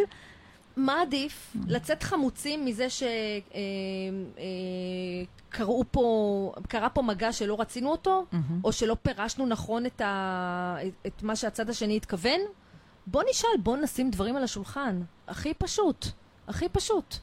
מה 0.76 1.02
עדיף? 1.02 1.56
לצאת 1.68 2.02
חמוצים 2.02 2.64
מזה 2.64 2.86
שקראו 5.50 5.84
פה, 5.90 6.52
קרה 6.68 6.88
פה 6.88 7.02
מגע 7.02 7.32
שלא 7.32 7.60
רצינו 7.60 7.90
אותו? 7.90 8.26
או 8.64 8.72
שלא 8.72 8.96
פירשנו 9.02 9.46
נכון 9.46 9.86
את, 9.86 10.00
ה... 10.00 10.76
את 11.06 11.22
מה 11.22 11.36
שהצד 11.36 11.70
השני 11.70 11.96
התכוון? 11.96 12.40
בוא 13.06 13.22
נשאל, 13.30 13.50
בוא 13.62 13.76
נשים 13.76 14.10
דברים 14.10 14.36
על 14.36 14.44
השולחן. 14.44 15.02
הכי 15.28 15.54
פשוט. 15.54 16.06
הכי 16.48 16.68
פשוט. 16.68 17.16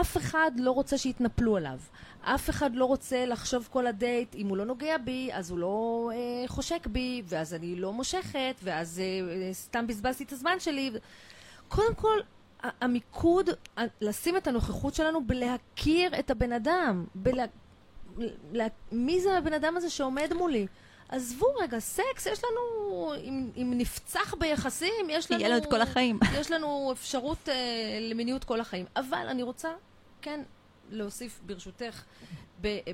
אף 0.00 0.16
אחד 0.16 0.50
לא 0.56 0.70
רוצה 0.70 0.98
שיתנפלו 0.98 1.56
עליו. 1.56 1.78
אף 2.20 2.50
אחד 2.50 2.74
לא 2.74 2.84
רוצה 2.84 3.26
לחשוב 3.26 3.68
כל 3.72 3.86
הדייט, 3.86 4.34
אם 4.34 4.48
הוא 4.48 4.56
לא 4.56 4.64
נוגע 4.64 4.98
בי, 4.98 5.30
אז 5.32 5.50
הוא 5.50 5.58
לא 5.58 6.10
אה, 6.14 6.48
חושק 6.48 6.86
בי, 6.86 7.22
ואז 7.24 7.54
אני 7.54 7.76
לא 7.76 7.92
מושכת, 7.92 8.54
ואז 8.62 9.00
אה, 9.00 9.04
אה, 9.32 9.54
סתם 9.54 9.86
בזבזתי 9.86 10.24
את 10.24 10.32
הזמן 10.32 10.60
שלי. 10.60 10.90
קודם 11.68 11.94
כל, 11.94 12.18
המיקוד, 12.62 13.50
לשים 14.00 14.36
את 14.36 14.46
הנוכחות 14.46 14.94
שלנו 14.94 15.24
בלהכיר 15.24 16.18
את 16.18 16.30
הבן 16.30 16.52
אדם, 16.52 17.04
בלה... 17.14 17.44
לה... 18.52 18.66
מי 18.92 19.20
זה 19.20 19.38
הבן 19.38 19.52
אדם 19.52 19.76
הזה 19.76 19.90
שעומד 19.90 20.32
מולי? 20.34 20.66
עזבו 21.08 21.46
רגע, 21.60 21.78
סקס, 21.78 22.26
יש 22.26 22.40
לנו, 22.44 23.12
אם, 23.24 23.50
אם 23.56 23.72
נפצח 23.76 24.34
ביחסים, 24.34 25.10
יש 25.10 25.30
לנו... 25.30 25.40
יהיה 25.40 25.50
לו 25.50 25.56
את 25.56 25.70
כל 25.70 25.80
החיים. 25.80 26.18
יש 26.40 26.50
לנו 26.50 26.92
אפשרות 26.92 27.48
אה, 27.48 27.54
למיניות 28.00 28.44
כל 28.44 28.60
החיים. 28.60 28.86
אבל 28.96 29.26
אני 29.28 29.42
רוצה, 29.42 29.68
כן, 30.22 30.40
להוסיף, 30.90 31.40
ברשותך, 31.46 32.04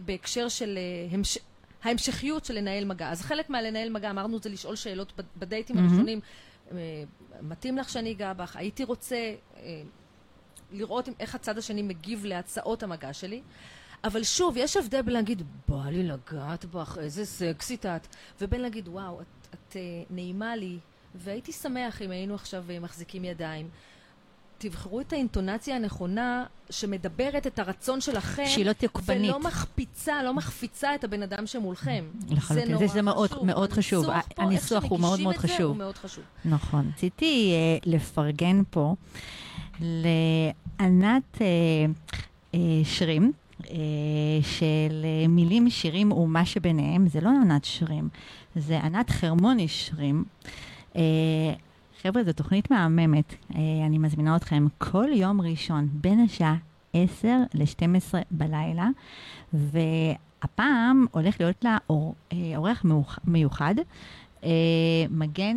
בהקשר 0.05 0.49
של 0.49 0.79
אה, 0.79 1.15
המש... 1.17 1.39
ההמשכיות 1.85 2.45
של 2.45 2.55
לנהל 2.55 2.85
מגע. 2.85 3.11
אז 3.11 3.23
חלק 3.23 3.51
מהלנהל 3.51 3.89
מגע, 3.91 4.11
אמרנו, 4.11 4.39
זה 4.39 4.49
לשאול 4.49 4.77
שאלות 4.77 5.13
בדייטים 5.37 5.77
מהמם. 5.77 5.89
הראשונים. 5.89 6.21
אה, 6.73 7.05
מתאים 7.43 7.79
לך 7.79 7.89
שאני 7.89 8.13
אגע 8.13 8.33
בך? 8.33 8.57
הייתי 8.57 8.85
רוצה 8.85 9.35
אה, 9.57 9.83
לראות 10.73 11.09
איך 11.21 11.35
הצד 11.35 11.59
השני 11.59 11.83
מגיב 11.83 12.25
להצעות 12.25 12.83
המגע 12.83 13.13
שלי. 13.13 13.43
אבל 14.05 14.23
שוב, 14.23 14.57
יש 14.57 14.77
הבדל 14.77 15.03
בין 15.03 15.15
להגיד, 15.15 15.43
בא 15.69 15.85
לי 15.87 16.03
לגעת 16.03 16.65
בך, 16.65 16.99
איזה 17.01 17.25
סקסית 17.25 17.87
את, 17.87 18.07
ובין 18.41 18.61
להגיד, 18.61 18.89
וואו, 18.89 19.21
את, 19.21 19.27
את 19.55 19.77
נעימה 20.11 20.57
לי, 20.57 20.79
והייתי 21.15 21.53
שמח 21.53 22.03
אם 22.03 22.11
היינו 22.11 22.35
עכשיו 22.35 22.65
מחזיקים 22.81 23.25
ידיים. 23.25 23.69
תבחרו 24.59 25.01
את 25.01 25.13
האינטונציה 25.13 25.77
הנכונה 25.77 26.45
שמדברת 26.71 27.47
את 27.47 27.59
הרצון 27.59 28.01
שלכם, 28.01 28.45
שהיא 28.47 28.67
לא 28.67 28.73
תוקפנית. 28.73 29.31
ולא 29.31 29.41
מחפיצה, 29.41 30.23
לא 30.23 30.35
מחפיצה 30.35 30.95
את 30.95 31.05
הבן 31.05 31.23
אדם 31.23 31.47
שמולכם. 31.47 32.05
לחלוטין, 32.31 32.73
נורא 32.73 32.87
זה 32.87 33.03
מאוד- 33.03 33.31
חשוב. 33.31 33.45
מאוד 33.47 33.73
חשוב. 33.73 34.05
הניסוח 34.39 34.85
הוא 34.89 35.01
מאוד 35.01 35.21
מאוד 35.21 35.35
זה, 35.37 35.41
חשוב. 35.41 35.61
הוא 35.67 35.77
מאוד 35.77 35.97
חשוב. 35.99 36.25
נכון. 36.45 36.91
רציתי 36.95 37.53
אה, 37.53 37.91
לפרגן 37.93 38.63
פה 38.71 38.95
לענת 39.81 41.39
אה, 41.41 41.47
אה, 42.55 42.61
שרים, 42.85 43.33
אה, 43.71 43.75
של 44.43 45.05
אה, 45.05 45.29
מילים, 45.29 45.71
שירים 45.71 46.13
ומה 46.13 46.45
שביניהם. 46.47 47.09
זה 47.09 47.21
לא 47.21 47.29
ענת 47.29 47.65
שרים, 47.65 48.09
זה 48.57 48.79
ענת 48.81 49.11
חרמוני 49.11 49.69
שרים. 49.69 50.25
חבר'ה, 52.07 52.25
זו 52.25 52.33
תוכנית 52.33 52.71
מהממת. 52.71 53.35
אה, 53.55 53.61
אני 53.87 53.99
מזמינה 53.99 54.37
אתכם 54.37 54.67
כל 54.79 55.07
יום 55.13 55.41
ראשון 55.41 55.89
בין 55.93 56.21
השעה 56.21 56.57
10 56.93 57.29
ל-12 57.55 58.15
בלילה, 58.31 58.89
והפעם 59.53 61.07
הולך 61.11 61.41
להיות 61.41 61.65
לה 61.65 61.79
אה, 61.91 61.97
אורח 62.57 62.85
מיוח- 62.85 63.19
מיוחד. 63.25 63.75
אה, 64.45 64.51
מגן, 65.11 65.57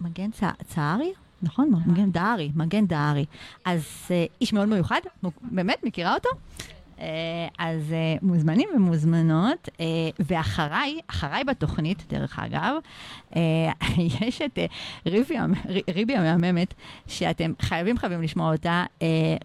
מגן 0.00 0.30
צ, 0.30 0.42
צערי, 0.66 1.12
נכון? 1.42 1.70
מגן 1.86 2.10
דהרי, 2.12 2.52
מגן 2.56 2.86
דהרי. 2.86 3.24
אז 3.64 3.84
איש 4.40 4.52
מאוד 4.52 4.68
מיוחד, 4.68 5.00
באמת, 5.42 5.84
מכירה 5.84 6.14
אותו? 6.14 6.28
אה, 7.02 7.48
אז 7.58 7.92
אה, 7.92 8.14
מוזמנים 8.22 8.68
ומוזמנות, 8.76 9.68
אה, 9.80 9.86
ואחריי, 10.18 11.00
אחריי 11.06 11.44
בתוכנית, 11.44 12.04
דרך 12.08 12.38
אגב, 12.38 12.74
יש 14.20 14.42
את 14.42 14.58
ריבי, 15.06 15.36
ריבי 15.88 16.16
המהממת, 16.16 16.74
שאתם 17.06 17.52
חייבים 17.60 17.98
חייבים 17.98 18.22
לשמוע 18.22 18.52
אותה. 18.52 18.84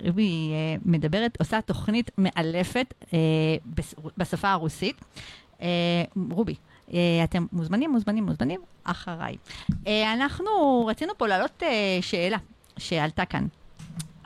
ריבי 0.04 0.52
מדברת, 0.86 1.38
עושה 1.40 1.62
תוכנית 1.62 2.12
מאלפת 2.18 2.94
בשפה 4.18 4.52
הרוסית. 4.52 5.02
רובי, 6.32 6.56
אתם 7.24 7.46
מוזמנים, 7.52 7.92
מוזמנים, 7.92 8.26
מוזמנים, 8.26 8.62
אחריי. 8.84 9.36
אנחנו 9.88 10.86
רצינו 10.88 11.14
פה 11.18 11.28
להעלות 11.28 11.64
שאלה 12.02 12.38
שעלתה 12.78 13.26
כאן, 13.26 13.48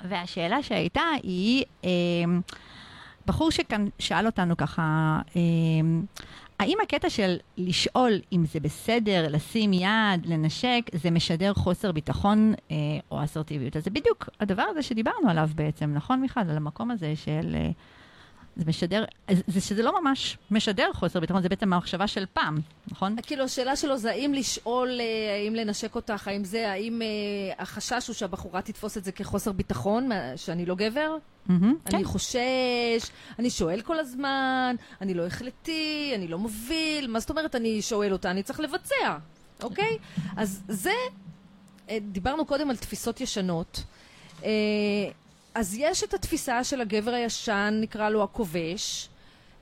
והשאלה 0.10 0.64
שהייתה 0.64 1.02
היא, 1.24 1.64
בחור 3.28 3.52
שכאן 3.52 3.88
שאל 4.00 4.26
אותנו 4.26 4.58
ככה, 4.58 5.20
אה, 5.36 5.42
האם 6.60 6.78
הקטע 6.84 7.10
של 7.10 7.38
לשאול 7.58 8.12
אם 8.34 8.46
זה 8.46 8.60
בסדר, 8.60 9.28
לשים 9.30 9.74
יד, 9.74 10.26
לנשק, 10.26 10.82
זה 10.94 11.12
משדר 11.12 11.54
חוסר 11.54 11.92
ביטחון 11.92 12.54
אה, 12.72 12.76
או 13.12 13.24
אסרטיביות? 13.24 13.78
אז 13.78 13.84
זה 13.84 13.90
בדיוק 13.90 14.30
הדבר 14.40 14.64
הזה 14.70 14.82
שדיברנו 14.82 15.30
עליו 15.30 15.50
בעצם, 15.56 15.94
נכון 15.94 16.22
מיכל? 16.22 16.40
על 16.40 16.58
המקום 16.58 16.92
הזה 16.92 17.14
של... 17.16 17.56
אה, 17.56 17.70
זה 18.56 18.66
משדר, 18.68 19.06
זה, 19.32 19.42
זה 19.48 19.62
שזה 19.62 19.84
לא 19.84 20.02
ממש 20.02 20.38
משדר 20.52 20.94
חוסר 20.94 21.20
ביטחון, 21.20 21.42
זה 21.42 21.50
בעצם 21.50 21.74
המחשבה 21.74 22.08
של 22.08 22.26
פעם, 22.34 22.60
נכון? 22.92 23.16
כאילו, 23.22 23.44
השאלה 23.44 23.76
שלו 23.76 23.98
זה 23.98 24.12
האם 24.12 24.34
לשאול, 24.34 24.90
אה, 25.00 25.36
האם 25.36 25.56
לנשק 25.56 25.96
אותך, 25.96 26.28
האם 26.28 26.44
זה, 26.44 26.72
האם 26.72 27.02
אה, 27.02 27.08
החשש 27.64 28.08
הוא 28.08 28.14
שהבחורה 28.14 28.62
תתפוס 28.62 28.98
את 28.98 29.04
זה 29.04 29.12
כחוסר 29.12 29.52
ביטחון, 29.52 30.10
שאני 30.36 30.66
לא 30.66 30.76
גבר? 30.76 31.18
אני 31.96 32.04
חושש, 32.04 33.10
אני 33.40 33.50
שואל 33.50 33.82
כל 33.82 34.00
הזמן, 34.00 34.76
אני 35.02 35.14
לא 35.14 35.26
החלטי, 35.26 36.12
אני 36.16 36.28
לא 36.28 36.38
מוביל, 36.38 37.08
מה 37.08 37.20
זאת 37.20 37.30
אומרת 37.30 37.56
אני 37.56 37.82
שואל 37.82 38.14
אותה? 38.14 38.32
אני 38.32 38.44
צריך 38.44 38.60
לבצע, 38.60 39.18
אוקיי? 39.64 39.98
אז 40.38 40.62
זה, 40.68 40.94
אה, 41.90 41.98
דיברנו 42.02 42.46
קודם 42.46 42.70
על 42.70 42.76
תפיסות 42.76 43.22
ישנות. 43.22 43.84
אז 45.56 45.76
יש 45.78 46.04
את 46.04 46.14
התפיסה 46.14 46.64
של 46.64 46.82
הגבר 46.82 47.14
הישן, 47.14 47.78
נקרא 47.82 48.10
לו 48.10 48.24
הכובש, 48.24 49.10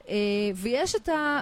אה, 0.09 0.15
ויש 0.55 0.95
את 0.95 1.09
ה... 1.09 1.39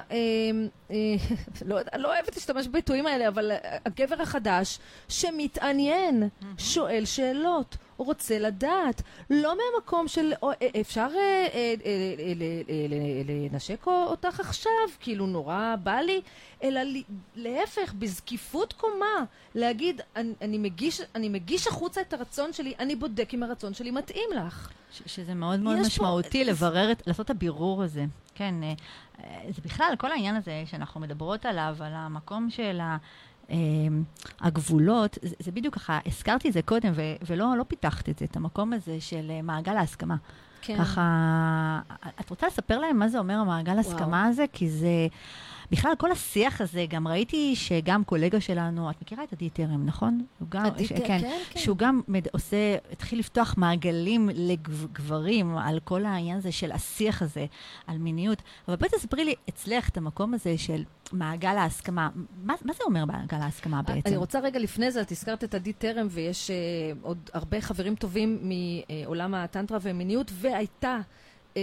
אה, 0.92 0.96
אה, 0.96 1.36
לא, 1.66 1.78
לא 1.98 2.14
אוהבת 2.14 2.36
להשתמש 2.36 2.68
בביטויים 2.68 3.06
האלה, 3.08 3.28
אבל 3.28 3.52
אה, 3.52 3.58
הגבר 3.86 4.22
החדש 4.22 4.80
שמתעניין, 5.10 6.30
שואל 6.58 7.06
שאלות, 7.06 7.78
רוצה 7.98 8.40
לדעת, 8.40 9.02
לא 9.30 9.56
מהמקום 9.58 10.08
של 10.08 10.34
או, 10.42 10.52
אה, 10.52 10.56
אפשר 10.82 11.08
אה, 11.16 11.20
אה, 11.20 11.48
אה, 11.54 11.74
אה, 12.20 12.34
ל- 12.36 12.42
אה, 12.70 12.86
ל- 12.90 13.52
לנשק 13.54 13.88
אותך 13.88 14.40
עכשיו, 14.40 14.72
כאילו 15.00 15.28
נורא 15.28 15.76
בא 15.84 15.96
לי, 16.00 16.22
אלא 16.64 16.82
להפך, 17.36 17.94
בזקיפות 17.94 18.74
קומה, 18.74 19.06
להגיד, 19.56 20.02
אני, 20.16 20.34
אני, 20.42 20.58
מגיש, 20.58 21.02
אני 21.16 21.30
מגיש 21.30 21.68
החוצה 21.68 22.02
את 22.02 22.14
הרצון 22.14 22.54
שלי, 22.54 22.74
אני 22.80 22.96
בודק 22.96 23.30
אם 23.34 23.44
הרצון 23.44 23.74
שלי 23.74 23.92
מתאים 23.92 24.30
לך. 24.36 24.70
ש- 24.92 25.02
שזה 25.16 25.34
מאוד 25.34 25.60
מאוד 25.60 25.74
יש 25.76 25.82
פה- 25.82 25.88
משמעותי 25.88 26.44
לברר, 26.44 26.92
את, 26.92 27.08
לעשות 27.08 27.26
את 27.26 27.30
הבירור 27.30 27.84
הזה. 27.84 28.06
כן, 28.36 28.56
אה, 28.64 28.68
אה, 28.70 28.74
זה 29.50 29.62
בכלל, 29.66 29.94
כל 29.98 30.12
העניין 30.12 30.36
הזה 30.36 30.64
שאנחנו 30.66 31.02
מדברות 31.02 31.46
עליו, 31.46 31.76
על 31.80 31.94
המקום 31.94 32.50
של 32.50 32.80
ה... 32.80 32.98
אה, 33.50 33.56
הגבולות, 34.40 35.18
זה, 35.22 35.36
זה 35.40 35.52
בדיוק 35.52 35.76
ככה, 35.76 36.00
הזכרתי 36.06 36.48
את 36.48 36.54
זה 36.54 36.62
קודם 36.62 36.92
ו- 36.96 37.16
ולא 37.26 37.58
לא 37.58 37.64
פיתחת 37.68 38.10
את 38.10 38.20
זה, 38.20 38.26
את 38.26 38.36
המקום 38.36 38.74
הזה 38.74 39.02
של 39.02 39.32
אה, 39.32 39.42
מעגל 39.42 39.78
ההסכמה. 39.78 40.16
כן. 40.62 40.78
ככה, 40.78 41.80
את 42.20 42.30
רוצה 42.30 42.48
לספר 42.48 42.80
להם 42.80 43.00
מה 43.00 43.08
זה 43.08 43.20
אומר 43.20 43.34
המעגל 43.34 43.78
ההסכמה 43.78 44.26
הזה? 44.26 44.46
כי 44.54 44.70
זה, 44.70 45.08
בכלל, 45.72 45.92
כל 45.98 46.12
השיח 46.12 46.62
הזה, 46.62 46.86
גם 46.90 47.08
ראיתי 47.08 47.56
שגם 47.56 48.04
קולגה 48.04 48.42
שלנו, 48.42 48.90
את 48.90 49.02
מכירה 49.02 49.24
את 49.24 49.34
עדי 49.34 49.50
טרם, 49.50 49.86
נכון? 49.86 50.26
הוא 50.40 50.48
גם, 50.52 50.66
עדי 50.66 50.86
ש- 50.86 50.92
כן, 50.94 51.06
כן, 51.08 51.38
כן. 51.50 51.60
שהוא 51.60 51.78
גם 51.78 52.02
מד- 52.08 52.28
עושה, 52.34 52.58
התחיל 52.92 53.20
לפתוח 53.20 53.54
מעגלים 53.58 54.30
לגברים 54.34 55.58
על 55.58 55.80
כל 55.84 56.06
העניין 56.06 56.38
הזה 56.38 56.52
של 56.52 56.72
השיח 56.72 57.22
הזה, 57.22 57.46
על 57.88 57.98
מיניות. 57.98 58.42
אבל 58.68 58.76
בואי 58.76 58.90
תספרי 58.90 59.26
לי 59.26 59.36
אצלך 59.50 59.90
את 59.90 59.98
המקום 59.98 60.34
הזה 60.34 60.58
של 60.58 60.84
מעגל 61.12 61.58
ההסכמה. 61.58 62.10
מה, 62.44 62.54
מה 62.66 62.74
זה 62.74 62.84
אומר 62.86 63.06
מעגל 63.06 63.38
ההסכמה 63.38 63.82
בעצם? 63.82 64.02
אני 64.10 64.18
רוצה 64.18 64.40
רגע 64.40 64.60
לפני 64.60 64.92
זה, 64.92 65.02
את 65.02 65.12
הזכרת 65.12 65.44
את 65.44 65.56
עדי 65.56 65.74
טרם, 65.74 66.08
ויש 66.10 66.52
uh, 66.52 66.54
עוד 67.02 67.30
הרבה 67.34 67.62
חברים 67.62 67.96
טובים 67.96 68.50
מעולם 69.06 69.34
הטנטרה 69.34 69.78
והמיניות, 69.82 70.32
והייתה 70.34 71.00
uh, 71.54 71.58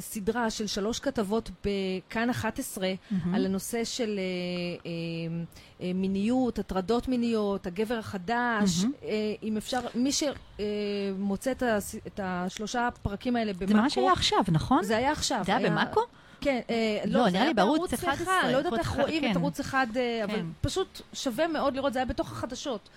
סדרה 0.00 0.50
של 0.50 0.66
שלוש 0.66 0.98
כתבות 1.00 1.50
בכאן 1.64 2.30
11 2.30 2.88
מהמם. 3.10 3.34
על 3.34 3.46
הנושא 3.46 3.84
של 3.84 4.18
uh, 4.18 4.82
uh, 4.82 4.86
uh, 5.80 5.84
מיניות, 5.94 6.58
הטרדות 6.58 7.08
מיניות, 7.08 7.66
הגבר 7.66 7.94
החדש, 7.98 8.78
מהמם. 8.82 8.92
uh, 9.02 9.06
אם 9.42 9.56
אפשר, 9.56 9.80
מי 9.94 10.10
שמוצא 10.12 11.50
את, 11.52 11.62
הס- 11.62 11.96
את 12.06 12.20
השלושה 12.22 12.88
פרקים 13.02 13.36
האלה 13.36 13.52
במאקו, 13.52 13.66
זה 13.72 13.74
ממש 13.74 13.98
היה 13.98 14.12
עכשיו, 14.12 14.40
נכון? 14.48 14.84
זה 14.84 14.96
היה 14.96 15.12
עכשיו. 15.12 15.42
זה 15.46 15.56
היה 15.56 15.70
במאקו? 15.70 16.00
כן, 16.40 16.60
אה, 16.70 16.98
לא, 17.06 17.20
לא, 17.24 17.30
זה 17.30 17.42
היה 17.42 17.52
בערוץ 17.54 17.76
בערוץ 17.78 17.92
11, 17.94 18.14
אחד, 18.40 18.48
לא 18.52 18.56
יודעת 18.56 18.78
איך 18.78 18.90
רואים 18.90 19.22
כן. 19.22 19.30
את 19.30 19.36
ערוץ 19.36 19.60
אחד, 19.60 19.86
אה, 19.96 20.24
אבל 20.24 20.34
כן. 20.34 20.46
פשוט 20.60 21.00
שווה 21.12 21.48
מאוד 21.48 21.74
לראות, 21.76 21.92
זה 21.92 21.98
היה 21.98 22.06
בתוך 22.06 22.32
החדשות 22.32 22.88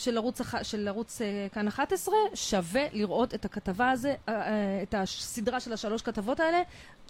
של 0.00 0.16
ערוץ, 0.16 0.40
של 0.62 0.88
ערוץ 0.88 1.22
אה, 1.22 1.46
כאן 1.52 1.68
11, 1.68 2.14
שווה 2.34 2.82
לראות 2.92 3.34
את 3.34 3.44
הכתבה 3.44 3.90
הזה, 3.90 4.14
אה, 4.28 4.34
אה, 4.34 4.82
את 4.82 4.94
הסדרה 4.94 5.60
של 5.60 5.72
השלוש 5.72 6.02
כתבות 6.02 6.40
האלה, 6.40 6.62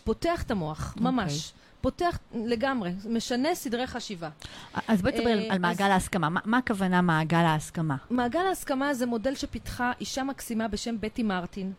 פותח 0.05 0.43
את 0.43 0.51
המוח, 0.51 0.93
אוקיי. 0.97 1.03
ממש. 1.13 1.53
פותח 1.81 2.19
לגמרי, 2.35 2.93
משנה 3.09 3.55
סדרי 3.55 3.87
חשיבה. 3.87 4.29
אז 4.89 5.03
בואי 5.03 5.27
אה, 5.27 5.53
על 5.55 5.59
מעגל 5.59 5.91
ההסכמה. 5.91 6.29
מה, 6.29 6.41
מה 6.45 6.59
הכוונה 6.59 7.03
מעגל 7.03 7.39
ההסכמה? 7.39 7.97
מעגל 8.11 8.47
ההסכמה 8.49 8.95
זה 8.95 9.07
מודל 9.07 9.35
שפיתחה 9.35 9.93
אישה 10.01 10.25
מקסימה 10.25 10.69
בשם 10.69 10.97
בטי 11.01 11.23
מרטין. 11.23 11.73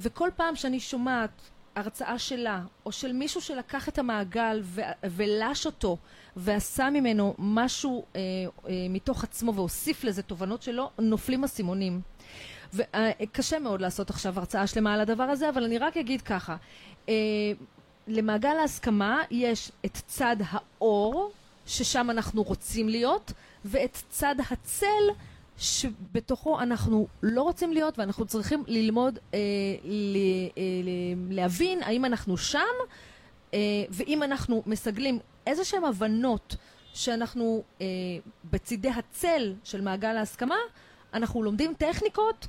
וכל 0.00 0.28
פעם 0.36 0.56
שאני 0.56 0.80
שומעת 0.80 1.50
הרצאה 1.76 2.18
שלה, 2.18 2.60
או 2.86 2.92
של 2.92 3.12
מישהו 3.12 3.40
שלקח 3.40 3.88
את 3.88 3.98
המעגל 3.98 4.62
ולש 5.04 5.66
אותו, 5.66 5.96
ועשה 6.36 6.90
ממנו 6.90 7.34
משהו 7.38 8.04
אה, 8.16 8.20
אה, 8.20 8.72
מתוך 8.90 9.24
עצמו 9.24 9.54
והוסיף 9.54 10.04
לזה 10.04 10.22
תובנות 10.22 10.62
שלו, 10.62 10.90
נופלים 10.98 11.44
אסימונים. 11.44 12.00
וקשה 12.74 13.58
מאוד 13.58 13.80
לעשות 13.80 14.10
עכשיו 14.10 14.38
הרצאה 14.38 14.66
שלמה 14.66 14.94
על 14.94 15.00
הדבר 15.00 15.22
הזה, 15.22 15.48
אבל 15.48 15.64
אני 15.64 15.78
רק 15.78 15.96
אגיד 15.96 16.22
ככה, 16.22 16.56
אה, 17.08 17.14
למעגל 18.08 18.56
ההסכמה 18.60 19.22
יש 19.30 19.72
את 19.86 19.98
צד 20.06 20.36
האור, 20.48 21.32
ששם 21.66 22.10
אנחנו 22.10 22.42
רוצים 22.42 22.88
להיות, 22.88 23.32
ואת 23.64 23.98
צד 24.10 24.34
הצל, 24.50 24.86
שבתוכו 25.58 26.60
אנחנו 26.60 27.06
לא 27.22 27.42
רוצים 27.42 27.72
להיות, 27.72 27.98
ואנחנו 27.98 28.24
צריכים 28.24 28.64
ללמוד, 28.66 29.18
אה, 29.34 29.38
ל, 29.84 30.16
אה, 30.58 30.62
להבין 31.30 31.82
האם 31.82 32.04
אנחנו 32.04 32.36
שם, 32.36 32.60
אה, 33.54 33.58
ואם 33.90 34.22
אנחנו 34.22 34.62
מסגלים 34.66 35.18
איזה 35.46 35.64
שהן 35.64 35.84
הבנות 35.84 36.56
שאנחנו 36.94 37.62
אה, 37.80 37.86
בצידי 38.44 38.88
הצל 38.88 39.54
של 39.64 39.80
מעגל 39.80 40.16
ההסכמה, 40.16 40.56
אנחנו 41.14 41.42
לומדים 41.42 41.74
טכניקות 41.74 42.46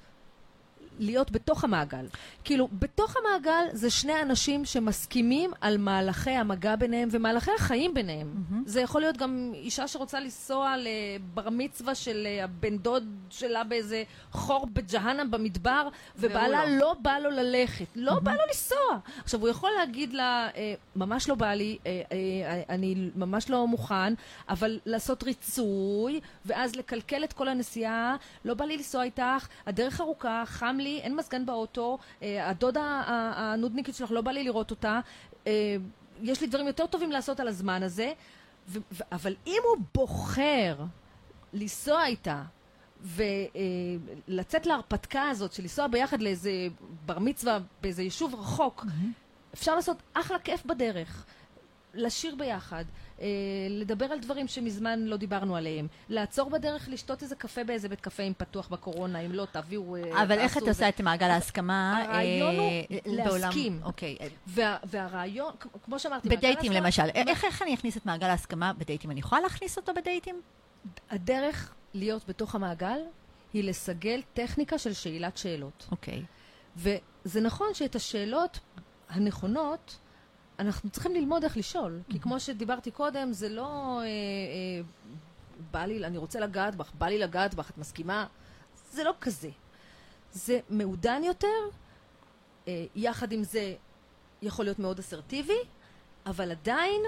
להיות 1.00 1.32
בתוך 1.32 1.64
המעגל. 1.64 2.06
כאילו, 2.44 2.68
בתוך 2.80 3.16
המעגל 3.18 3.66
זה 3.72 3.90
שני 3.90 4.22
אנשים 4.22 4.66
שמסכימים 4.66 5.52
על 5.62 5.78
מהלכי 5.78 6.32
המגע 6.32 6.76
ביניהם 6.76 7.10
ומהלכי 7.12 7.52
החיים 7.58 7.94
ביניהם. 7.94 8.34
מהמם. 8.34 8.64
זה 8.66 8.82
יכול 8.82 9.02
להיות 9.02 9.18
גם 9.18 9.52
אישה 9.54 9.88
שרוצה 9.88 10.20
לנסוע 10.20 10.76
לבר 10.78 11.50
מצווה 11.50 11.96
של 11.96 12.28
אה, 12.30 12.44
הבן 12.44 12.78
דוד 12.78 13.04
שלה 13.30 13.64
באיזה 13.64 14.04
חור 14.32 14.68
בג'הנם 14.74 15.32
במדבר, 15.32 15.88
ובעלה 16.18 16.66
לא. 16.66 16.84
לא 16.84 16.96
בא 17.02 17.18
לו 17.18 17.30
ללכת, 17.30 17.86
לא 17.96 18.20
בא 18.20 18.32
לו 18.32 18.42
לנסוע. 18.48 19.00
עכשיו, 19.24 19.40
הוא 19.40 19.50
יכול 19.50 19.72
להגיד 19.80 20.14
לה, 20.14 20.50
אה, 20.56 20.74
ממש 20.96 21.30
לא 21.30 21.36
בא 21.36 21.54
לי, 21.54 21.78
אה, 21.86 22.02
אה, 22.12 22.62
אני 22.70 23.10
ממש 23.16 23.50
לא 23.50 23.68
מוכן, 23.68 24.14
אבל 24.50 24.80
לעשות 24.86 25.24
ריצוי, 25.24 26.20
ואז 26.46 26.76
לקלקל 26.76 27.24
את 27.24 27.34
כל 27.34 27.48
הנסיעה, 27.48 28.16
לא 28.46 28.54
בא 28.54 28.66
לי 28.66 28.78
לנסוע 28.78 29.04
איתך, 29.04 29.48
הדרך 29.66 30.02
ארוכה, 30.02 30.44
חם 30.46 30.78
לי, 30.84 31.00
אין 31.00 31.16
מזגן 31.16 31.46
באוטו, 31.46 31.98
אה, 32.22 32.50
הדודה 32.50 33.02
הנודניקית 33.36 33.96
שלך, 33.96 34.12
לא 34.12 34.22
בא 34.22 34.32
לי 34.32 34.44
לראות 34.44 34.72
אותה, 34.72 35.00
אה, 35.48 35.76
יש 36.22 36.42
לי 36.42 36.48
דברים 36.48 36.68
יותר 36.68 36.86
טובים 36.86 37.12
לעשות 37.12 37.40
על 37.40 37.48
הזמן 37.48 37.84
הזה, 37.84 38.12
ו- 38.68 38.80
ו- 38.92 39.04
אבל 39.12 39.36
אם 39.48 39.62
הוא 39.64 39.86
בוחר 39.96 40.76
לנסוע 41.54 42.06
איתה, 42.06 42.44
ולצאת 43.02 44.66
להרפתקה 44.66 45.30
הזאת 45.30 45.54
של 45.54 45.64
לנסוע 45.64 45.88
ביחד 45.88 46.22
לאיזה 46.22 46.52
בר 47.06 47.20
מצווה 47.20 47.58
באיזה 47.82 48.04
יישוב 48.04 48.36
רחוק, 48.36 48.86
אפשר 49.54 49.76
לעשות 49.76 49.98
אחלה 50.14 50.40
כיף 50.40 50.66
בדרך. 50.66 51.26
לשיר 51.94 52.36
ביחד, 52.36 52.86
אה, 53.22 53.28
לדבר 53.70 54.06
על 54.06 54.20
דברים 54.20 54.48
שמזמן 54.48 55.00
לא 55.00 55.18
דיברנו 55.18 55.56
עליהם, 55.56 55.88
לעצור 56.10 56.50
בדרך, 56.50 56.90
לשתות 56.92 57.24
איזה 57.24 57.36
קפה 57.36 57.64
באיזה 57.64 57.90
בית 57.90 58.02
קפה 58.02 58.24
אם 58.24 58.34
פתוח 58.38 58.68
בקורונה, 58.68 59.20
אם 59.20 59.32
לא, 59.32 59.48
תביאו... 59.52 59.96
אה, 59.96 60.24
אבל 60.24 60.40
איך 60.40 60.58
את 60.58 60.62
עושה 60.68 60.90
את 60.90 61.02
מעגל 61.02 61.30
ההסכמה? 61.30 62.04
הרעיון 62.04 62.56
הוא 62.56 62.70
אה, 62.92 62.98
להסכים. 63.06 63.80
אוקיי. 63.84 64.18
וה, 64.48 64.78
והרעיון, 64.84 65.54
כמו 65.86 66.00
שאמרתי, 66.00 66.30
מעגל 66.30 66.38
בדייטים 66.40 66.72
ההסכמה- 66.72 66.86
למשל. 66.86 67.10
איך 67.16 67.44
איך 67.46 67.62
אני 67.62 67.74
אכניס 67.74 67.98
את 67.98 68.06
מעגל 68.06 68.28
ההסכמה 68.28 68.74
בדייטים? 68.74 69.12
אני 69.12 69.20
יכולה 69.20 69.42
להכניס 69.42 69.78
אותו 69.78 69.94
בדייטים? 69.94 70.42
הדרך 71.10 71.74
להיות 71.94 72.28
בתוך 72.28 72.56
המעגל 72.56 73.00
היא 73.54 73.64
לסגל 73.64 74.22
טכניקה 74.34 74.78
של 74.78 74.94
שאלת 74.94 75.38
שאלות. 75.38 75.88
אוקיי. 75.92 76.24
וזה 76.78 77.42
נכון 77.42 77.68
שאת 77.74 77.96
השאלות 77.96 78.60
הנכונות, 79.10 79.98
אנחנו 80.60 80.90
צריכים 80.90 81.14
ללמוד 81.16 81.44
איך 81.44 81.58
לשאול. 81.58 82.02
כי 82.10 82.20
כמו 82.20 82.40
שדיברתי 82.40 82.92
קודם, 82.92 83.34
זה 83.34 83.50
לא 83.50 84.00
אה, 84.00 84.06
אה, 84.06 84.82
בא 85.72 85.86
לי, 85.86 86.06
אני 86.06 86.18
רוצה 86.18 86.40
לגעת 86.40 86.76
בך, 86.76 86.92
בא 86.94 87.06
לי 87.06 87.18
לגעת 87.18 87.54
בך, 87.56 87.70
את 87.70 87.78
מסכימה? 87.78 88.28
זה 88.92 89.04
לא 89.04 89.14
כזה. 89.22 89.50
זה 90.32 90.60
מעודן 90.70 91.22
יותר, 91.24 91.48
אה, 92.68 92.86
יחד 92.96 93.32
עם 93.32 93.44
זה 93.44 93.76
יכול 94.42 94.66
להיות 94.66 94.80
מאוד 94.80 95.00
אסרטיבי, 95.00 95.60
אבל 96.26 96.52
עדיין 96.52 97.02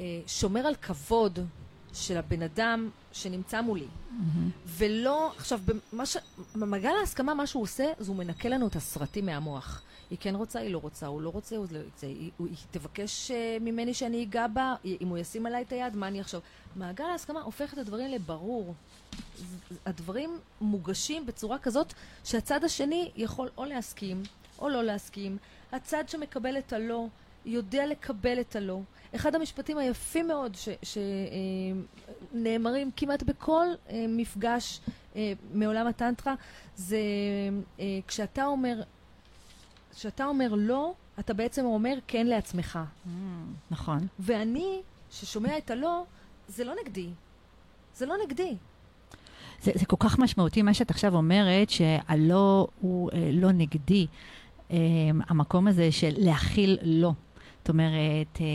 אה, 0.00 0.20
שומר 0.26 0.66
על 0.66 0.74
כבוד 0.74 1.38
של 1.94 2.16
הבן 2.16 2.42
אדם 2.42 2.90
שנמצא 3.12 3.60
מולי. 3.60 3.86
ולא, 4.66 5.32
עכשיו, 5.36 5.60
ש... 6.04 6.16
במעגל 6.54 6.92
ההסכמה, 7.00 7.34
מה 7.34 7.46
שהוא 7.46 7.62
עושה, 7.62 7.84
זה 7.98 8.08
הוא 8.08 8.16
מנקה 8.16 8.48
לנו 8.48 8.66
את 8.66 8.76
הסרטים 8.76 9.26
מהמוח. 9.26 9.82
היא 10.10 10.18
כן 10.20 10.34
רוצה, 10.34 10.58
היא 10.60 10.70
לא 10.72 10.78
רוצה, 10.78 11.06
הוא 11.06 11.22
לא 11.22 11.28
רוצה, 11.30 11.56
הוא 11.56 11.66
לא 11.70 11.78
רוצה, 11.84 12.06
היא, 12.06 12.30
הוא- 12.36 12.46
היא 12.46 12.56
תבקש 12.70 13.30
uh, 13.30 13.34
ממני 13.62 13.94
שאני 13.94 14.22
אגע 14.22 14.46
בה, 14.46 14.74
אם 15.00 15.08
הוא 15.08 15.18
ישים 15.18 15.46
עליי 15.46 15.62
את 15.62 15.72
היד, 15.72 15.96
מה 15.96 16.08
אני 16.08 16.20
עכשיו? 16.20 16.40
מעגל 16.76 17.04
ההסכמה 17.04 17.40
הופך 17.40 17.72
את 17.72 17.78
הדברים 17.78 18.10
לברור. 18.10 18.74
הדברים 19.86 20.38
מוגשים 20.60 21.26
בצורה 21.26 21.58
כזאת 21.58 21.92
שהצד 22.24 22.64
השני 22.64 23.10
יכול 23.16 23.48
או 23.56 23.64
להסכים 23.64 24.22
או 24.58 24.68
לא 24.68 24.82
להסכים. 24.84 25.36
הצד 25.72 26.08
שמקבל 26.08 26.58
את 26.58 26.72
הלא 26.72 27.06
יודע 27.44 27.86
לקבל 27.86 28.40
את 28.40 28.56
הלא. 28.56 28.80
אחד 29.16 29.34
המשפטים 29.34 29.78
היפים 29.78 30.28
מאוד 30.28 30.56
שנאמרים 32.32 32.90
כמעט 32.96 33.22
בכל 33.22 33.66
אה, 33.90 34.04
מפגש 34.08 34.80
אה, 35.16 35.32
מעולם 35.54 35.86
הטנטרה 35.86 36.34
זה 36.76 36.98
אה, 37.80 37.98
כשאתה 38.08 38.46
אומר, 38.46 38.82
כשאתה 39.94 40.24
אומר 40.24 40.54
לא, 40.56 40.94
אתה 41.18 41.34
בעצם 41.34 41.64
אומר 41.64 41.94
כן 42.06 42.26
לעצמך. 42.26 42.78
נכון. 43.70 44.06
ואני, 44.18 44.80
ששומע 45.10 45.58
את 45.58 45.70
הלא, 45.70 46.04
זה 46.48 46.64
לא 46.64 46.74
נגדי. 46.84 47.08
זה 47.96 48.06
לא 48.06 48.14
נגדי. 48.26 48.56
זה, 49.62 49.72
זה 49.74 49.86
כל 49.86 49.96
כך 49.98 50.18
משמעותי 50.18 50.62
מה 50.62 50.74
שאת 50.74 50.90
עכשיו 50.90 51.14
אומרת, 51.14 51.70
שהלא 51.70 52.66
הוא 52.80 53.10
אה, 53.12 53.30
לא 53.32 53.52
נגדי. 53.52 54.06
אה, 54.70 54.76
המקום 55.28 55.68
הזה 55.68 55.92
של 55.92 56.12
להכיל 56.16 56.78
לא. 56.82 57.12
זאת 57.64 57.68
אומרת, 57.68 58.40
אה, 58.40 58.46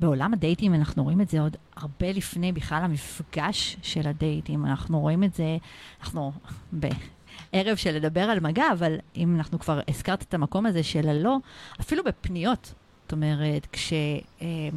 בעולם 0.00 0.32
הדייטים 0.32 0.74
אנחנו 0.74 1.04
רואים 1.04 1.20
את 1.20 1.28
זה 1.28 1.40
עוד 1.40 1.56
הרבה 1.76 2.12
לפני 2.12 2.52
בכלל 2.52 2.82
המפגש 2.82 3.76
של 3.82 4.08
הדייטים. 4.08 4.66
אנחנו 4.66 5.00
רואים 5.00 5.24
את 5.24 5.34
זה, 5.34 5.56
אנחנו 6.00 6.32
בערב 6.72 7.76
של 7.76 7.90
לדבר 7.90 8.20
על 8.20 8.40
מגע, 8.40 8.64
אבל 8.72 8.96
אם 9.16 9.36
אנחנו 9.36 9.58
כבר 9.58 9.80
הזכרת 9.88 10.22
את 10.22 10.34
המקום 10.34 10.66
הזה 10.66 10.82
של 10.82 11.08
הלא, 11.08 11.36
אפילו 11.80 12.04
בפניות. 12.04 12.74
זאת 13.02 13.12
אומרת, 13.12 13.66
כשאני 13.72 14.70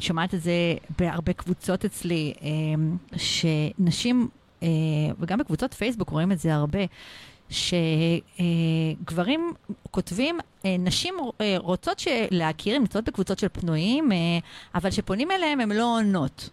שומעת 0.00 0.34
את 0.34 0.42
זה 0.42 0.74
בהרבה 0.98 1.32
קבוצות 1.32 1.84
אצלי, 1.84 2.34
אה, 2.42 2.48
שנשים, 3.18 4.28
אה, 4.62 4.68
וגם 5.20 5.38
בקבוצות 5.38 5.74
פייסבוק 5.74 6.08
רואים 6.08 6.32
את 6.32 6.38
זה 6.38 6.54
הרבה, 6.54 6.80
שגברים 7.50 9.52
כותבים, 9.90 10.38
אה, 10.64 10.76
נשים 10.78 11.14
אה, 11.40 11.56
רוצות 11.58 12.02
להכיר, 12.30 12.74
הן 12.74 12.80
נמצאות 12.80 13.04
בקבוצות 13.04 13.38
של 13.38 13.48
פנויים, 13.52 14.12
אה, 14.12 14.16
אבל 14.74 14.90
כשפונים 14.90 15.30
אליהם 15.30 15.60
הן 15.60 15.72
לא 15.72 15.98
עונות. 15.98 16.50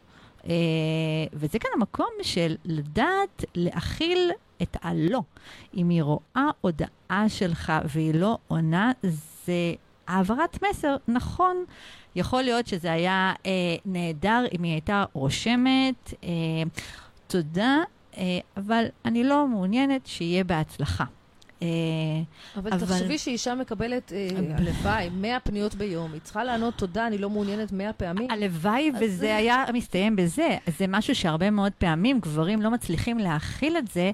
וזה 1.34 1.60
כאן 1.60 1.70
המקום 1.76 2.10
של 2.22 2.56
לדעת 2.66 3.46
להכיל 3.56 4.32
את 4.62 4.78
הלא. 4.82 5.22
אם 5.78 5.89
היא 5.89 6.04
רואה 6.04 6.50
הודעה 6.62 7.26
שלך 7.28 7.74
והיא 7.86 8.14
לא 8.14 8.38
עונה, 8.48 8.92
זה 9.46 9.74
העברת 10.08 10.64
מסר, 10.64 10.96
נכון. 11.08 11.66
יכול 12.16 12.42
להיות 12.42 12.68
שזה 12.68 12.92
היה 12.92 13.34
אה, 13.46 13.52
נהדר 13.86 14.44
אם 14.58 14.64
היא 14.64 14.72
הייתה 14.72 15.04
רושמת, 15.14 16.14
אה, 16.24 16.30
תודה, 17.28 17.78
אבל 18.57 18.86
אני 19.05 19.24
לא 19.24 19.47
מעוניינת 19.47 20.07
שיהיה 20.07 20.43
בהצלחה. 20.43 21.05
אה, 21.62 21.68
אבל, 22.55 22.74
אבל 22.74 22.86
תחשבי 22.86 23.18
שאישה 23.18 23.55
מקבלת, 23.55 24.14
אה, 24.14 24.28
הלוואי, 24.57 25.09
100 25.09 25.39
פניות 25.39 25.76
ביום, 25.76 26.14
היא 26.14 26.22
צריכה 26.22 26.43
לענות 26.43 26.74
תודה, 26.74 27.07
אני 27.07 27.18
לא 27.18 27.30
מעוניינת 27.30 27.72
100 27.72 27.93
פעמים. 27.93 28.32
הלוואי 28.32 28.91
וזה 28.99 29.36
היה 29.36 29.66
מסתיים 29.74 30.16
בזה. 30.16 30.57
זה 30.78 30.86
משהו 30.88 31.16
שהרבה 31.16 31.49
מאוד 31.49 31.72
פעמים 31.78 32.20
גברים 32.20 32.62
לא 32.62 32.72
מצליחים 32.72 33.18
להכיל 33.18 33.78
את 33.78 33.88
זה, 33.88 34.12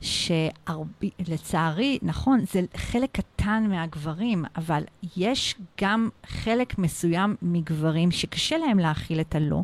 שלצערי, 0.00 1.98
נכון, 2.02 2.40
זה 2.52 2.60
חלק 2.76 3.10
קטן 3.12 3.66
מהגברים, 3.68 4.44
אבל 4.56 4.82
יש 5.16 5.54
גם 5.80 6.08
חלק 6.26 6.78
מסוים 6.78 7.36
מגברים 7.42 8.10
שקשה 8.10 8.58
להם 8.58 8.78
להכיל 8.78 9.20
את 9.20 9.34
הלא, 9.34 9.62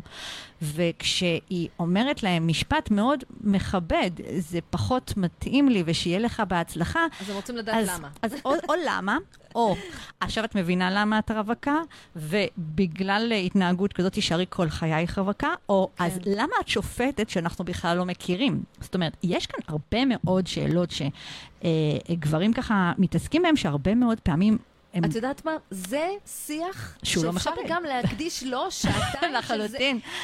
וכשהיא 0.61 1.69
אומרת 1.79 2.23
להם 2.23 2.47
משפט 2.47 2.91
מאוד 2.91 3.23
מכבד, 3.41 4.11
זה 4.37 4.59
פחות 4.69 5.13
מתאים 5.17 5.69
לי 5.69 5.83
ושיהיה 5.85 6.19
לך 6.19 6.43
בהצלחה. 6.47 7.05
אז 7.21 7.29
הם 7.29 7.35
רוצים 7.35 7.55
לדעת 7.55 7.75
אז, 7.75 7.89
למה. 7.89 8.09
אז 8.21 8.33
או, 8.45 8.53
או 8.69 8.73
למה, 8.87 9.17
או 9.55 9.75
עכשיו 10.19 10.45
את 10.45 10.55
מבינה 10.55 10.91
למה 10.91 11.19
את 11.19 11.31
רווקה, 11.31 11.75
ובגלל 12.15 13.31
התנהגות 13.45 13.93
כזאת 13.93 14.13
תישארי 14.13 14.45
כל 14.49 14.69
חייך 14.69 15.17
רווקה, 15.17 15.49
או 15.69 15.89
כן. 15.95 16.03
אז 16.03 16.19
למה 16.25 16.53
את 16.61 16.67
שופטת 16.67 17.29
שאנחנו 17.29 17.65
בכלל 17.65 17.97
לא 17.97 18.05
מכירים? 18.05 18.63
זאת 18.81 18.95
אומרת, 18.95 19.17
יש 19.23 19.45
כאן 19.45 19.59
הרבה 19.67 19.99
מאוד 20.05 20.47
שאלות 20.47 20.89
שגברים 20.91 22.53
ככה 22.53 22.93
מתעסקים 22.97 23.41
בהן, 23.41 23.55
שהרבה 23.55 23.95
מאוד 23.95 24.19
פעמים 24.19 24.57
הם... 24.93 25.05
את 25.05 25.15
יודעת 25.15 25.45
מה? 25.45 25.55
זה 25.71 26.09
שיח 26.25 26.97
לא. 27.15 27.31
שאפשר 27.31 27.51
גם 27.67 27.83
להקדיש 27.83 28.43
לו 28.43 28.71
שעתיים 28.71 29.35
של 29.47 29.67
זה. 29.67 29.77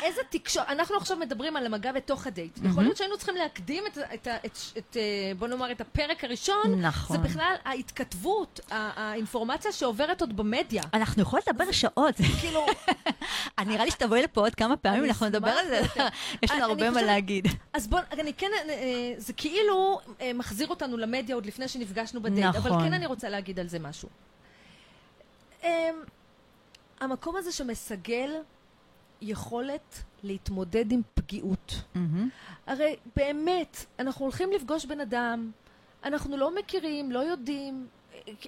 איזה 0.03 0.21
תקשורת. 0.29 0.69
אנחנו 0.69 0.95
עכשיו 0.95 1.17
מדברים 1.17 1.55
על 1.55 1.65
המגע 1.65 1.91
בתוך 1.91 2.27
הדייט. 2.27 2.59
יכול 2.63 2.83
להיות 2.83 2.97
שהיינו 2.97 3.17
צריכים 3.17 3.35
להקדים 3.35 3.83
את, 3.87 3.97
את, 4.13 4.27
את, 4.45 4.57
את, 4.77 4.97
אה, 4.97 5.31
בוא 5.37 5.47
נאמר, 5.47 5.71
את 5.71 5.81
הפרק 5.81 6.23
הראשון. 6.23 6.81
נכון. 6.81 7.17
זה 7.17 7.23
בכלל 7.23 7.55
ההתכתבות, 7.65 8.59
האינפורמציה 8.71 9.71
שעוברת 9.71 10.21
עוד 10.21 10.37
במדיה. 10.37 10.83
אנחנו 10.93 11.21
יכולים 11.21 11.43
לדבר 11.47 11.71
שעות. 11.71 12.15
כאילו... 12.41 12.65
נראה 13.67 13.85
לי 13.85 13.91
שתבואי 13.91 14.21
לפה 14.21 14.41
עוד 14.41 14.55
כמה 14.55 14.77
פעמים, 14.77 15.05
אנחנו 15.05 15.25
נדבר 15.25 15.49
על 15.49 15.67
זה. 15.67 15.81
יש 16.43 16.51
לנו 16.51 16.63
הרבה 16.63 16.89
מה 16.89 17.01
להגיד. 17.01 17.47
אז 17.73 17.87
בוא, 17.87 17.99
אני 18.11 18.33
כן, 18.33 18.51
אה, 18.55 18.73
אה, 18.73 19.13
זה 19.17 19.33
כאילו 19.33 19.99
מחזיר 20.35 20.67
אותנו 20.67 20.97
למדיה 20.97 21.35
עוד 21.35 21.45
לפני 21.45 21.67
שנפגשנו 21.67 22.21
בדייט. 22.21 22.55
אבל 22.55 22.69
נכון. 22.71 22.87
כן 22.87 22.93
אני 22.93 23.05
רוצה 23.05 23.29
להגיד 23.29 23.59
על 23.59 23.67
זה 23.67 23.79
משהו. 23.79 24.09
Um, 25.63 25.65
המקום 26.99 27.35
הזה 27.35 27.51
שמסגל 27.51 28.31
יכולת 29.21 30.03
להתמודד 30.23 30.91
עם 30.91 31.01
פגיעות. 31.13 31.73
Mm-hmm. 31.95 31.99
הרי 32.67 32.95
באמת, 33.15 33.85
אנחנו 33.99 34.25
הולכים 34.25 34.51
לפגוש 34.51 34.85
בן 34.85 34.99
אדם, 34.99 35.51
אנחנו 36.03 36.37
לא 36.37 36.55
מכירים, 36.55 37.11
לא 37.11 37.19
יודעים 37.19 37.87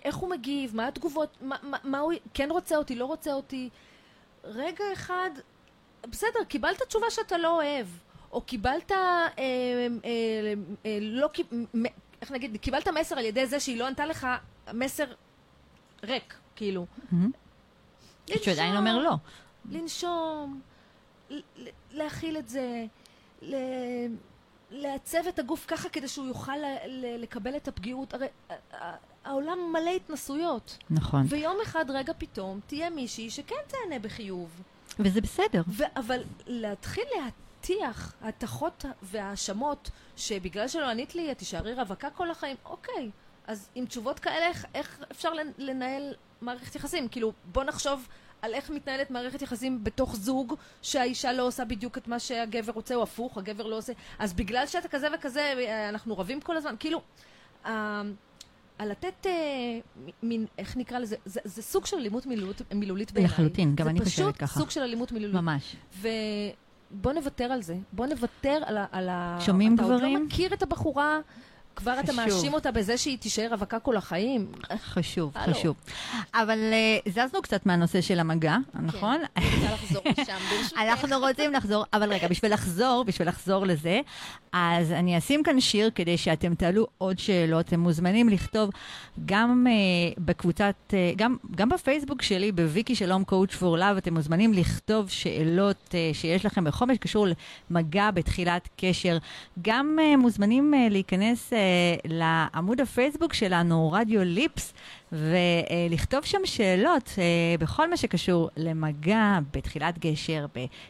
איך 0.03 0.15
הוא 0.15 0.29
מגיב, 0.29 0.75
מה 0.75 0.87
התגובות, 0.87 1.37
מה, 1.41 1.55
מה, 1.61 1.77
מה 1.83 1.99
הוא 1.99 2.13
כן 2.33 2.51
רוצה 2.51 2.77
אותי, 2.77 2.95
לא 2.95 3.05
רוצה 3.05 3.33
אותי. 3.33 3.69
רגע 4.43 4.83
אחד, 4.93 5.29
בסדר, 6.09 6.43
קיבלת 6.47 6.81
תשובה 6.81 7.11
שאתה 7.11 7.37
לא 7.37 7.55
אוהב, 7.55 7.87
או 8.31 8.41
קיבלת, 8.41 8.91
אה, 8.91 8.97
אה, 8.97 9.87
אה, 10.85 10.97
לא, 11.01 11.29
איך 12.21 12.31
נגיד, 12.31 12.57
קיבלת 12.61 12.87
מסר 12.87 13.17
על 13.17 13.25
ידי 13.25 13.45
זה 13.45 13.59
שהיא 13.59 13.79
לא 13.79 13.87
ענתה 13.87 14.05
לך 14.05 14.27
מסר 14.73 15.05
ריק. 16.03 16.33
כאילו. 16.55 16.85
שעדיין 18.27 18.77
אומר 18.77 18.97
לא. 18.97 19.13
לנשום, 19.71 20.61
להכיל 21.91 22.37
את 22.37 22.49
זה, 22.49 22.85
לעצב 24.71 25.27
את 25.29 25.39
הגוף 25.39 25.65
ככה 25.67 25.89
כדי 25.89 26.07
שהוא 26.07 26.27
יוכל 26.27 26.57
לקבל 27.17 27.55
את 27.55 27.67
הפגיעות. 27.67 28.13
הרי 28.13 28.27
העולם 29.23 29.57
מלא 29.73 29.89
התנסויות. 29.89 30.77
נכון. 30.89 31.25
ויום 31.29 31.57
אחד, 31.63 31.85
רגע 31.89 32.13
פתאום, 32.17 32.59
תהיה 32.67 32.89
מישהי 32.89 33.29
שכן 33.29 33.55
תענה 33.67 33.99
בחיוב. 33.99 34.61
וזה 34.99 35.21
בסדר. 35.21 35.61
אבל 35.95 36.23
להתחיל 36.47 37.03
להטיח 37.17 38.13
ההתכות 38.21 38.85
וההאשמות 39.03 39.89
שבגלל 40.17 40.67
שלא 40.67 40.89
ענית 40.89 41.15
לי, 41.15 41.31
את 41.31 41.37
תישארי 41.37 41.73
רווקה 41.73 42.09
כל 42.09 42.31
החיים, 42.31 42.55
אוקיי. 42.65 43.09
אז 43.47 43.69
עם 43.75 43.85
תשובות 43.85 44.19
כאלה, 44.19 44.51
איך 44.73 45.03
אפשר 45.11 45.29
לנהל 45.57 46.13
מערכת 46.41 46.75
יחסים. 46.75 47.07
כאילו, 47.07 47.33
בוא 47.51 47.63
נחשוב 47.63 48.07
על 48.41 48.53
איך 48.53 48.69
מתנהלת 48.69 49.11
מערכת 49.11 49.41
יחסים 49.41 49.83
בתוך 49.83 50.15
זוג 50.15 50.53
שהאישה 50.81 51.33
לא 51.33 51.43
עושה 51.47 51.65
בדיוק 51.65 51.97
את 51.97 52.07
מה 52.07 52.19
שהגבר 52.19 52.73
רוצה, 52.73 52.95
או 52.95 53.03
הפוך, 53.03 53.37
הגבר 53.37 53.67
לא 53.67 53.77
עושה. 53.77 53.93
אז 54.19 54.33
בגלל 54.33 54.67
שאתה 54.67 54.87
כזה 54.87 55.07
וכזה, 55.15 55.53
אנחנו 55.89 56.17
רבים 56.17 56.41
כל 56.41 56.57
הזמן. 56.57 56.75
כאילו, 56.79 57.01
אה, 57.65 58.01
על 58.77 58.91
לתת 58.91 59.25
אה, 59.25 59.31
מין, 60.23 60.45
איך 60.57 60.77
נקרא 60.77 60.99
לזה, 60.99 61.15
זה, 61.25 61.39
זה 61.43 61.61
סוג 61.61 61.85
של 61.85 61.97
אלימות 61.97 62.25
מילולית, 62.25 62.61
מילולית 62.73 63.11
בעיניי. 63.11 63.31
לחלוטין, 63.31 63.75
גם 63.75 63.87
אני 63.87 63.99
חושבת 63.99 64.37
ככה. 64.37 64.45
זה 64.45 64.51
פשוט 64.51 64.61
סוג 64.61 64.69
של 64.69 64.81
אלימות 64.81 65.11
מילולית. 65.11 65.35
ממש. 65.35 65.75
ובוא 66.01 67.13
נוותר 67.13 67.43
על 67.43 67.61
זה. 67.61 67.75
בוא 67.91 68.05
נוותר 68.05 68.63
על 68.65 68.77
ה... 68.77 68.85
על 68.91 69.09
ה 69.09 69.37
שומעים 69.41 69.75
גברים? 69.75 69.97
אתה 69.97 70.05
עוד 70.05 70.13
לא 70.13 70.25
מכיר 70.25 70.53
את 70.53 70.63
הבחורה. 70.63 71.19
כבר 71.75 71.91
חשוב. 71.91 72.03
אתה 72.03 72.13
מאשים 72.13 72.53
אותה 72.53 72.71
בזה 72.71 72.97
שהיא 72.97 73.17
תישאר 73.17 73.47
רווקה 73.51 73.79
כל 73.79 73.97
החיים? 73.97 74.47
חשוב, 74.85 75.31
הלו. 75.35 75.53
חשוב. 75.53 75.75
אבל 76.33 76.59
uh, 77.05 77.09
זזנו 77.09 77.41
קצת 77.41 77.65
מהנושא 77.65 78.01
של 78.01 78.19
המגע, 78.19 78.57
נכון? 78.73 79.17
כן, 79.35 79.41
אני 79.41 79.55
רוצה 79.55 79.73
לחזור 79.73 80.01
לשם, 80.05 80.37
ברשותך. 80.49 80.77
אנחנו 80.77 81.19
רוצים 81.19 81.53
לחזור, 81.53 81.83
אבל 81.93 82.13
רגע, 82.13 82.27
בשביל 82.27 82.53
לחזור, 82.53 83.03
בשביל 83.07 83.27
לחזור 83.27 83.65
לזה, 83.65 84.01
אז 84.53 84.91
אני 84.91 85.17
אשים 85.17 85.43
כאן 85.43 85.59
שיר 85.59 85.89
כדי 85.95 86.17
שאתם 86.17 86.55
תעלו 86.55 86.87
עוד 86.97 87.19
שאלות. 87.19 87.65
אתם 87.65 87.79
מוזמנים 87.79 88.29
לכתוב 88.29 88.69
גם 89.25 89.67
uh, 89.67 90.19
בקבוצת, 90.19 90.75
uh, 90.89 90.93
גם, 91.15 91.37
גם 91.55 91.69
בפייסבוק 91.69 92.21
שלי, 92.21 92.51
בוויקי 92.51 92.95
שלום 92.95 93.23
קואוצ' 93.23 93.55
פור 93.55 93.77
לאב, 93.77 93.97
אתם 93.97 94.13
מוזמנים 94.13 94.53
לכתוב 94.53 95.09
שאלות 95.09 95.77
uh, 95.89 96.15
שיש 96.15 96.45
לכם 96.45 96.63
בכל 96.63 96.85
מה 96.85 96.95
שקשור 96.95 97.27
למגע 97.69 98.11
בתחילת 98.11 98.69
קשר. 98.77 99.17
גם 99.61 99.97
uh, 99.99 100.17
מוזמנים 100.17 100.73
uh, 100.73 100.91
להיכנס... 100.91 101.53
Uh, 101.53 101.55
לעמוד 102.05 102.81
הפייסבוק 102.81 103.33
שלנו, 103.33 103.91
רדיו 103.91 104.23
ליפס, 104.23 104.73
ולכתוב 105.11 106.25
שם 106.25 106.45
שאלות 106.45 107.15
אה, 107.17 107.23
בכל 107.59 107.89
מה 107.89 107.97
שקשור 107.97 108.49
למגע, 108.57 109.39
בתחילת 109.53 109.99
גשר, 109.99 110.45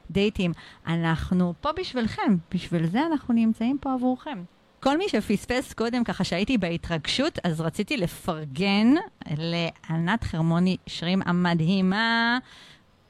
בדייטים. 0.09 0.51
אנחנו 0.87 1.53
פה 1.61 1.69
בשבילכם, 1.71 2.35
בשביל 2.53 2.87
זה 2.87 3.05
אנחנו 3.05 3.33
נמצאים 3.33 3.77
פה 3.81 3.93
עבורכם. 3.93 4.43
כל 4.79 4.97
מי 4.97 5.09
שפספס 5.09 5.73
קודם, 5.73 6.03
ככה 6.03 6.23
שהייתי 6.23 6.57
בהתרגשות, 6.57 7.39
אז 7.43 7.61
רציתי 7.61 7.97
לפרגן 7.97 8.93
לענת 9.37 10.23
חרמוני 10.23 10.77
שרים 10.87 11.21
המדהימה. 11.25 12.37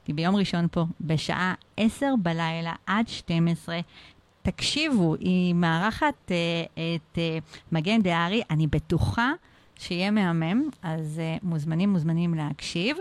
היא 0.08 0.16
ביום 0.16 0.36
ראשון 0.36 0.68
פה, 0.72 0.86
בשעה 1.02 1.54
10 1.78 2.14
בלילה 2.22 2.74
עד 2.86 3.08
12, 3.08 3.80
תקשיבו, 4.46 5.16
היא 5.16 5.54
מארחת 5.54 6.14
uh, 6.28 6.32
את 6.74 7.18
uh, 7.18 7.20
מגן 7.72 8.02
דהרי, 8.02 8.42
אני 8.50 8.68
בטוחה 8.68 9.32
שיהיה 9.80 10.12
מהמם, 10.12 10.70
אז 10.84 11.22
uh, 11.42 11.46
מוזמנים, 11.46 11.90
מוזמנים 11.90 12.34
להקשיב. 12.34 12.98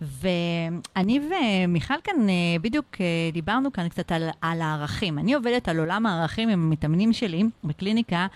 ואני 0.00 1.20
ומיכל 1.20 1.94
כאן 2.04 2.16
uh, 2.26 2.62
בדיוק 2.62 2.86
uh, 2.94 2.98
דיברנו 3.32 3.72
כאן 3.72 3.88
קצת 3.88 4.12
על, 4.12 4.28
על 4.40 4.60
הערכים. 4.60 5.18
אני 5.18 5.34
עובדת 5.34 5.68
על 5.68 5.78
עולם 5.78 6.06
הערכים 6.06 6.48
עם 6.48 6.62
המתאמנים 6.62 7.12
שלי 7.12 7.42
בקליניקה. 7.64 8.26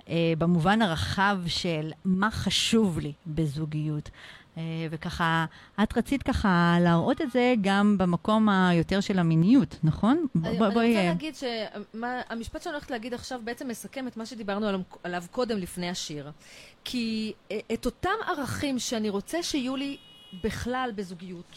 uh, 0.00 0.10
במובן 0.38 0.82
הרחב 0.82 1.38
של 1.46 1.90
מה 2.04 2.30
חשוב 2.30 2.98
לי 2.98 3.12
בזוגיות. 3.26 4.10
אה, 4.58 4.86
וככה, 4.90 5.46
את 5.82 5.98
רצית 5.98 6.22
ככה 6.22 6.76
להראות 6.80 7.20
את 7.20 7.30
זה 7.30 7.54
גם 7.60 7.98
במקום 7.98 8.48
היותר 8.48 9.00
של 9.00 9.18
המיניות, 9.18 9.76
נכון? 9.82 10.26
אני, 10.44 10.58
בוא, 10.58 10.66
אני 10.66 10.74
רוצה 10.74 11.04
להגיד 11.04 11.34
שהמשפט 11.34 12.62
שאני 12.62 12.74
הולכת 12.74 12.90
להגיד 12.90 13.14
עכשיו 13.14 13.40
בעצם 13.44 13.68
מסכם 13.68 14.08
את 14.08 14.16
מה 14.16 14.26
שדיברנו 14.26 14.66
עליו 15.04 15.22
קודם 15.30 15.58
לפני 15.58 15.90
השיר. 15.90 16.30
כי 16.84 17.32
אה, 17.50 17.58
את 17.74 17.86
אותם 17.86 18.10
ערכים 18.26 18.78
שאני 18.78 19.10
רוצה 19.10 19.42
שיהיו 19.42 19.76
לי 19.76 19.96
בכלל 20.44 20.90
בזוגיות, 20.94 21.56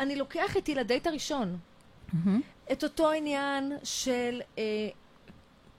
אני 0.00 0.16
לוקח 0.16 0.56
איתי 0.56 0.74
לדייט 0.74 1.06
הראשון. 1.06 1.56
Mm-hmm. 1.56 2.28
את 2.72 2.84
אותו 2.84 3.10
עניין 3.10 3.72
של 3.84 4.40
אה, 4.58 4.88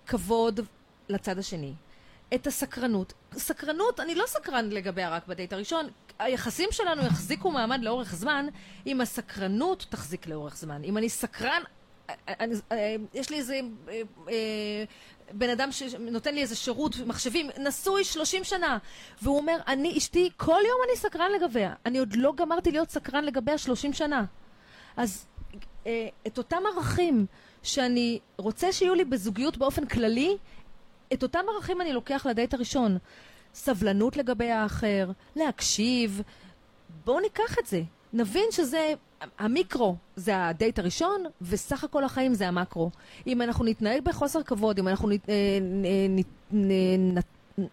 כבוד 0.06 0.60
לצד 1.10 1.38
השני. 1.38 1.74
את 2.36 2.48
הסקרנות. 2.48 3.14
סקרנות, 3.34 4.00
אני 4.00 4.16
לא 4.16 4.24
סקרן 4.28 4.70
לגביה 4.70 5.10
רק 5.10 5.28
בדייט 5.28 5.54
הראשון. 5.54 5.88
היחסים 6.20 6.70
שלנו 6.72 7.01
יחזיקו 7.01 7.51
מעמד 7.51 7.84
לאורך 7.84 8.16
זמן, 8.16 8.45
אם 8.88 9.01
הסקרנות 9.01 9.86
תחזיק 9.89 10.28
לאורך 10.28 10.57
זמן. 10.57 10.84
אם 10.84 10.97
אני 10.97 11.09
סקרן, 11.09 11.61
אני, 12.28 12.55
יש 13.14 13.30
לי 13.30 13.38
איזה 13.38 13.59
אה, 13.89 14.01
אה, 14.30 14.84
בן 15.32 15.49
אדם 15.49 15.72
שנותן 15.72 16.36
לי 16.36 16.41
איזה 16.41 16.55
שירות 16.55 16.95
מחשבים, 17.05 17.49
נשוי 17.59 18.03
30 18.03 18.43
שנה, 18.43 18.78
והוא 19.22 19.38
אומר, 19.38 19.57
אני, 19.68 19.97
אשתי, 19.97 20.30
כל 20.38 20.59
יום 20.68 20.80
אני 20.88 20.97
סקרן 20.97 21.32
לגביה. 21.32 21.74
אני 21.86 21.99
עוד 21.99 22.16
לא 22.16 22.34
גמרתי 22.36 22.72
להיות 22.72 22.89
סקרן 22.89 23.24
לגביה 23.24 23.57
30 23.57 23.93
שנה. 23.93 24.26
אז 24.97 25.26
אה, 25.86 26.07
את 26.28 26.38
אותם 26.38 26.61
ערכים 26.76 27.26
שאני 27.64 28.20
רוצה 28.38 28.72
שיהיו 28.72 28.93
לי 28.93 29.05
בזוגיות 29.05 29.57
באופן 29.57 29.86
כללי, 29.86 30.38
את 31.14 31.24
אותם 31.24 31.39
ערכים 31.55 31.82
אני 31.82 31.93
לוקח 31.93 32.26
לדייט 32.26 32.53
הראשון. 32.53 32.97
סבלנות 33.54 34.18
לגבי 34.18 34.51
האחר, 34.51 35.12
להקשיב. 35.36 36.22
בואו 37.06 37.20
ניקח 37.20 37.60
את 37.60 37.66
זה. 37.66 37.82
נבין 38.14 38.45
שזה, 38.51 38.93
המיקרו 39.39 39.95
זה 40.16 40.47
הדייט 40.47 40.80
הראשון, 40.80 41.24
וסך 41.41 41.84
הכל 41.84 42.04
החיים 42.04 42.34
זה 42.34 42.47
המקרו. 42.47 42.89
אם 43.28 43.41
אנחנו 43.41 43.66
נתנהג 43.66 44.04
בחוסר 44.04 44.43
כבוד, 44.43 44.80
אם 44.80 44.88
אנחנו 44.88 45.10
נת, 45.10 45.30
אה, 45.30 45.36
נת, 46.10 46.26
נת, 46.51 47.26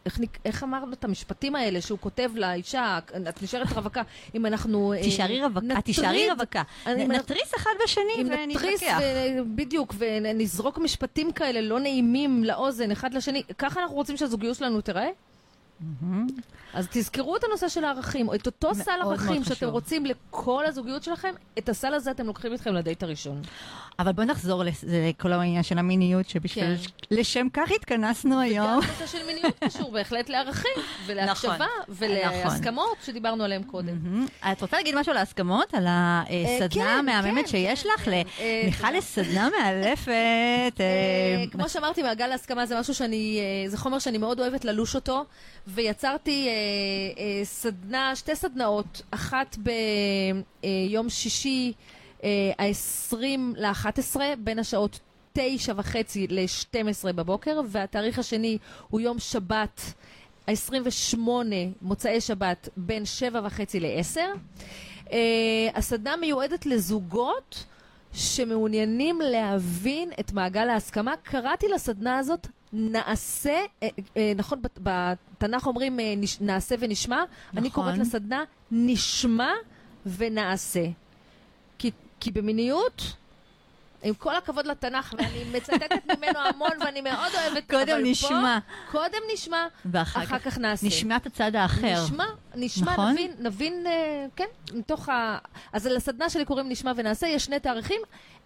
איך, 0.07 0.18
איך 0.45 0.62
אמרנו 0.64 0.93
את 0.93 1.05
המשפטים 1.05 1.55
האלה 1.55 1.81
שהוא 1.81 1.99
כותב 1.99 2.31
לאישה, 2.35 2.99
את 3.28 3.43
נשארת 3.43 3.72
רווקה, 3.72 4.03
אם 4.35 4.47
אנחנו... 4.47 4.93
אה, 4.93 5.03
תישארי 5.03 5.43
רווקה, 5.43 5.81
תישארי 5.85 6.31
רווקה. 6.31 6.62
נתריס 6.87 7.55
אחד 7.57 7.70
בשני 7.85 8.24
ונתווכח. 8.31 8.99
בדיוק, 9.55 9.95
ונזרוק 9.99 10.78
משפטים 10.78 11.33
כאלה 11.33 11.61
לא 11.61 11.81
נעימים 11.81 12.45
לאוזן 12.45 12.91
אחד 12.91 13.14
לשני, 13.14 13.43
ככה 13.59 13.81
אנחנו 13.83 13.97
רוצים 13.97 14.16
שהזוגיות 14.16 14.57
שלנו 14.57 14.81
תיראה? 14.81 15.09
אז 16.74 16.89
תזכרו 16.91 17.37
את 17.37 17.45
הנושא 17.45 17.68
של 17.68 17.85
הערכים, 17.85 18.28
או 18.28 18.35
את 18.35 18.47
אותו 18.47 18.74
סל 18.74 19.01
ערכים 19.03 19.45
שאתם 19.45 19.68
רוצים 19.68 20.07
לכל 20.07 20.64
הזוגיות 20.66 21.03
שלכם, 21.03 21.35
את 21.59 21.68
הסל 21.68 21.95
הזה 21.95 22.11
אתם 22.11 22.26
לוקחים 22.26 22.53
איתכם 22.53 22.74
לדייט 22.74 23.03
הראשון. 23.03 23.43
אבל 23.99 24.12
בואו 24.12 24.26
נחזור 24.26 24.62
לכל 24.87 25.33
העניין 25.33 25.62
של 25.62 25.78
המיניות, 25.78 26.28
שבשביל... 26.28 26.76
כן. 26.76 27.16
לשם 27.16 27.47
כך 27.53 27.70
התכנסנו 27.70 28.41
היום. 28.41 28.66
וגם 28.66 28.81
הנושא 28.99 29.07
של 29.07 29.26
מיניות 29.26 29.55
קשור 29.64 29.93
בהחלט 29.93 30.28
לערכים, 30.28 30.70
ולהקשבה, 31.07 31.55
נכון, 31.55 31.68
ולהסכמות 31.89 32.85
נכון. 32.85 33.07
שדיברנו 33.07 33.45
עליהן 33.45 33.62
קודם. 33.62 34.26
את 34.53 34.62
רוצה 34.62 34.76
להגיד 34.76 34.95
משהו 34.95 35.11
על 35.11 35.16
ההסכמות? 35.16 35.74
על 35.74 35.87
הסדנה 35.89 36.68
כן, 36.68 36.81
המהממת 36.99 37.45
כן, 37.45 37.51
שיש 37.51 37.87
לך? 37.87 38.09
למיכל 38.09 38.95
יש 38.95 39.05
סדנה 39.05 39.49
מאלפת. 39.59 40.81
כמו 41.51 41.68
שאמרתי, 41.68 42.03
מעגל 42.03 42.26
להסכמה 42.26 42.66
זה 42.66 42.81
משהו 42.81 42.95
שאני... 42.95 43.41
זה 43.66 43.78
חומר 43.78 43.99
שאני 43.99 44.18
מאוד 44.18 44.41
אוהבת 44.41 44.64
ללוש 44.64 44.95
אותו, 44.95 45.24
ויצרתי 45.75 46.49
סדנה, 47.45 48.16
שתי 48.16 48.37
סדנאות, 48.37 49.03
אחת 49.11 49.57
ביום 49.57 51.09
שישי 51.09 51.73
ה-20 52.59 53.14
ל-11, 53.57 54.16
בין 54.39 54.59
השעות 54.59 55.01
תשע 55.33 55.73
וחצי 55.77 56.27
ל-12 56.31 57.12
בבוקר, 57.12 57.61
והתאריך 57.66 58.18
השני 58.18 58.59
הוא 58.89 59.01
יום 59.01 59.18
שבת, 59.18 59.81
ה-28, 60.49 61.18
מוצאי 61.83 62.21
שבת, 62.21 62.68
בין 62.77 63.05
שבע 63.05 63.41
וחצי 63.45 63.81
ל-10. 63.81 64.18
Uh, 65.07 65.12
הסדנה 65.75 66.16
מיועדת 66.16 66.66
לזוגות 66.66 67.64
שמעוניינים 68.12 69.21
להבין 69.21 70.11
את 70.21 70.33
מעגל 70.33 70.68
ההסכמה. 70.68 71.14
קראתי 71.23 71.68
לסדנה 71.68 72.18
הזאת 72.18 72.47
נעשה, 72.73 73.61
אה, 73.83 73.89
אה, 74.16 74.33
נכון, 74.37 74.62
בתנ"ך 74.77 75.66
אומרים 75.66 76.01
אה, 76.01 76.14
נעשה 76.41 76.75
ונשמע, 76.79 77.16
נכון. 77.16 77.59
אני 77.59 77.71
קוראת 77.71 77.99
לסדנה 77.99 78.45
נשמע 78.71 79.53
ונעשה. 80.07 80.85
כי, 81.79 81.91
כי 82.21 82.31
במיניות, 82.31 83.12
עם 84.03 84.14
כל 84.14 84.37
הכבוד 84.37 84.66
לתנ"ך, 84.66 85.14
ואני 85.18 85.45
מצטטת 85.53 86.07
ממנו 86.16 86.39
המון 86.39 86.71
ואני 86.81 87.01
מאוד 87.01 87.33
אוהבת, 87.35 87.71
קודם 87.71 87.99
נשמע. 88.03 88.59
פה, 88.93 88.99
קודם 88.99 89.18
נשמע, 89.33 89.66
ואחר 89.85 90.27
כך, 90.27 90.45
כך 90.45 90.59
נעשה. 90.59 90.87
נשמע 90.87 91.16
את 91.16 91.27
הצד 91.27 91.57
האחר. 91.57 92.05
נשמע, 92.05 92.25
נשמע, 92.55 92.93
נכון? 92.93 93.12
נבין, 93.12 93.33
נבין, 93.39 93.87
כן, 94.37 94.45
מתוך 94.75 95.09
ה... 95.09 95.39
אז 95.73 95.87
לסדנה 95.87 96.31
שלי 96.31 96.45
קוראים 96.45 96.68
נשמע 96.68 96.93
ונעשה, 96.97 97.27
יש 97.27 97.45
שני 97.45 97.61
תאריכים. 97.61 98.01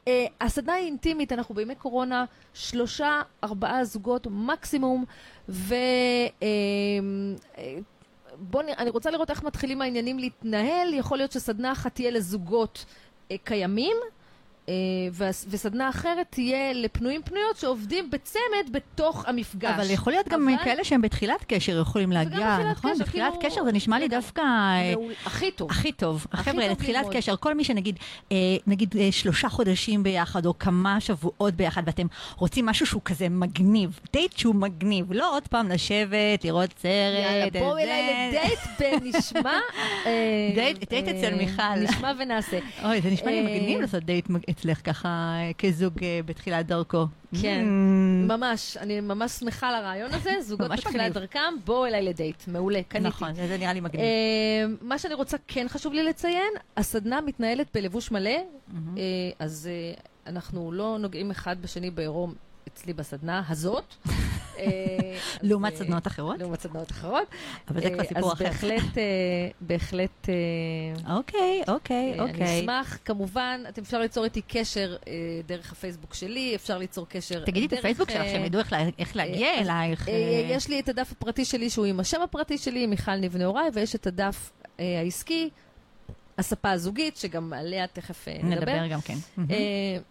Uh, 0.05 0.09
הסדנה 0.41 0.73
היא 0.73 0.87
אינטימית, 0.87 1.33
אנחנו 1.33 1.55
בימי 1.55 1.75
קורונה, 1.75 2.25
שלושה, 2.55 3.23
ארבעה 3.45 3.85
זוגות 3.85 4.27
מקסימום, 4.31 5.05
ו... 5.49 5.75
Uh, 6.41 6.43
uh, 7.55 7.59
בוא 8.37 8.63
נ... 8.63 8.67
אני 8.79 8.91
רוצה 8.91 9.11
לראות 9.11 9.31
איך 9.31 9.43
מתחילים 9.43 9.83
העניינים 9.83 10.19
להתנהל, 10.19 10.95
יכול 10.95 11.19
להיות 11.19 11.33
שסדנה 11.33 11.73
אחת 11.73 11.95
תהיה 11.95 12.11
לזוגות 12.11 12.85
uh, 12.89 13.35
קיימים, 13.45 13.97
אה, 14.03 14.24
וסדנה 15.49 15.89
אחרת 15.89 16.27
תהיה 16.31 16.73
לפנויים 16.73 17.23
פנויות 17.23 17.57
שעובדים 17.57 18.11
בצמד 18.11 18.71
בתוך 18.73 19.25
המפגש. 19.29 19.75
אבל 19.77 19.91
יכול 19.91 20.13
להיות 20.13 20.29
גם 20.29 20.49
כאלה 20.65 20.85
שהם 20.85 21.03
בתחילת 21.03 21.45
קשר 21.49 21.81
יכולים 21.81 22.13
להגיע, 22.13 22.59
נכון? 22.71 22.93
בתחילת 22.99 23.33
כאילו- 23.33 23.51
קשר 23.51 23.65
זה 23.65 23.73
נשמע 23.73 23.99
לי 23.99 24.09
דווקא... 24.09 24.41
אה, 24.41 24.95
הכי 25.27 25.51
טוב. 25.51 25.71
הכי 25.71 25.93
טוב. 25.93 26.27
חבר'ה, 26.33 26.69
לתחילת 26.69 27.07
קשר, 27.13 27.37
כל 27.37 27.55
מי 27.55 27.65
שנגיד, 27.65 27.99
אה, 28.33 28.37
נגיד 28.67 28.95
שלושה 29.11 29.49
חודשים 29.49 30.03
ביחד, 30.03 30.47
או 30.47 30.59
כמה 30.59 31.01
שבועות 31.01 31.55
ביחד, 31.55 31.83
ואתם 31.87 32.07
רוצים 32.37 32.67
משהו 32.67 32.87
שהוא 32.87 33.03
כזה 33.05 33.29
מגניב, 33.29 34.01
דייט 34.13 34.37
שהוא 34.37 34.55
מגניב, 34.55 35.13
לא 35.13 35.37
עוד 35.37 35.49
פעם 35.49 35.69
לשבת, 35.69 36.45
לראות 36.45 36.71
סרט, 36.79 37.25
יאללה, 37.25 37.47
בואו 37.61 37.79
אליי 37.79 38.29
לדייט 38.29 38.59
בנשמע... 39.03 39.59
דייט 40.91 41.09
אצל 41.09 41.35
מיכל. 41.35 41.75
נשמע 41.77 42.13
ונעשה. 42.19 42.59
אוי, 42.85 43.01
זה 43.01 43.11
נשמע 43.11 43.31
לי 43.31 43.43
מגניב 43.43 43.81
לעשות 43.81 44.05
דייט 44.05 44.31
אצלך 44.55 44.81
ככה 44.85 45.37
כזוג 45.59 46.05
אה, 46.05 46.21
בתחילת 46.27 46.67
דרכו. 46.67 47.07
כן, 47.43 47.65
mm. 47.65 48.33
ממש. 48.33 48.77
אני 48.77 49.01
ממש 49.01 49.33
שמחה 49.33 49.69
על 49.69 49.75
הרעיון 49.75 50.15
הזה, 50.15 50.31
זוגות 50.49 50.71
בתחילת 50.71 51.13
דרכם, 51.13 51.55
בואו 51.65 51.87
אליי 51.87 52.03
לדייט. 52.03 52.49
מעולה, 52.49 52.83
קניתי. 52.89 53.09
נכון, 53.09 53.35
זה 53.35 53.57
נראה 53.59 53.73
לי 53.73 53.81
מגניב. 53.81 54.05
אה, 54.05 54.65
מה 54.81 54.99
שאני 54.99 55.15
רוצה, 55.15 55.37
כן 55.49 55.67
חשוב 55.69 55.93
לי 55.93 56.03
לציין, 56.03 56.53
הסדנה 56.77 57.21
מתנהלת 57.21 57.67
בלבוש 57.75 58.11
מלא, 58.11 58.31
אה, 58.31 59.03
אז 59.39 59.69
אנחנו 60.27 60.73
לא 60.73 60.97
נוגעים 61.01 61.31
אחד 61.31 61.57
בשני 61.63 61.91
בעירום 61.91 62.35
אצלי 62.69 62.93
בסדנה 62.93 63.43
הזאת. 63.49 63.95
אה, 64.59 65.17
לעומת 65.43 65.73
אה, 65.73 65.79
סדנות 65.79 66.07
אחרות? 66.07 66.39
לעומת 66.39 66.61
סדנות 66.61 66.91
אחרות. 66.91 67.29
אבל 67.69 67.83
זה 67.83 67.91
כבר 67.91 68.03
אה, 68.03 68.09
סיפור 68.09 68.33
אחר. 68.33 68.47
אז 68.47 68.53
בהחלט, 68.53 68.99
בהחלט... 69.61 70.29
אוקיי, 71.11 71.63
אוקיי, 71.69 72.21
אוקיי. 72.21 72.35
אני 72.35 72.61
אשמח, 72.61 72.99
כמובן, 73.05 73.61
אתם 73.69 73.83
אפשר 73.83 74.01
ליצור 74.01 74.25
איתי 74.25 74.43
קשר 74.49 74.97
דרך 75.47 75.73
הפייסבוק 75.73 76.15
שלי, 76.15 76.55
אפשר 76.55 76.79
ליצור 76.79 77.07
קשר... 77.09 77.45
תגידי 77.45 77.67
את 77.67 77.73
הפייסבוק 77.73 78.11
שלך, 78.11 78.25
שהם 78.25 78.45
ידעו 78.45 78.61
איך 78.99 79.17
להגיע 79.17 79.49
אלייך. 79.61 80.09
יש 80.49 80.69
לי 80.69 80.81
את 80.81 80.89
הדף 80.89 81.13
הפרטי 81.13 81.45
שלי, 81.45 81.71
שהוא 81.71 81.85
עם 81.85 82.01
השם 82.01 82.23
הפרטי 82.23 82.59
שלי, 82.59 82.87
מיכל 82.87 83.17
ניב 83.17 83.37
נהוראי, 83.37 83.67
ויש 83.75 83.95
את 83.95 84.07
הדף 84.07 84.53
העסקי. 84.79 85.51
הספה 86.39 86.71
הזוגית, 86.71 87.17
שגם 87.17 87.53
עליה 87.53 87.87
תכף 87.87 88.29
אה, 88.29 88.39
נדבר. 88.43 88.61
נדבר 88.61 88.87
גם 88.87 89.01
כן. 89.01 89.15
אה, 89.51 89.57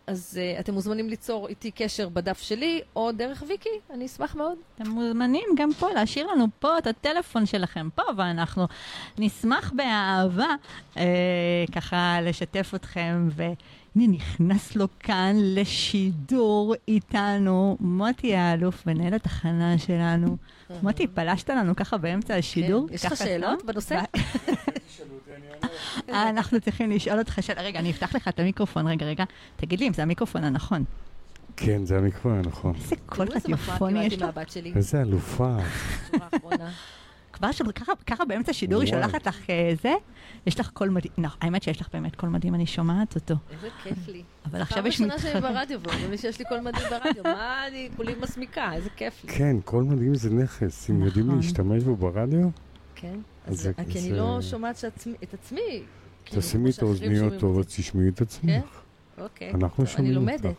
אז 0.08 0.40
אה, 0.42 0.60
אתם 0.60 0.74
מוזמנים 0.74 1.10
ליצור 1.10 1.48
איתי 1.48 1.72
קשר 1.72 2.10
בדף 2.10 2.42
שלי, 2.42 2.82
או 2.96 3.12
דרך 3.12 3.44
ויקי, 3.48 3.70
אני 3.94 4.06
אשמח 4.06 4.36
מאוד. 4.36 4.58
אתם 4.76 4.90
מוזמנים 4.90 5.46
גם 5.58 5.70
פה 5.80 5.90
להשאיר 5.92 6.28
לנו 6.28 6.46
פה 6.60 6.78
את 6.78 6.88
הטלפון 6.88 7.46
שלכם 7.46 7.90
פה, 7.96 8.04
ואנחנו 8.18 8.68
נשמח 9.18 9.74
באהבה 9.76 10.56
ככה 11.76 12.20
לשתף 12.22 12.72
אתכם. 12.76 13.28
ו... 13.32 13.44
הנה 13.96 14.08
נכנס 14.08 14.76
לו 14.76 14.88
כאן 15.00 15.36
לשידור 15.40 16.76
איתנו 16.88 17.78
מוטי 17.80 18.36
האלוף, 18.36 18.88
מנהל 18.88 19.14
התחנה 19.14 19.78
שלנו. 19.78 20.38
מוטי, 20.82 21.08
פלשת 21.08 21.50
לנו 21.50 21.76
ככה 21.76 21.98
באמצע 21.98 22.36
השידור? 22.36 22.88
כן, 22.88 22.94
יש 22.94 23.06
לך 23.06 23.18
שאלות 23.18 23.66
בנושא? 23.66 24.00
אנחנו 26.10 26.62
צריכים 26.62 26.92
לשאול 26.92 27.20
אותך 27.20 27.38
שאלה. 27.42 27.62
רגע, 27.62 27.80
אני 27.80 27.92
אפתח 27.92 28.16
לך 28.16 28.28
את 28.28 28.40
המיקרופון. 28.40 28.88
רגע, 28.88 29.06
רגע. 29.06 29.24
תגיד 29.56 29.80
לי 29.80 29.88
אם 29.88 29.94
זה 29.94 30.02
המיקרופון 30.02 30.44
הנכון. 30.44 30.84
כן, 31.58 31.86
זה 31.86 31.98
המיקרופון 31.98 32.38
הנכון. 32.38 32.76
איזה 32.76 32.96
קול 33.06 33.28
רדיופוני 33.36 34.06
יש 34.06 34.22
לך. 34.22 34.40
איזה 34.76 35.02
אלופה. 35.02 35.58
כבר 37.34 37.50
ככה 38.08 38.26
באמצע 38.26 38.52
השידור 38.52 38.82
היא 38.82 38.90
שולחת 38.90 39.28
לך 39.28 39.50
אה, 39.50 39.74
זה, 39.82 39.94
יש 40.48 40.60
לך 40.60 40.70
קול 40.70 40.90
מדהים, 40.90 41.14
נכון, 41.18 41.40
האמת 41.42 41.64
שיש 41.64 41.82
לך 41.82 41.88
באמת 41.94 42.16
קול 42.16 42.30
מדהים, 42.30 42.56
אני 42.56 42.66
שומעת 42.66 43.16
אותו. 43.16 43.36
איזה 43.52 43.68
כיף 43.84 44.08
לי. 44.08 44.24
אבל 44.46 44.62
עכשיו 44.62 44.88
יש 44.88 45.02
מתחרה. 45.02 45.20
פעם 45.20 45.28
ראשונה 45.28 45.42
שלי 45.42 45.54
ברדיו, 45.54 45.80
ואומרים 45.84 46.12
לי 46.12 46.18
שיש 46.18 46.40
לי 46.40 46.46
קול 46.46 46.60
מדהים 46.60 46.86
ברדיו, 46.90 47.24
מה 47.24 47.68
אני 47.68 47.90
כולי 47.96 48.16
מסמיקה, 48.22 48.74
איזה 48.74 48.90
כיף 48.90 49.24
לי. 49.24 49.34
כן, 49.34 49.56
קול 49.66 49.84
מדהים 49.84 50.16
זה 50.16 50.30
נכס, 50.30 50.90
אם 50.90 51.04
יודעים 51.04 51.26
נכון. 51.26 51.38
להשתמש 51.38 51.84
בו 51.84 51.96
ברדיו. 51.96 52.50
כן, 53.04 53.84
כי 53.90 54.00
אני 54.00 54.12
לא 54.12 54.42
שומעת 54.42 54.84
את 55.24 55.34
עצמי. 55.34 55.84
כאילו, 56.26 56.42
תשימי 56.42 56.70
את 56.70 56.82
האוזניות 56.82 57.34
טובות, 57.40 57.66
תשמעי 57.68 58.10
את 58.10 58.22
עצמך. 58.22 58.46
כן? 58.46 58.62
אוקיי. 59.18 59.52
אנחנו 59.54 59.86
שומעים 59.86 60.18
אותך. 60.18 60.30
אני 60.30 60.44
לומדת. 60.44 60.56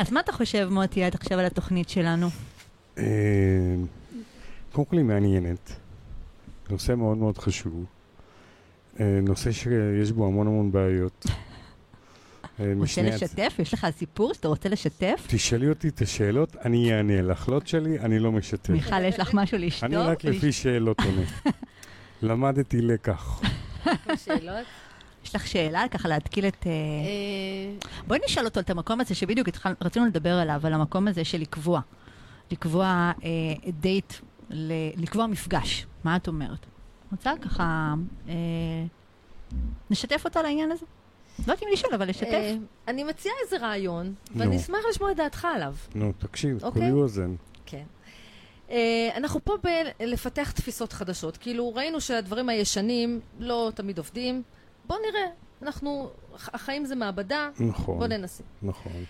אז 0.00 0.12
מה 0.12 0.20
אתה 0.20 0.32
חושב, 0.32 0.68
מוטי, 0.70 1.04
עד 1.04 1.14
עכשיו 1.14 1.38
על 1.38 1.44
התוכנית 1.44 1.88
שלנו? 1.88 2.28
אה, 2.98 3.04
קודם 4.72 4.84
כל 4.84 4.96
היא 4.96 5.04
מעניינת. 5.04 5.72
נושא 6.70 6.94
מאוד 6.94 7.16
מאוד 7.16 7.38
חשוב. 7.38 7.84
אה, 9.00 9.18
נושא 9.22 9.52
שיש 9.52 10.12
בו 10.12 10.26
המון 10.26 10.46
המון 10.46 10.72
בעיות. 10.72 11.26
אה, 12.60 12.72
רוצה 12.76 13.02
לשתף? 13.02 13.54
יש 13.58 13.74
לך 13.74 13.86
סיפור 13.90 14.34
שאתה 14.34 14.48
רוצה 14.48 14.68
לשתף? 14.68 15.26
תשאלי 15.26 15.68
אותי 15.68 15.88
את 15.88 16.02
השאלות, 16.02 16.56
אני 16.64 16.96
אענה 16.96 17.22
לך. 17.22 17.48
לא 17.48 17.60
תשאלי, 17.60 17.98
אני 17.98 18.18
לא 18.18 18.32
משתף. 18.32 18.70
מיכל, 18.70 19.04
יש 19.04 19.18
לך 19.18 19.34
משהו 19.34 19.58
לשתות? 19.58 19.84
אני 19.84 19.96
רק 19.96 20.24
לפי 20.24 20.52
שאלות 20.52 21.00
עונה. 21.06 21.22
למדתי 22.22 22.80
לקח. 22.80 23.40
שאלות? 24.16 24.66
יש 25.24 25.34
לך 25.34 25.46
שאלה 25.46 25.84
ככה 25.90 26.08
להתקיל 26.08 26.46
את... 26.46 26.66
אה, 26.66 26.72
בואי 28.06 28.20
נשאל 28.24 28.44
אותו 28.44 28.60
את 28.60 28.70
המקום 28.70 29.00
הזה 29.00 29.14
שבדיוק 29.14 29.48
רצינו 29.80 30.06
לדבר 30.06 30.34
עליו, 30.34 30.60
על 30.64 30.72
המקום 30.72 31.08
הזה 31.08 31.24
של 31.24 31.38
לקבוע. 31.38 31.80
לקבוע 32.50 33.12
דייט, 33.80 34.12
לקבוע 34.96 35.26
מפגש. 35.26 35.86
מה 36.04 36.16
את 36.16 36.28
אומרת? 36.28 36.66
רוצה 37.12 37.32
ככה... 37.42 37.94
נשתף 39.90 40.22
אותה 40.24 40.42
לעניין 40.42 40.72
הזה? 40.72 40.86
לא 41.38 41.42
יודעת 41.52 41.62
אם 41.62 41.68
לשאול, 41.72 41.94
אבל 41.94 42.08
לשתף. 42.08 42.32
אה, 42.32 42.54
אני 42.88 43.04
מציעה 43.04 43.34
איזה 43.44 43.56
רעיון, 43.56 44.14
ואני 44.36 44.56
אשמח 44.56 44.78
לשמוע 44.90 45.10
את 45.10 45.16
דעתך 45.16 45.44
עליו. 45.54 45.74
נו, 45.94 46.12
תקשיב, 46.18 46.58
כולי 46.58 46.68
אוקיי? 46.68 46.90
אוזן. 46.90 47.34
כן. 47.66 47.84
אה, 48.70 49.10
אנחנו 49.16 49.44
פה 49.44 49.54
בלפתח 50.00 50.50
תפיסות 50.50 50.92
חדשות. 50.92 51.36
כאילו, 51.36 51.74
ראינו 51.74 52.00
שהדברים 52.00 52.48
הישנים 52.48 53.20
לא 53.38 53.72
תמיד 53.74 53.98
עובדים. 53.98 54.42
בואו 54.86 54.98
נראה. 55.10 55.26
אנחנו, 55.62 56.10
החיים 56.34 56.84
זה 56.84 56.94
מעבדה, 56.94 57.50
נכון, 57.60 57.96
בואו 57.98 58.08
ננסה. 58.08 58.42
נכון. 58.62 59.04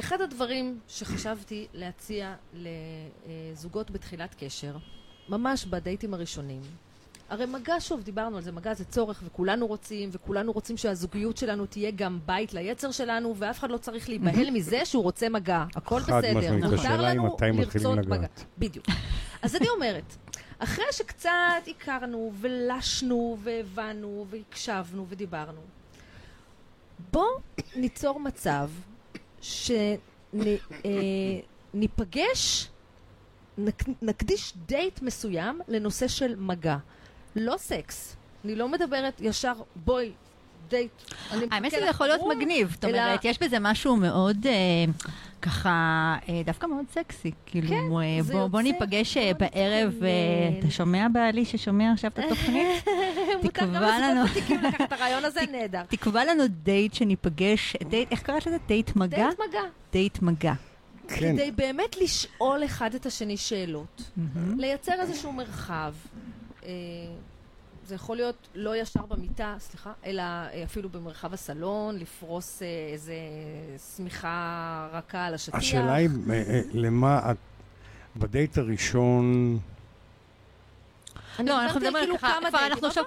אחד 0.00 0.20
הדברים 0.20 0.80
שחשבתי 0.88 1.66
להציע 1.72 2.34
לזוגות 2.54 3.90
בתחילת 3.90 4.34
קשר, 4.38 4.76
ממש 5.28 5.64
בדייטים 5.64 6.14
הראשונים, 6.14 6.60
הרי 7.32 7.46
מגע, 7.46 7.74
שוב, 7.80 8.02
דיברנו 8.02 8.36
על 8.36 8.42
זה, 8.42 8.52
מגע 8.52 8.74
זה 8.74 8.84
צורך 8.84 9.22
וכולנו 9.26 9.66
רוצים, 9.66 10.08
וכולנו 10.12 10.52
רוצים 10.52 10.76
שהזוגיות 10.76 11.36
שלנו 11.36 11.66
תהיה 11.66 11.90
גם 11.90 12.18
בית 12.26 12.54
ליצר 12.54 12.90
שלנו, 12.90 13.34
ואף 13.38 13.58
אחד 13.58 13.70
לא 13.70 13.76
צריך 13.76 14.08
להיבהל 14.08 14.50
מזה 14.50 14.84
שהוא 14.84 15.02
רוצה 15.02 15.28
מגע. 15.28 15.64
הכל 15.74 16.00
בסדר. 16.00 16.52
היא 17.06 17.20
מתי 17.20 17.50
מתחילים 17.50 17.98
לגעת. 17.98 18.44
בדיוק. 18.58 18.86
אז 19.42 19.56
אני 19.56 19.68
אומרת, 19.68 20.16
אחרי 20.58 20.84
שקצת 20.92 21.30
הכרנו 21.66 22.32
ולשנו 22.40 23.36
והבנו 23.42 24.26
והקשבנו 24.30 25.06
ודיברנו, 25.08 25.60
בואו 27.12 27.26
ניצור 27.76 28.20
מצב 28.20 28.70
שניפגש, 29.40 30.40
אה, 33.58 33.64
נקדיש 34.02 34.54
דייט 34.66 35.02
מסוים 35.02 35.60
לנושא 35.68 36.08
של 36.08 36.36
מגע. 36.36 36.76
לא 37.36 37.54
סקס. 37.58 38.16
אני 38.44 38.54
לא 38.54 38.68
מדברת 38.68 39.20
ישר, 39.20 39.52
בואי, 39.76 40.12
דייט. 40.68 40.90
האמת 41.50 41.72
שזה 41.72 41.86
יכול 41.86 42.06
להיות 42.06 42.20
מגניב, 42.36 42.70
זאת 42.70 42.84
אומרת, 42.84 43.24
יש 43.24 43.42
בזה 43.42 43.58
משהו 43.60 43.96
מאוד 43.96 44.46
אה, 44.46 44.52
ככה, 45.42 46.16
אה, 46.28 46.42
דווקא 46.44 46.66
מאוד 46.66 46.84
סקסי. 46.92 47.30
כאילו, 47.46 47.68
כן, 47.68 48.34
אה, 48.34 48.48
בוא 48.48 48.62
ניפגש 48.62 49.16
בערב, 49.16 49.94
אתה 50.58 50.70
שומע 50.70 51.06
בעלי 51.12 51.44
ששומע 51.44 51.92
עכשיו 51.92 52.10
את 52.10 52.18
התוכנית? 52.26 52.66
תקבע 53.42 53.98
לנו... 53.98 54.24
לקחת 54.68 54.80
את 54.80 54.92
הרעיון 54.92 55.24
הזה, 55.24 55.40
נהדר. 55.52 55.82
תקבע 55.88 56.24
לנו 56.24 56.42
דייט 56.48 56.94
שניפגש, 56.94 57.76
דייט, 57.88 58.10
איך 58.10 58.22
קראת 58.22 58.46
לזה? 58.46 58.56
דייט 58.68 58.96
מגע? 58.96 59.16
דייט 59.16 59.38
מגע. 59.48 59.62
דייט 59.92 60.22
מגע. 60.22 60.52
כן. 61.08 61.32
כדי 61.36 61.50
באמת 61.50 61.96
לשאול 62.00 62.64
אחד 62.64 62.94
את 62.94 63.06
השני 63.06 63.36
שאלות, 63.36 64.02
לייצר 64.58 64.92
איזשהו 65.00 65.32
מרחב. 65.32 65.92
אה, 66.64 66.70
זה 67.86 67.94
יכול 67.94 68.16
להיות 68.16 68.48
לא 68.54 68.76
ישר 68.76 69.06
במיטה, 69.06 69.56
סליחה, 69.58 69.92
אלא 70.06 70.22
אה, 70.22 70.62
אפילו 70.64 70.88
במרחב 70.88 71.34
הסלון, 71.34 71.98
לפרוס 71.98 72.62
אה, 72.62 72.66
איזה 72.92 73.14
שמיכה 73.96 74.88
רכה 74.92 75.26
על 75.26 75.34
השטיח. 75.34 75.54
השאלה 75.54 75.94
היא, 75.94 76.08
למה 76.72 77.30
את... 77.30 77.36
בדייט 78.16 78.58
הראשון... 78.58 79.58
לא, 81.38 81.62
אנחנו 81.62 81.80
מדברים 81.80 82.04
כאילו 82.04 82.18
ככה, 82.18 82.38
כבר 82.48 82.66
אנחנו 82.66 82.86
עכשיו 82.86 83.04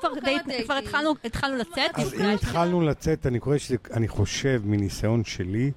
כבר 0.66 0.78
התחלנו 1.24 1.58
לצאת. 1.58 1.92
אז 1.94 2.14
אם 2.14 2.26
התחלנו 2.26 2.82
לצאת, 2.82 3.26
אני 3.26 3.40
קורא 3.40 3.58
שזה, 3.58 3.76
אני 3.94 4.08
חושב, 4.08 4.62
מניסיון 4.66 5.24
שלי, 5.24 5.72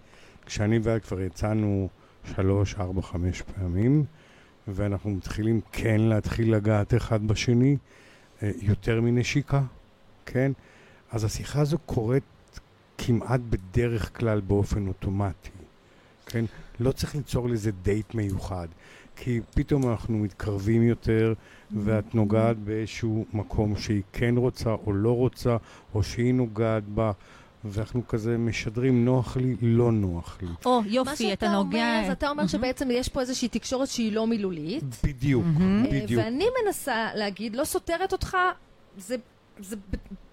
כשאני 0.46 0.78
ואת 0.82 1.04
כבר 1.04 1.20
יצאנו 1.20 1.88
שלוש, 2.34 2.74
ארבע, 2.74 3.02
חמש 3.02 3.42
פעמים, 3.42 4.04
ואנחנו 4.74 5.10
מתחילים 5.10 5.60
כן 5.72 6.00
להתחיל 6.00 6.54
לגעת 6.54 6.94
אחד 6.94 7.26
בשני, 7.26 7.76
אה, 8.42 8.50
יותר 8.60 9.00
מנשיקה, 9.00 9.62
כן? 10.26 10.52
אז 11.12 11.24
השיחה 11.24 11.60
הזו 11.60 11.78
קורית 11.78 12.22
כמעט 12.98 13.40
בדרך 13.50 14.18
כלל 14.18 14.40
באופן 14.40 14.86
אוטומטי, 14.86 15.50
כן? 16.26 16.44
לא 16.80 16.92
צריך 16.92 17.14
ליצור 17.14 17.48
לזה 17.48 17.70
דייט 17.82 18.14
מיוחד, 18.14 18.68
כי 19.16 19.40
פתאום 19.54 19.88
אנחנו 19.90 20.18
מתקרבים 20.18 20.82
יותר, 20.82 21.34
ואת 21.84 22.14
נוגעת 22.14 22.56
באיזשהו 22.58 23.24
מקום 23.32 23.76
שהיא 23.76 24.02
כן 24.12 24.34
רוצה 24.36 24.70
או 24.70 24.92
לא 24.92 25.16
רוצה, 25.16 25.56
או 25.94 26.02
שהיא 26.02 26.34
נוגעת 26.34 26.84
בה. 26.84 27.12
ואנחנו 27.64 28.08
כזה 28.08 28.38
משדרים 28.38 29.04
נוח 29.04 29.36
לי, 29.36 29.56
לא 29.62 29.92
נוח 29.92 30.38
לי. 30.42 30.48
או, 30.66 30.80
יופי, 30.86 31.32
אתה 31.32 31.48
נוגע... 31.48 31.78
מה 31.78 32.06
שאתה 32.06 32.06
אומר, 32.06 32.06
אז 32.06 32.10
אתה 32.10 32.30
אומר 32.30 32.46
שבעצם 32.46 32.88
יש 32.90 33.08
פה 33.08 33.20
איזושהי 33.20 33.48
תקשורת 33.48 33.88
שהיא 33.88 34.12
לא 34.12 34.26
מילולית. 34.26 34.84
בדיוק, 35.04 35.44
בדיוק. 35.84 36.22
ואני 36.24 36.44
מנסה 36.64 37.08
להגיד, 37.14 37.56
לא 37.56 37.64
סותרת 37.64 38.12
אותך, 38.12 38.36
זה 38.98 39.16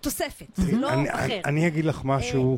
תוספת, 0.01 0.45
זה 0.55 0.78
לא 0.78 0.89
אחר. 1.09 1.41
אני 1.45 1.67
אגיד 1.67 1.86
לך 1.86 2.01
משהו... 2.03 2.57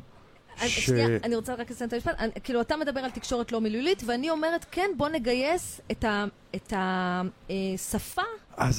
אה, 0.62 0.70
ש... 0.70 0.86
שנייה, 0.86 1.08
אני 1.24 1.36
רוצה 1.36 1.54
רק 1.54 1.72
לסיים 1.72 1.88
את 1.88 1.94
המשפט. 1.94 2.16
כאילו, 2.44 2.62
אתה 2.62 2.78
מדבר 2.78 3.00
על 3.00 3.10
תקשורת 3.10 3.52
לא 3.52 3.62
מילולית, 3.62 4.04
ואני 4.06 4.30
אומרת, 4.30 4.66
כן, 4.72 4.90
בוא 4.98 5.10
נגייס 5.10 5.82
את 5.92 6.74
השפה 6.74 8.22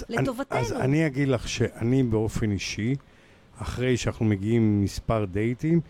לטובתנו. 0.08 0.58
אז 0.58 0.72
אני 0.72 1.06
אגיד 1.06 1.28
לך 1.28 1.48
שאני 1.48 2.02
באופן 2.02 2.50
אישי, 2.50 2.94
אחרי 3.58 3.96
שאנחנו 3.96 4.24
מגיעים 4.24 4.82
מספר 4.82 5.24
דייטים, 5.24 5.80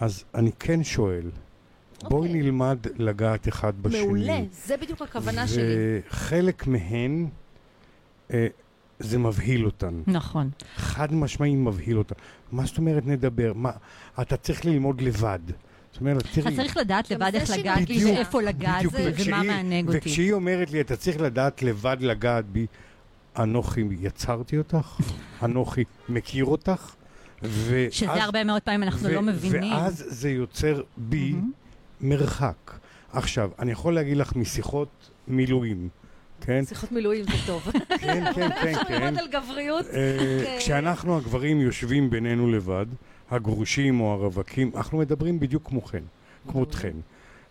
אז 0.00 0.24
אני 0.34 0.50
כן 0.58 0.84
שואל, 0.84 1.30
okay. 1.30 2.08
בואי 2.08 2.28
אוקיי. 2.28 2.42
נלמד 2.42 2.78
לגעת 2.96 3.48
אחד 3.48 3.82
בשני. 3.82 4.00
מעולה, 4.00 4.40
זה 4.52 4.76
בדיוק 4.76 5.02
הכוונה 5.02 5.48
שלי. 5.48 5.64
וחלק 6.08 6.66
מהן, 6.66 7.26
אה, 8.30 8.46
זה 8.98 9.18
מבהיל 9.18 9.64
אותן. 9.64 10.02
נכון. 10.06 10.50
חד 10.76 11.14
משמעי 11.14 11.54
מבהיל 11.54 11.98
אותן. 11.98 12.14
מה 12.52 12.66
זאת 12.66 12.78
אומרת 12.78 13.06
נדבר? 13.06 13.52
מה, 13.54 13.70
אתה 14.20 14.36
צריך 14.36 14.64
ללמוד 14.64 15.00
לבד. 15.00 15.38
זאת 15.92 16.00
אומרת, 16.00 16.22
תראי... 16.32 16.54
אתה 16.54 16.56
צריך 16.56 16.76
לדעת 16.76 17.10
לבד 17.10 17.30
איך 17.34 17.50
לגעת 17.50 17.88
לי, 17.88 18.04
ואיפה 18.04 18.42
לגעת 18.42 18.84
ומה 19.26 19.42
מענג 19.42 19.86
אותי. 19.86 19.98
וכשהיא 19.98 20.32
אומרת 20.32 20.70
לי, 20.70 20.80
אתה 20.80 20.96
צריך 20.96 21.20
לדעת 21.20 21.62
לבד 21.62 21.96
לגעת 22.00 22.44
בי, 22.44 22.66
אנוכי 23.38 23.84
יצרתי 24.00 24.58
אותך, 24.58 25.00
אנוכי 25.42 25.84
מכיר 26.08 26.44
אותך, 26.44 26.94
ואז, 27.50 27.92
שזה 27.92 28.24
הרבה 28.24 28.44
מאוד 28.44 28.62
פעמים 28.62 28.82
אנחנו 28.82 29.08
ו- 29.08 29.12
לא 29.12 29.22
מבינים. 29.22 29.72
ואז 29.72 30.04
זה 30.08 30.30
יוצר 30.30 30.82
בי 30.96 31.32
mm-hmm. 31.32 32.00
מרחק. 32.00 32.78
עכשיו, 33.12 33.50
אני 33.58 33.72
יכול 33.72 33.94
להגיד 33.94 34.16
לך 34.16 34.36
משיחות 34.36 35.10
מילואים, 35.28 35.88
כן? 36.40 36.64
שיחות 36.64 36.92
מילואים 36.92 37.24
זה 37.24 37.46
טוב. 37.46 37.70
כן, 37.88 38.32
כן, 38.34 38.48
כן, 38.62 38.74
כן. 38.88 39.16
על 39.18 39.28
גבריות. 39.28 39.86
אה, 39.86 40.56
כשאנחנו 40.58 41.16
הגברים 41.16 41.60
יושבים 41.60 42.10
בינינו 42.10 42.52
לבד, 42.52 42.86
הגרושים 43.30 44.00
או 44.00 44.12
הרווקים, 44.12 44.70
אנחנו 44.76 44.98
מדברים 44.98 45.40
בדיוק 45.40 45.68
כמוכן, 45.68 46.02
כמותכן. 46.48 46.92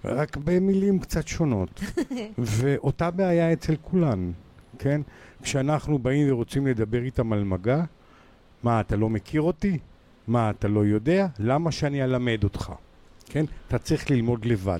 רק 0.05 0.37
במילים 0.37 0.99
קצת 0.99 1.27
שונות. 1.27 1.81
ואותה 2.37 3.11
בעיה 3.11 3.53
אצל 3.53 3.75
כולן, 3.81 4.31
כן? 4.79 5.01
כשאנחנו 5.41 5.99
באים 5.99 6.31
ורוצים 6.31 6.67
לדבר 6.67 7.03
איתם 7.03 7.33
על 7.33 7.43
מגע, 7.43 7.83
מה, 8.65 8.79
אתה 8.81 8.95
לא 8.95 9.09
מכיר 9.09 9.41
אותי? 9.41 9.77
מה, 10.27 10.49
אתה 10.49 10.67
לא 10.67 10.85
יודע? 10.85 11.27
למה 11.39 11.71
שאני 11.71 12.03
אלמד 12.03 12.43
אותך? 12.43 12.71
כן? 13.25 13.45
אתה 13.67 13.77
צריך 13.77 14.11
ללמוד 14.11 14.45
לבד. 14.45 14.79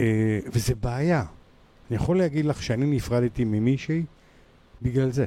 אה, 0.00 0.38
וזה 0.46 0.74
בעיה. 0.74 1.24
אני 1.90 1.96
יכול 1.96 2.18
להגיד 2.18 2.44
לך 2.44 2.62
שאני 2.62 2.86
נפרדתי 2.86 3.44
ממישהי 3.44 4.04
בגלל 4.82 5.10
זה. 5.10 5.26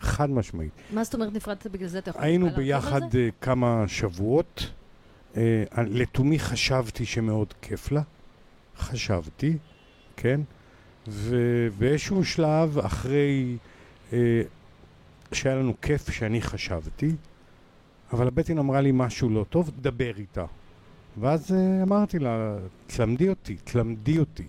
חד 0.00 0.30
משמעית. 0.30 0.72
מה 0.92 1.04
זאת 1.04 1.14
אומרת 1.14 1.32
נפרדת 1.32 1.66
בגלל 1.66 1.88
זה? 1.88 1.98
אתה 1.98 2.10
יכול 2.10 2.22
היינו 2.22 2.50
ביחד 2.50 3.00
uh, 3.00 3.16
כמה 3.40 3.84
שבועות. 3.86 4.70
Uh, 5.34 5.36
לתומי 5.76 6.38
חשבתי 6.38 7.06
שמאוד 7.06 7.54
כיף 7.62 7.92
לה. 7.92 8.02
חשבתי, 8.78 9.56
כן? 10.16 10.40
ובאיזשהו 11.08 12.24
שלב, 12.24 12.78
אחרי 12.78 13.56
uh, 14.10 14.14
שהיה 15.34 15.56
לנו 15.56 15.74
כיף 15.82 16.10
שאני 16.10 16.42
חשבתי, 16.42 17.10
אבל 18.12 18.26
הבטן 18.26 18.58
אמרה 18.58 18.80
לי 18.80 18.90
משהו 18.94 19.30
לא 19.30 19.44
טוב, 19.50 19.70
דבר 19.80 20.12
איתה. 20.18 20.44
ואז 21.20 21.50
uh, 21.50 21.82
אמרתי 21.82 22.18
לה, 22.18 22.56
תלמדי 22.86 23.28
אותי, 23.28 23.56
תלמדי 23.64 24.18
אותי. 24.18 24.46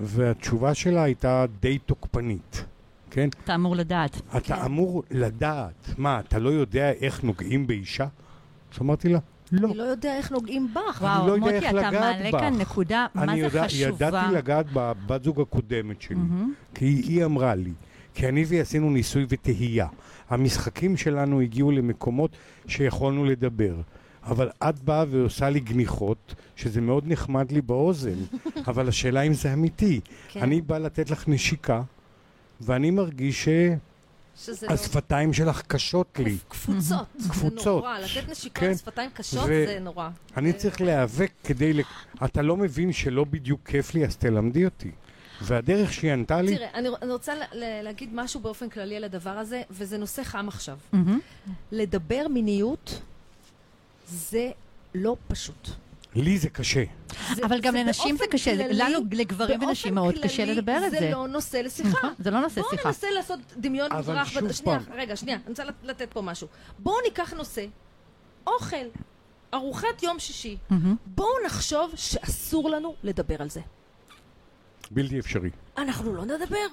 והתשובה 0.00 0.74
שלה 0.74 1.02
הייתה 1.02 1.44
די 1.60 1.78
תוקפנית, 1.78 2.64
כן? 3.10 3.28
אתה 3.44 3.54
אמור 3.54 3.76
לדעת. 3.76 4.16
אתה 4.16 4.40
כן. 4.40 4.54
אמור 4.54 5.02
לדעת. 5.10 5.90
מה, 5.98 6.20
אתה 6.20 6.38
לא 6.38 6.48
יודע 6.48 6.90
איך 6.90 7.24
נוגעים 7.24 7.66
באישה? 7.66 8.06
אז 8.74 8.78
אמרתי 8.82 9.08
לה, 9.08 9.18
לא. 9.52 9.68
אני 9.68 9.76
לא 9.76 9.82
יודע 9.82 10.16
איך 10.16 10.32
נוגעים 10.32 10.74
בך. 10.74 11.02
אני 11.02 11.10
וואו, 11.10 11.26
לא 11.26 11.32
יודע 11.32 11.44
מוטי, 11.44 11.54
איך 11.56 11.64
אתה 11.64 11.90
מעלה 11.90 12.32
בך. 12.32 12.40
כאן 12.40 12.54
נקודה, 12.54 13.06
מה 13.14 13.22
אני 13.22 13.40
זה 13.40 13.46
יודע, 13.46 13.64
חשובה. 13.64 14.06
ידעתי 14.06 14.34
לגעת 14.34 14.66
בבת 14.72 15.24
זוג 15.24 15.40
הקודמת 15.40 16.02
שלי, 16.02 16.14
מהמם. 16.14 16.52
כי 16.74 16.84
היא, 16.84 17.04
היא 17.04 17.24
אמרה 17.24 17.54
לי, 17.54 17.72
כי 18.14 18.28
אני 18.28 18.44
והיא 18.44 18.60
עשינו 18.60 18.90
ניסוי 18.90 19.26
וטהייה. 19.28 19.86
המשחקים 20.30 20.96
שלנו 20.96 21.40
הגיעו 21.40 21.70
למקומות 21.70 22.30
שיכולנו 22.66 23.24
לדבר. 23.24 23.74
אבל 24.24 24.50
את 24.68 24.78
באה 24.82 25.04
ועושה 25.10 25.50
לי 25.50 25.60
גניחות, 25.60 26.34
שזה 26.56 26.80
מאוד 26.80 27.04
נחמד 27.06 27.52
לי 27.52 27.60
באוזן, 27.60 28.14
אבל 28.68 28.88
השאלה 28.88 29.22
אם 29.22 29.34
זה 29.34 29.52
אמיתי. 29.52 30.00
כן. 30.28 30.40
אני 30.42 30.60
בא 30.60 30.78
לתת 30.78 31.10
לך 31.10 31.28
נשיקה, 31.28 31.82
ואני 32.60 32.90
מרגיש 32.90 33.48
שזה 34.36 34.66
לא... 34.66 34.76
שהשפתיים 34.76 35.32
שלך 35.32 35.62
קשות 35.62 36.18
לי. 36.24 36.36
קפוצות. 36.48 37.06
זה 37.18 37.28
קפוצות. 37.28 37.82
נורא. 37.84 37.98
לתת 37.98 38.28
נשיקה 38.30 38.60
כן. 38.60 38.66
על 38.66 38.74
שפתיים 38.74 39.10
קשות 39.14 39.44
ו- 39.48 39.64
זה 39.66 39.78
נורא. 39.80 40.08
אני 40.36 40.52
זה- 40.52 40.58
צריך 40.58 40.80
להיאבק 40.80 41.30
כדי... 41.44 41.72
ל... 41.72 41.80
אתה 42.24 42.42
לא 42.42 42.56
מבין 42.56 42.92
שלא 42.92 43.24
בדיוק 43.24 43.60
כיף 43.64 43.94
לי, 43.94 44.04
אז 44.04 44.16
תלמדי 44.16 44.64
אותי. 44.64 44.90
והדרך 45.42 45.92
שהיא 45.92 46.12
ענתה 46.12 46.42
לי, 46.42 46.56
תראה, 46.56 46.68
אני 46.74 46.88
אני 47.02 47.12
רוצה 47.12 47.34
ל- 47.34 47.44
להגיד 47.82 48.10
משהו 48.14 48.40
באופן 48.40 48.68
כללי 48.68 48.96
על 48.96 49.04
הדבר 49.04 49.30
הזה, 49.30 49.62
וזה 49.70 49.98
נושא 49.98 50.22
חם 50.22 50.48
עכשיו. 50.48 50.78
לדבר 51.72 52.26
מיניות 52.30 53.00
זה 54.06 54.50
לא 54.94 55.16
פשוט. 55.28 55.68
לי 56.14 56.38
זה 56.38 56.48
קשה. 56.48 56.84
זה- 57.34 57.42
אבל 57.46 57.60
גם 57.60 57.72
זה 57.72 57.78
לנשים 57.84 58.16
זה 58.16 58.24
קשה, 58.30 58.56
כללי- 58.56 58.74
לנו, 58.74 58.98
לגברים 59.12 59.62
ונשים 59.62 59.94
מאוד 59.94 60.14
קשה 60.22 60.44
לדבר 60.44 60.80
את 60.86 60.90
זה. 60.90 60.98
זה 60.98 61.10
לא 61.10 61.28
נושא 61.28 61.56
לשיחה. 61.56 61.88
נכון, 61.98 62.10
זה 62.18 62.30
לא 62.30 62.40
נושא 62.40 62.60
בואו 62.60 62.70
שיחה. 62.70 62.88
ננסה 62.88 63.06
לעשות 63.10 63.38
דמיון 63.56 63.92
אבל 63.92 64.00
מזרח. 64.00 64.28
שוב 64.28 64.52
שנייה, 64.52 64.80
פעם. 64.80 64.92
רגע, 64.96 65.16
שנייה, 65.16 65.36
אני 65.36 65.48
רוצה 65.48 65.62
לתת 65.82 66.08
פה 66.12 66.22
משהו. 66.22 66.46
בואו 66.78 66.96
ניקח 67.04 67.32
נושא, 67.32 67.66
אוכל, 68.46 68.76
ארוחת 69.54 70.02
יום 70.02 70.18
שישי. 70.18 70.56
בואו 71.06 71.28
נחשוב 71.46 71.92
שאסור 71.96 72.70
לנו 72.70 72.94
לדבר 73.02 73.36
על 73.42 73.50
זה. 73.50 73.60
בלתי 74.94 75.18
אפשרי. 75.18 75.50
אנחנו 75.78 76.14
לא 76.14 76.24
נדבר. 76.24 76.66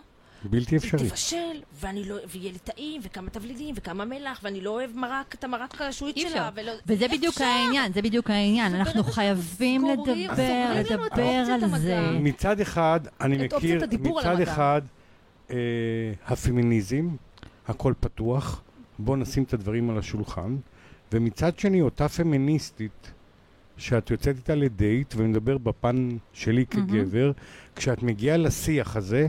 בלתי 0.44 0.78
אפשרי. 0.78 1.10
תבשל, 1.10 1.62
ואני 1.80 2.10
לא, 2.10 2.16
ויהיה 2.32 2.52
לי 2.52 2.60
טעים, 2.60 3.02
וכמה 3.04 3.30
תבלינים, 3.30 3.76
וכמה 3.78 4.06
מלח, 4.06 4.40
ואני 4.44 4.62
לא 4.62 4.70
אוהב 4.70 4.96
מרק, 4.96 5.36
את 5.36 5.44
המרק 5.44 5.82
השעועית 5.82 6.16
אי 6.18 6.22
שלה, 6.22 6.30
אפשר. 6.30 6.62
ולא... 6.62 6.72
וזה 6.88 7.08
בדיוק 7.08 7.34
אפשר. 7.34 7.46
העניין, 7.46 7.94
זה 7.94 8.02
בדיוק 8.02 8.30
העניין. 8.30 8.76
אנחנו 8.76 9.04
חייבים 9.04 9.86
לדבר, 9.86 10.74
לדבר 10.76 11.24
על 11.24 11.80
זה. 11.80 12.10
מצד 12.20 12.60
אחד, 12.60 13.00
אני 13.22 13.38
מכיר, 13.38 13.82
מצד. 14.00 14.42
אחד, 14.42 14.82
אה, 15.52 15.56
הפמיניזם, 16.28 17.10
הכל 17.68 17.94
פתוח, 18.00 18.62
בואו 19.00 19.18
נשים 19.18 19.44
את 19.44 19.54
הדברים 19.54 19.90
על 19.90 19.98
השולחן, 19.98 20.58
ומצד 21.14 21.60
שני, 21.60 21.82
אותה 21.82 22.10
פמיניסטית, 22.10 23.12
שאת 23.78 24.12
יוצאת 24.12 24.36
איתה 24.36 24.56
לדייט, 24.56 25.14
ומדבר 25.18 25.58
בפן 25.58 26.10
שלי 26.34 26.66
כגבר, 26.66 27.32
כשאת 27.80 28.04
מגיעה 28.04 28.38
לשיח 28.38 28.96
הזה, 28.96 29.28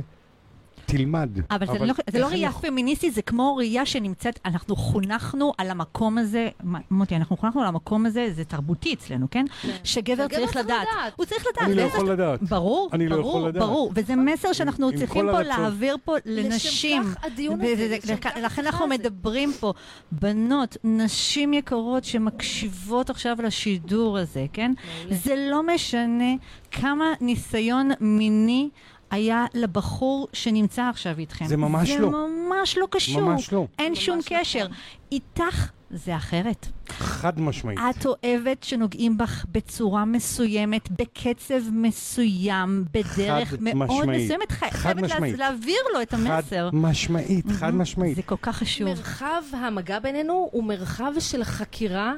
תלמד. 0.90 1.30
אבל 1.50 1.66
זה 1.66 1.78
לא- 1.78 1.94
זה 2.10 2.18
לא 2.18 2.26
ראייה 2.26 2.48
יכול- 2.48 2.70
פמיניסטית, 2.70 3.14
זה 3.14 3.22
כמו 3.22 3.56
ראייה 3.56 3.86
שנמצאת, 3.86 4.40
אנחנו 4.44 4.76
חונכנו 4.76 5.52
על 5.58 5.70
המקום 5.70 6.18
הזה, 6.18 6.48
מוטי, 6.90 7.16
אנחנו 7.16 7.36
חונכנו 7.36 7.60
על 7.60 7.66
המקום 7.66 8.06
הזה, 8.06 8.28
זה 8.32 8.44
תרבותי 8.44 8.94
אצלנו, 8.94 9.26
כן? 9.30 9.44
כן. 9.62 9.68
שגבר 9.84 10.28
צריך 10.28 10.56
לדעת. 10.56 10.86
הוא 11.16 11.26
צריך 11.26 11.44
לדעת. 11.52 11.64
אני 11.68 11.74
לא 11.74 11.82
יכול 11.82 12.10
לדעת. 12.10 12.42
ברור, 12.42 12.88
אני 12.92 13.08
לא 13.08 13.16
ברור, 13.16 13.36
יכול 13.38 13.48
לדעת. 13.48 13.62
ברור, 13.62 13.92
וזה 13.94 14.16
מסר 14.16 14.52
שאנחנו 14.52 14.88
עם 14.88 14.96
צריכים 14.98 15.22
כל 15.26 15.32
פה 15.32 15.38
הרצון. 15.38 15.60
להעביר 15.62 15.96
פה 16.04 16.14
לנשים. 16.26 17.02
לשם 17.02 17.14
כך 17.14 17.24
הדיון 17.24 17.60
הזה, 17.60 17.96
לכן 18.42 18.66
אנחנו. 18.66 18.86
מדברים 18.86 19.52
פה, 19.60 19.72
בנות, 20.12 20.76
נשים 20.84 21.52
יקרות 21.54 22.04
שמקשיבות 22.04 23.10
עכשיו 23.10 23.36
לשידור 23.42 24.18
הזה, 24.18 24.46
כן? 24.52 24.72
זה 25.10 25.34
לא 25.50 25.62
משנה 25.74 26.34
כמה 26.70 27.04
ניסיון 27.20 27.90
מיני 28.00 28.68
היה 29.10 29.46
לבחור 29.54 30.28
שנמצא 30.32 30.82
עכשיו 30.82 31.18
איתכם. 31.18 31.44
זה 31.46 31.56
ממש 31.56 31.90
לא. 31.90 32.10
זה 32.10 32.16
ממש 32.50 32.78
לא 32.78 32.86
קשור. 32.90 33.20
ממש 33.20 33.52
לא. 33.52 33.66
אין 33.78 33.88
ממש 33.92 34.06
שום 34.06 34.18
נכון. 34.18 34.38
קשר. 34.40 34.66
איתך 35.12 35.70
זה 35.90 36.16
אחרת. 36.16 36.66
חד 36.88 37.40
משמעית. 37.40 37.78
את 37.90 38.06
אוהבת 38.06 38.62
שנוגעים 38.62 39.18
בך 39.18 39.44
בצורה 39.52 40.04
מסוימת, 40.04 40.88
בקצב 40.90 41.54
מסוים, 41.72 42.84
בדרך 42.92 43.48
חד 43.50 43.56
מאוד 43.62 44.00
משמעית. 44.00 44.24
מסוימת. 44.24 44.52
חי- 44.52 44.70
חד 44.70 44.76
חייבת 44.78 45.02
לה- 45.02 45.06
משמעית. 45.08 45.38
להעביר 45.38 45.76
לו 45.94 46.02
את 46.02 46.14
חד 46.14 46.20
המסר. 46.20 46.70
משמעית, 46.72 47.46
חד. 47.52 47.74
משמעית. 47.74 48.16
זה 48.16 48.22
כל 48.22 48.36
כך 48.42 48.56
חשוב. 48.56 48.88
מרחב 48.88 49.42
המגע 49.52 49.98
בינינו 49.98 50.48
הוא 50.52 50.64
מרחב 50.64 51.12
של 51.18 51.44
חקירה, 51.44 52.12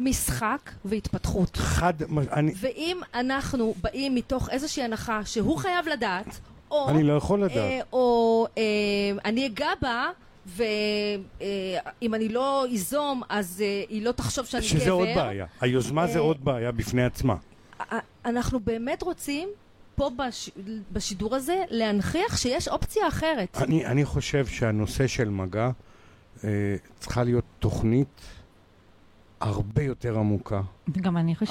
משחק 0.00 0.70
והתפתחות. 0.84 1.56
חד, 1.56 1.94
אני, 2.32 2.52
ואם 2.56 3.00
אנחנו 3.14 3.74
באים 3.82 4.14
מתוך 4.14 4.50
איזושהי 4.50 4.82
הנחה 4.82 5.24
שהוא 5.24 5.58
חייב 5.58 5.88
לדעת, 5.88 6.40
או, 6.70 6.88
אני 6.90 7.02
לא 7.02 7.12
יכול 7.12 7.44
לדעת. 7.44 7.56
אה, 7.56 7.80
או 7.92 8.46
אה, 8.58 8.62
אני 9.24 9.46
אגע 9.46 9.68
בה, 9.82 10.10
ואם 10.46 12.14
אני 12.14 12.28
לא 12.28 12.66
איזום, 12.70 13.22
אז 13.28 13.62
אה, 13.66 13.82
היא 13.88 14.02
לא 14.04 14.12
תחשוב 14.12 14.46
שאני 14.46 14.66
גבר. 14.68 14.78
שזה 14.80 14.90
עוד 14.90 15.08
בעיה. 15.14 15.46
היוזמה 15.60 16.06
זה 16.06 16.18
אה, 16.18 16.24
עוד 16.24 16.44
בעיה 16.44 16.72
בפני 16.72 17.04
עצמה. 17.04 17.34
א- 17.78 17.94
אנחנו 18.24 18.60
באמת 18.60 19.02
רוצים 19.02 19.48
פה 19.96 20.10
בש... 20.16 20.50
בשידור 20.92 21.34
הזה 21.34 21.62
להנכיח 21.70 22.36
שיש 22.36 22.68
אופציה 22.68 23.08
אחרת. 23.08 23.56
אני, 23.56 23.86
אני 23.86 24.04
חושב 24.04 24.46
שהנושא 24.46 25.06
של 25.06 25.28
מגע 25.28 25.70
אה, 26.44 26.50
צריכה 27.00 27.24
להיות 27.24 27.44
תוכנית 27.58 28.20
הרבה 29.44 29.82
יותר 29.82 30.18
עמוקה, 30.18 30.60
גם 31.00 31.16
אני 31.16 31.34
חושבת. 31.34 31.48